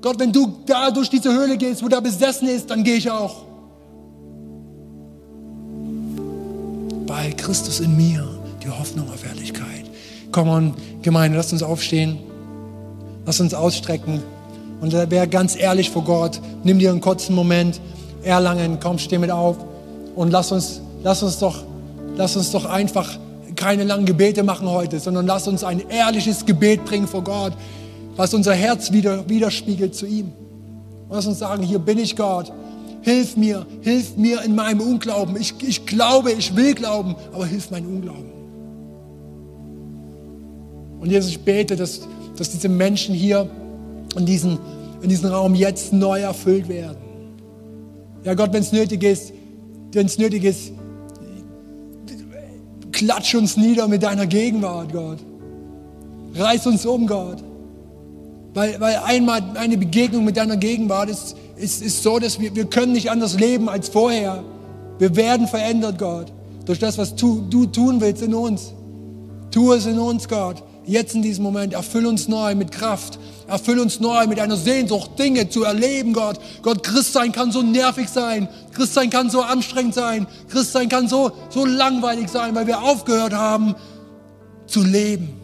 Gott, 0.00 0.18
wenn 0.20 0.32
du 0.32 0.54
da 0.64 0.90
durch 0.90 1.10
diese 1.10 1.32
Höhle 1.32 1.56
gehst, 1.56 1.82
wo 1.82 1.88
da 1.88 1.98
besessen 1.98 2.48
ist, 2.48 2.70
dann 2.70 2.84
gehe 2.84 2.96
ich 2.96 3.10
auch. 3.10 3.44
Weil 7.06 7.32
Christus 7.32 7.80
in 7.80 7.96
mir 7.96 8.26
die 8.62 8.70
Hoffnung 8.70 9.08
auf 9.12 9.24
Herrlichkeit. 9.24 9.90
Komm 10.30 10.48
on, 10.48 10.74
Gemeinde, 11.02 11.36
lasst 11.36 11.52
uns 11.52 11.62
aufstehen. 11.62 12.18
Lasst 13.24 13.40
uns 13.40 13.54
ausstrecken. 13.54 14.22
Und 14.80 14.92
wäre 14.92 15.26
ganz 15.26 15.56
ehrlich 15.56 15.90
vor 15.90 16.04
Gott. 16.04 16.40
Nimm 16.62 16.78
dir 16.78 16.90
einen 16.90 17.00
kurzen 17.00 17.34
Moment. 17.34 17.80
Erlangen, 18.26 18.78
komm, 18.80 18.98
steh 18.98 19.18
mit 19.18 19.30
auf. 19.30 19.56
Und 20.16 20.30
lass 20.30 20.50
uns, 20.50 20.80
lass 21.02 21.22
uns 21.22 21.38
doch, 21.38 21.62
lass 22.16 22.36
uns 22.36 22.50
doch 22.50 22.64
einfach 22.64 23.18
keine 23.54 23.84
langen 23.84 24.04
Gebete 24.04 24.42
machen 24.42 24.68
heute, 24.68 24.98
sondern 25.00 25.26
lass 25.26 25.48
uns 25.48 25.64
ein 25.64 25.88
ehrliches 25.88 26.44
Gebet 26.44 26.84
bringen 26.84 27.06
vor 27.06 27.22
Gott, 27.22 27.52
was 28.16 28.34
unser 28.34 28.52
Herz 28.52 28.92
wieder, 28.92 29.28
widerspiegelt 29.28 29.94
zu 29.94 30.06
ihm. 30.06 30.32
Und 31.08 31.14
lass 31.14 31.26
uns 31.26 31.38
sagen, 31.38 31.62
hier 31.62 31.78
bin 31.78 31.98
ich 31.98 32.16
Gott. 32.16 32.52
Hilf 33.02 33.36
mir, 33.36 33.64
hilf 33.82 34.16
mir 34.16 34.42
in 34.42 34.56
meinem 34.56 34.80
Unglauben. 34.80 35.36
Ich, 35.40 35.54
ich 35.62 35.86
glaube, 35.86 36.32
ich 36.32 36.56
will 36.56 36.74
glauben, 36.74 37.14
aber 37.32 37.46
hilf 37.46 37.70
meinem 37.70 37.86
Unglauben. 37.86 38.32
Und 41.00 41.10
Jesus, 41.10 41.30
ich 41.30 41.40
bete, 41.40 41.76
dass, 41.76 42.00
dass 42.36 42.50
diese 42.50 42.68
Menschen 42.68 43.14
hier 43.14 43.48
in 44.16 44.26
diesem, 44.26 44.58
in 45.02 45.08
diesem 45.08 45.30
Raum 45.30 45.54
jetzt 45.54 45.92
neu 45.92 46.20
erfüllt 46.20 46.68
werden. 46.68 47.05
Ja 48.26 48.34
Gott, 48.34 48.52
wenn 48.52 48.62
es 48.62 48.72
nötig 48.72 49.04
ist, 49.04 49.32
wenn 49.92 50.06
es 50.06 50.18
nötig 50.18 50.42
ist, 50.42 50.72
klatsch 52.90 53.36
uns 53.36 53.56
nieder 53.56 53.86
mit 53.86 54.02
deiner 54.02 54.26
Gegenwart, 54.26 54.92
Gott. 54.92 55.18
Reiß 56.34 56.66
uns 56.66 56.84
um, 56.84 57.06
Gott. 57.06 57.44
Weil, 58.52 58.80
weil 58.80 58.96
einmal 59.04 59.42
eine 59.54 59.78
Begegnung 59.78 60.24
mit 60.24 60.36
deiner 60.36 60.56
Gegenwart 60.56 61.08
ist, 61.08 61.36
ist, 61.54 61.82
ist 61.82 62.02
so, 62.02 62.18
dass 62.18 62.40
wir, 62.40 62.52
wir 62.56 62.64
können 62.64 62.94
nicht 62.94 63.12
anders 63.12 63.38
leben 63.38 63.68
als 63.68 63.88
vorher. 63.90 64.42
Wir 64.98 65.14
werden 65.14 65.46
verändert, 65.46 65.96
Gott, 65.96 66.32
durch 66.64 66.80
das, 66.80 66.98
was 66.98 67.14
du, 67.14 67.46
du 67.48 67.66
tun 67.66 68.00
willst 68.00 68.22
in 68.22 68.34
uns. 68.34 68.72
Tu 69.52 69.72
es 69.72 69.86
in 69.86 70.00
uns, 70.00 70.26
Gott 70.26 70.64
jetzt 70.86 71.14
in 71.14 71.22
diesem 71.22 71.44
Moment. 71.44 71.74
Erfüll 71.74 72.06
uns 72.06 72.28
neu 72.28 72.54
mit 72.54 72.72
Kraft. 72.72 73.18
Erfüll 73.48 73.78
uns 73.78 74.00
neu 74.00 74.26
mit 74.26 74.40
einer 74.40 74.56
Sehnsucht, 74.56 75.18
Dinge 75.18 75.48
zu 75.48 75.64
erleben, 75.64 76.12
Gott. 76.12 76.40
Gott, 76.62 76.82
Christsein 76.82 77.32
kann 77.32 77.52
so 77.52 77.62
nervig 77.62 78.08
sein. 78.08 78.48
Christsein 78.72 79.10
kann 79.10 79.30
so 79.30 79.42
anstrengend 79.42 79.94
sein. 79.94 80.26
Christsein 80.48 80.88
kann 80.88 81.08
so, 81.08 81.32
so 81.50 81.64
langweilig 81.64 82.28
sein, 82.28 82.54
weil 82.54 82.66
wir 82.66 82.82
aufgehört 82.82 83.34
haben 83.34 83.74
zu 84.66 84.82
leben. 84.82 85.40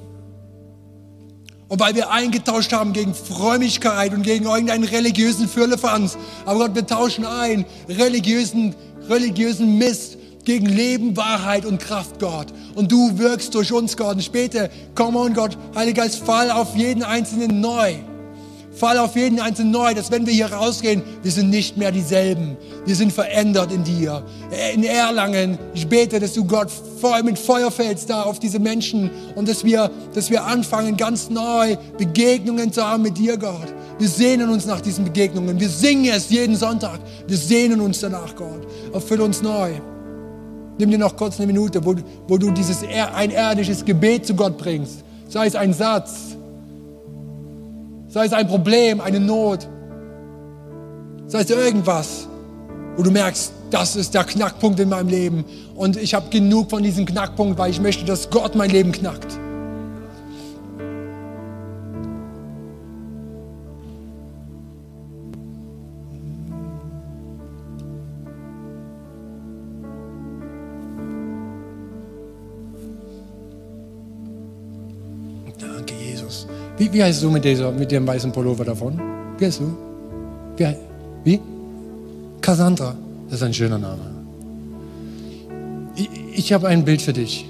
Und 1.68 1.80
weil 1.80 1.94
wir 1.94 2.10
eingetauscht 2.10 2.72
haben 2.72 2.92
gegen 2.92 3.14
Frömmigkeit 3.14 4.12
und 4.12 4.22
gegen 4.24 4.44
irgendeinen 4.44 4.84
religiösen 4.84 5.48
Fürlefanz. 5.48 6.18
Aber 6.44 6.66
Gott, 6.66 6.74
wir 6.74 6.86
tauschen 6.86 7.24
ein 7.24 7.64
religiösen, 7.88 8.74
religiösen 9.08 9.78
Mist 9.78 10.18
gegen 10.44 10.66
Leben, 10.66 11.16
Wahrheit 11.16 11.64
und 11.64 11.80
Kraft, 11.80 12.18
Gott. 12.18 12.48
Und 12.74 12.90
du 12.90 13.18
wirkst 13.18 13.54
durch 13.54 13.72
uns, 13.72 13.96
Gott. 13.96 14.16
Und 14.16 14.24
später, 14.24 14.68
komm 14.94 15.16
on, 15.16 15.34
Gott, 15.34 15.56
Heiliger 15.74 16.02
Geist, 16.02 16.24
fall 16.24 16.50
auf 16.50 16.76
jeden 16.76 17.02
Einzelnen 17.02 17.60
neu. 17.60 17.94
Fall 18.74 18.96
auf 18.98 19.16
jeden 19.16 19.38
Einzelnen 19.38 19.70
neu, 19.70 19.92
dass 19.94 20.10
wenn 20.10 20.26
wir 20.26 20.32
hier 20.32 20.50
rausgehen, 20.50 21.02
wir 21.22 21.30
sind 21.30 21.50
nicht 21.50 21.76
mehr 21.76 21.92
dieselben. 21.92 22.56
Wir 22.86 22.96
sind 22.96 23.12
verändert 23.12 23.70
in 23.70 23.84
dir. 23.84 24.24
In 24.74 24.82
Erlangen, 24.82 25.58
ich 25.74 25.86
bete, 25.86 26.18
dass 26.18 26.32
du 26.32 26.44
Gott 26.44 26.68
mit 27.22 27.38
Feuer 27.38 27.70
fällst 27.70 28.08
da 28.08 28.22
auf 28.22 28.38
diese 28.38 28.58
Menschen 28.58 29.10
und 29.34 29.48
dass 29.48 29.62
wir, 29.62 29.90
dass 30.14 30.30
wir 30.30 30.44
anfangen, 30.44 30.96
ganz 30.96 31.28
neu 31.28 31.76
Begegnungen 31.98 32.72
zu 32.72 32.82
haben 32.82 33.02
mit 33.02 33.18
dir, 33.18 33.36
Gott. 33.36 33.72
Wir 33.98 34.08
sehnen 34.08 34.48
uns 34.48 34.66
nach 34.66 34.80
diesen 34.80 35.04
Begegnungen. 35.04 35.60
Wir 35.60 35.68
singen 35.68 36.12
es 36.12 36.30
jeden 36.30 36.56
Sonntag. 36.56 36.98
Wir 37.26 37.36
sehnen 37.36 37.80
uns 37.80 38.00
danach, 38.00 38.34
Gott. 38.34 38.66
Erfüll 38.92 39.20
uns 39.20 39.42
neu. 39.42 39.74
Nimm 40.82 40.90
dir 40.90 40.98
noch 40.98 41.16
kurz 41.16 41.38
eine 41.38 41.46
Minute, 41.46 41.84
wo, 41.84 41.94
wo 42.26 42.36
du 42.36 42.50
dieses 42.50 42.82
ein 43.14 43.30
irdisches 43.30 43.84
Gebet 43.84 44.26
zu 44.26 44.34
Gott 44.34 44.58
bringst. 44.58 45.04
Sei 45.28 45.46
es 45.46 45.54
ein 45.54 45.72
Satz, 45.72 46.36
sei 48.08 48.24
es 48.24 48.32
ein 48.32 48.48
Problem, 48.48 49.00
eine 49.00 49.20
Not, 49.20 49.68
sei 51.28 51.42
es 51.42 51.50
irgendwas, 51.50 52.26
wo 52.96 53.04
du 53.04 53.12
merkst, 53.12 53.52
das 53.70 53.94
ist 53.94 54.12
der 54.12 54.24
Knackpunkt 54.24 54.80
in 54.80 54.88
meinem 54.88 55.06
Leben. 55.06 55.44
Und 55.76 55.96
ich 55.96 56.14
habe 56.14 56.28
genug 56.30 56.70
von 56.70 56.82
diesem 56.82 57.06
Knackpunkt, 57.06 57.56
weil 57.60 57.70
ich 57.70 57.80
möchte, 57.80 58.04
dass 58.04 58.28
Gott 58.28 58.56
mein 58.56 58.70
Leben 58.70 58.90
knackt. 58.90 59.38
Wie, 76.82 76.92
wie 76.92 77.04
heißt 77.04 77.22
du 77.22 77.30
mit, 77.30 77.44
dieser, 77.44 77.70
mit 77.70 77.92
dem 77.92 78.04
weißen 78.04 78.32
Pullover 78.32 78.64
davon? 78.64 79.00
Wie 79.38 79.46
heißt 79.46 79.60
du? 79.60 79.76
Wie? 80.56 80.66
wie? 81.22 81.40
Cassandra. 82.40 82.96
Das 83.26 83.36
ist 83.36 83.44
ein 83.44 83.54
schöner 83.54 83.78
Name. 83.78 84.00
Ich, 85.94 86.08
ich 86.34 86.52
habe 86.52 86.66
ein 86.66 86.84
Bild 86.84 87.00
für 87.00 87.12
dich. 87.12 87.46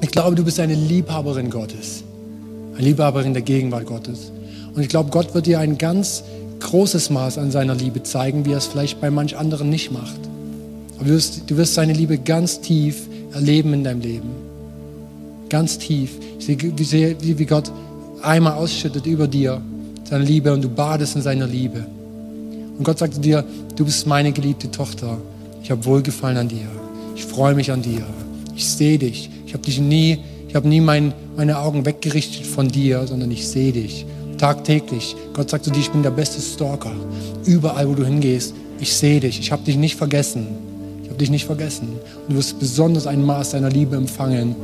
Ich 0.00 0.10
glaube, 0.10 0.34
du 0.34 0.42
bist 0.42 0.58
eine 0.58 0.74
Liebhaberin 0.74 1.50
Gottes. 1.50 2.02
Eine 2.74 2.84
Liebhaberin 2.84 3.32
der 3.32 3.42
Gegenwart 3.42 3.86
Gottes. 3.86 4.32
Und 4.74 4.82
ich 4.82 4.88
glaube, 4.88 5.10
Gott 5.10 5.34
wird 5.34 5.46
dir 5.46 5.60
ein 5.60 5.78
ganz 5.78 6.24
großes 6.58 7.10
Maß 7.10 7.38
an 7.38 7.52
seiner 7.52 7.76
Liebe 7.76 8.02
zeigen, 8.02 8.44
wie 8.44 8.50
er 8.50 8.58
es 8.58 8.66
vielleicht 8.66 9.00
bei 9.00 9.12
manch 9.12 9.36
anderen 9.36 9.70
nicht 9.70 9.92
macht. 9.92 10.18
Aber 10.96 11.04
du 11.04 11.10
wirst, 11.10 11.48
du 11.48 11.56
wirst 11.56 11.74
seine 11.74 11.92
Liebe 11.92 12.18
ganz 12.18 12.60
tief 12.60 13.06
erleben 13.34 13.72
in 13.72 13.84
deinem 13.84 14.00
Leben. 14.00 14.30
Ganz 15.48 15.78
tief. 15.78 16.18
Ich 16.40 16.88
sehe, 16.88 17.16
wie, 17.20 17.46
Gott 17.46 17.70
einmal 18.24 18.54
ausschüttet 18.54 19.06
über 19.06 19.26
dir, 19.26 19.60
seine 20.04 20.24
Liebe 20.24 20.52
und 20.52 20.62
du 20.62 20.68
badest 20.68 21.16
in 21.16 21.22
seiner 21.22 21.46
Liebe. 21.46 21.84
Und 22.78 22.84
Gott 22.84 22.98
sagt 22.98 23.24
dir, 23.24 23.44
du 23.76 23.84
bist 23.84 24.06
meine 24.06 24.32
geliebte 24.32 24.70
Tochter. 24.70 25.18
Ich 25.62 25.70
habe 25.70 25.84
Wohlgefallen 25.84 26.36
an 26.36 26.48
dir. 26.48 26.66
Ich 27.14 27.24
freue 27.24 27.54
mich 27.54 27.70
an 27.70 27.82
dir. 27.82 28.04
Ich 28.56 28.68
sehe 28.68 28.98
dich. 28.98 29.30
Ich 29.46 29.54
habe 29.54 29.64
dich 29.64 29.80
nie, 29.80 30.18
ich 30.48 30.54
habe 30.54 30.68
nie 30.68 30.80
mein, 30.80 31.12
meine 31.36 31.58
Augen 31.58 31.84
weggerichtet 31.84 32.46
von 32.46 32.68
dir, 32.68 33.06
sondern 33.06 33.30
ich 33.30 33.46
sehe 33.48 33.72
dich. 33.72 34.06
Tagtäglich. 34.38 35.14
Gott 35.34 35.50
sagt 35.50 35.64
zu 35.64 35.70
dir, 35.70 35.80
ich 35.80 35.90
bin 35.90 36.02
der 36.02 36.10
beste 36.10 36.40
Stalker. 36.40 36.92
Überall, 37.44 37.88
wo 37.88 37.94
du 37.94 38.04
hingehst, 38.04 38.54
ich 38.80 38.92
sehe 38.92 39.20
dich. 39.20 39.38
Ich 39.38 39.52
habe 39.52 39.62
dich 39.62 39.76
nicht 39.76 39.96
vergessen. 39.96 40.46
Ich 41.04 41.08
habe 41.08 41.18
dich 41.18 41.30
nicht 41.30 41.44
vergessen. 41.44 41.88
Und 42.26 42.34
du 42.34 42.36
wirst 42.36 42.58
besonders 42.58 43.06
ein 43.06 43.24
Maß 43.24 43.50
deiner 43.50 43.70
Liebe 43.70 43.94
empfangen, 43.96 44.56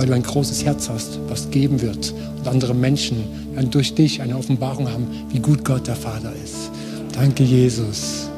weil 0.00 0.06
du 0.06 0.14
ein 0.14 0.22
großes 0.22 0.64
Herz 0.64 0.88
hast, 0.88 1.18
was 1.28 1.50
geben 1.50 1.82
wird 1.82 2.14
und 2.38 2.48
andere 2.48 2.72
Menschen 2.72 3.22
durch 3.70 3.94
dich 3.94 4.22
eine 4.22 4.34
Offenbarung 4.34 4.90
haben, 4.90 5.06
wie 5.28 5.40
gut 5.40 5.62
Gott 5.62 5.86
der 5.86 5.94
Vater 5.94 6.32
ist. 6.42 6.70
Danke, 7.12 7.42
Jesus. 7.42 8.30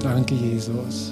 Danke, 0.00 0.36
Jesus. 0.36 1.10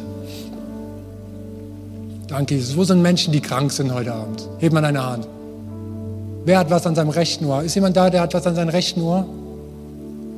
Danke, 2.29 2.55
Jesus. 2.55 2.77
Wo 2.77 2.85
sind 2.85 3.03
Menschen, 3.03 3.33
die 3.33 3.41
krank 3.41 3.72
sind 3.72 3.93
heute 3.93 4.14
Abend? 4.14 4.49
Heb 4.61 4.72
mal 4.72 4.81
deine 4.81 5.05
Hand. 5.05 5.27
Wer 6.45 6.61
hat 6.61 6.70
was 6.70 6.87
an 6.87 6.95
seinem 6.95 7.11
rechten 7.11 7.45
Ohr? 7.47 7.64
Ist 7.64 7.75
jemand 7.75 7.97
da, 7.97 8.09
der 8.11 8.20
hat 8.20 8.33
was 8.33 8.47
an 8.47 8.55
seinem 8.55 8.68
rechten 8.68 9.01
Ohr? 9.01 9.27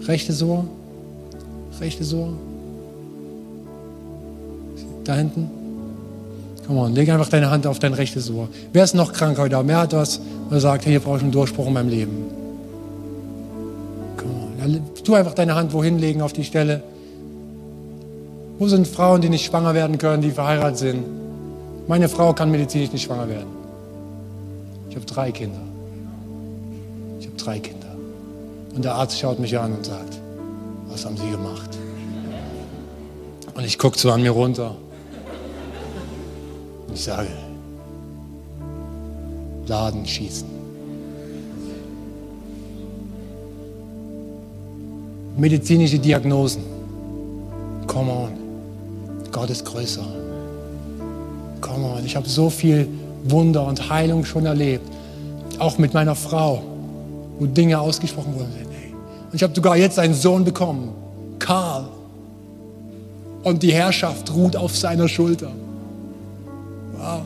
Rechtes 0.07 0.43
Ohr? 0.43 0.65
Rechtes 1.79 2.15
Ohr? 2.15 2.33
Da 5.05 5.15
hinten? 5.15 5.66
Komm 6.67 6.79
on, 6.79 6.95
leg 6.95 7.09
einfach 7.11 7.29
deine 7.29 7.51
Hand 7.51 7.67
auf 7.67 7.79
dein 7.79 7.95
rechtes 7.95 8.31
Ohr. 8.31 8.49
Wer 8.73 8.83
ist 8.83 8.95
noch 8.95 9.13
krank 9.13 9.39
heute 9.39 9.57
Abend? 9.57 9.71
Wer 9.71 9.79
hat 9.79 9.93
was, 9.93 10.21
wo 10.49 10.55
er 10.55 10.61
sagt, 10.61 10.85
hey, 10.85 10.93
hier 10.93 11.01
brauche 11.01 11.19
ich 11.19 11.23
einen 11.23 11.33
Durchbruch 11.33 11.69
in 11.69 11.73
meinem 11.73 11.89
Leben? 11.89 12.25
Komm 14.17 14.31
on. 14.31 14.83
Tu 15.05 15.15
einfach 15.15 15.35
deine 15.35 15.55
Hand 15.55 15.73
wohin 15.73 15.99
legen 15.99 16.23
auf 16.23 16.33
die 16.33 16.45
Stelle. 16.45 16.83
Wo 18.59 18.67
sind 18.67 18.89
Frauen, 18.89 19.21
die 19.21 19.29
nicht 19.29 19.45
schwanger 19.45 19.75
werden 19.75 19.99
können, 19.99 20.23
die 20.23 20.31
verheiratet 20.31 20.79
sind? 20.79 21.05
Meine 21.87 22.09
Frau 22.09 22.33
kann 22.33 22.51
medizinisch 22.51 22.91
nicht 22.91 23.05
schwanger 23.05 23.29
werden. 23.29 23.47
Ich 24.91 24.97
habe 24.97 25.07
drei 25.07 25.31
Kinder. 25.31 25.61
Ich 27.21 27.27
habe 27.27 27.37
drei 27.37 27.59
Kinder. 27.61 27.87
Und 28.75 28.85
der 28.85 28.95
Arzt 28.95 29.21
schaut 29.21 29.39
mich 29.39 29.57
an 29.57 29.73
und 29.73 29.87
sagt, 29.87 30.19
was 30.89 31.05
haben 31.05 31.17
Sie 31.17 31.31
gemacht? 31.31 31.71
Und 33.55 33.65
ich 33.65 33.79
gucke 33.79 33.99
so 33.99 34.11
an 34.11 34.23
mir 34.23 34.33
runter. 34.33 34.75
Ich 36.97 37.05
sage, 37.05 37.29
Laden 39.67 40.07
schießen. 40.07 40.49
Medizinische 45.37 45.99
Diagnosen. 45.99 46.63
Come 47.87 48.11
on. 48.11 48.31
Gott 49.31 49.51
ist 49.51 49.67
größer. 49.67 50.07
Come 51.61 51.87
on. 51.87 52.07
Ich 52.07 52.17
habe 52.17 52.27
so 52.27 52.49
viel 52.49 52.89
Wunder 53.25 53.67
und 53.67 53.91
Heilung 53.91 54.25
schon 54.25 54.47
erlebt. 54.47 54.91
Auch 55.59 55.77
mit 55.77 55.93
meiner 55.93 56.15
Frau, 56.15 56.63
wo 57.39 57.45
Dinge 57.45 57.79
ausgesprochen. 57.79 58.33
Und 58.33 58.45
Und 58.45 59.35
ich 59.35 59.43
habe 59.43 59.55
sogar 59.55 59.77
jetzt 59.77 59.99
einen 59.99 60.15
Sohn 60.15 60.47
bekommen, 60.47 60.95
Karl. 61.39 61.89
Und 63.43 63.63
die 63.63 63.75
Herrschaft 63.75 64.35
ruht 64.35 64.57
auf 64.57 64.75
seiner 64.75 65.09
Schulter. 65.09 65.51
Wow. 67.07 67.23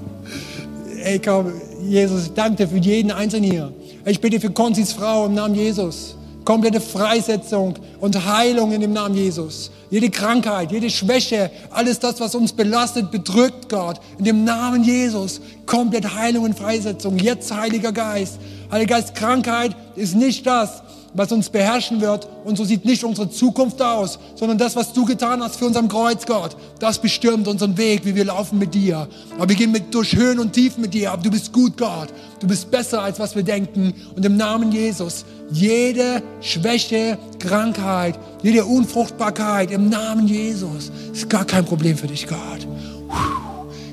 Ey, 1.02 1.18
komm, 1.18 1.54
Jesus, 1.82 2.24
ich 2.24 2.34
danke 2.34 2.56
dir 2.56 2.68
für 2.68 2.76
jeden 2.76 3.10
Einzelnen 3.10 3.50
hier. 3.50 3.72
Ich 4.04 4.20
bitte 4.20 4.38
für 4.38 4.50
Konzis 4.50 4.92
Frau 4.92 5.24
im 5.24 5.32
Namen 5.32 5.54
Jesus. 5.54 6.16
Komplette 6.44 6.82
Freisetzung 6.82 7.76
und 7.98 8.26
Heilung 8.26 8.72
in 8.72 8.82
dem 8.82 8.92
Namen 8.92 9.14
Jesus. 9.14 9.70
Jede 9.88 10.10
Krankheit, 10.10 10.70
jede 10.70 10.90
Schwäche, 10.90 11.50
alles 11.70 11.98
das, 11.98 12.20
was 12.20 12.34
uns 12.34 12.52
belastet, 12.52 13.10
bedrückt, 13.10 13.70
Gott. 13.70 14.00
In 14.18 14.26
dem 14.26 14.44
Namen 14.44 14.84
Jesus. 14.84 15.40
Komplett 15.64 16.14
Heilung 16.14 16.44
und 16.44 16.58
Freisetzung. 16.58 17.16
Jetzt, 17.18 17.50
Heiliger 17.50 17.92
Geist. 17.92 18.38
Heiliger 18.70 18.96
Geist, 18.96 19.14
Krankheit 19.14 19.74
ist 19.96 20.14
nicht 20.14 20.46
das, 20.46 20.82
was 21.14 21.32
uns 21.32 21.50
beherrschen 21.50 22.00
wird. 22.00 22.28
Und 22.44 22.56
so 22.56 22.64
sieht 22.64 22.84
nicht 22.84 23.04
unsere 23.04 23.30
Zukunft 23.30 23.80
aus, 23.82 24.18
sondern 24.34 24.58
das, 24.58 24.76
was 24.76 24.92
du 24.92 25.04
getan 25.04 25.42
hast 25.42 25.56
für 25.56 25.66
unseren 25.66 25.88
Kreuz, 25.88 26.26
Gott, 26.26 26.56
das 26.78 27.00
bestimmt 27.00 27.48
unseren 27.48 27.76
Weg, 27.76 28.04
wie 28.04 28.14
wir 28.14 28.24
laufen 28.24 28.58
mit 28.58 28.74
dir. 28.74 29.08
Aber 29.36 29.48
wir 29.48 29.56
gehen 29.56 29.72
mit, 29.72 29.94
durch 29.94 30.14
Höhen 30.14 30.38
und 30.38 30.52
Tiefen 30.52 30.82
mit 30.82 30.94
dir. 30.94 31.12
Aber 31.12 31.22
du 31.22 31.30
bist 31.30 31.52
gut, 31.52 31.76
Gott. 31.76 32.08
Du 32.40 32.46
bist 32.46 32.70
besser, 32.70 33.02
als 33.02 33.18
was 33.18 33.34
wir 33.34 33.42
denken. 33.42 33.94
Und 34.16 34.24
im 34.24 34.36
Namen 34.36 34.72
Jesus, 34.72 35.24
jede 35.50 36.22
Schwäche, 36.40 37.18
Krankheit, 37.38 38.18
jede 38.42 38.64
Unfruchtbarkeit, 38.64 39.70
im 39.70 39.88
Namen 39.88 40.26
Jesus, 40.26 40.90
ist 41.12 41.28
gar 41.28 41.44
kein 41.44 41.64
Problem 41.64 41.96
für 41.96 42.06
dich, 42.06 42.26
Gott. 42.26 42.66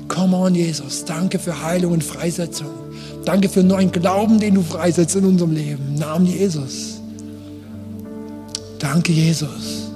Come 0.08 0.36
on, 0.36 0.54
Jesus. 0.54 1.04
Danke 1.04 1.38
für 1.38 1.62
Heilung 1.62 1.92
und 1.92 2.04
Freisetzung. 2.04 2.70
Danke 3.24 3.48
für 3.48 3.62
neuen 3.62 3.92
Glauben, 3.92 4.40
den 4.40 4.54
du 4.54 4.62
freisetzt 4.62 5.14
in 5.16 5.24
unserem 5.26 5.52
Leben. 5.52 5.84
Im 5.88 5.94
Namen 5.96 6.26
Jesus. 6.26 6.97
Danke, 8.78 9.12
Jesus. 9.12 9.90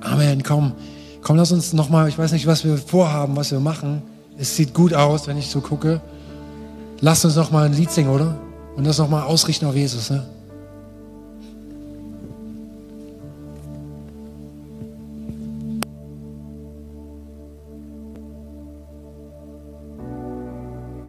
Amen. 0.00 0.42
Komm, 0.42 0.72
komm, 1.22 1.36
lass 1.36 1.52
uns 1.52 1.72
nochmal, 1.72 2.08
ich 2.08 2.18
weiß 2.18 2.32
nicht, 2.32 2.46
was 2.46 2.64
wir 2.64 2.78
vorhaben, 2.78 3.36
was 3.36 3.50
wir 3.50 3.60
machen. 3.60 4.02
Es 4.38 4.56
sieht 4.56 4.74
gut 4.74 4.94
aus, 4.94 5.26
wenn 5.26 5.36
ich 5.36 5.48
so 5.48 5.60
gucke. 5.60 6.00
Lass 7.00 7.24
uns 7.24 7.36
nochmal 7.36 7.66
ein 7.66 7.72
Lied 7.72 7.90
singen, 7.90 8.10
oder? 8.10 8.36
Und 8.76 8.86
das 8.86 8.98
nochmal 8.98 9.22
ausrichten 9.22 9.66
auf 9.66 9.74
Jesus. 9.74 10.10
Ne? 10.10 10.26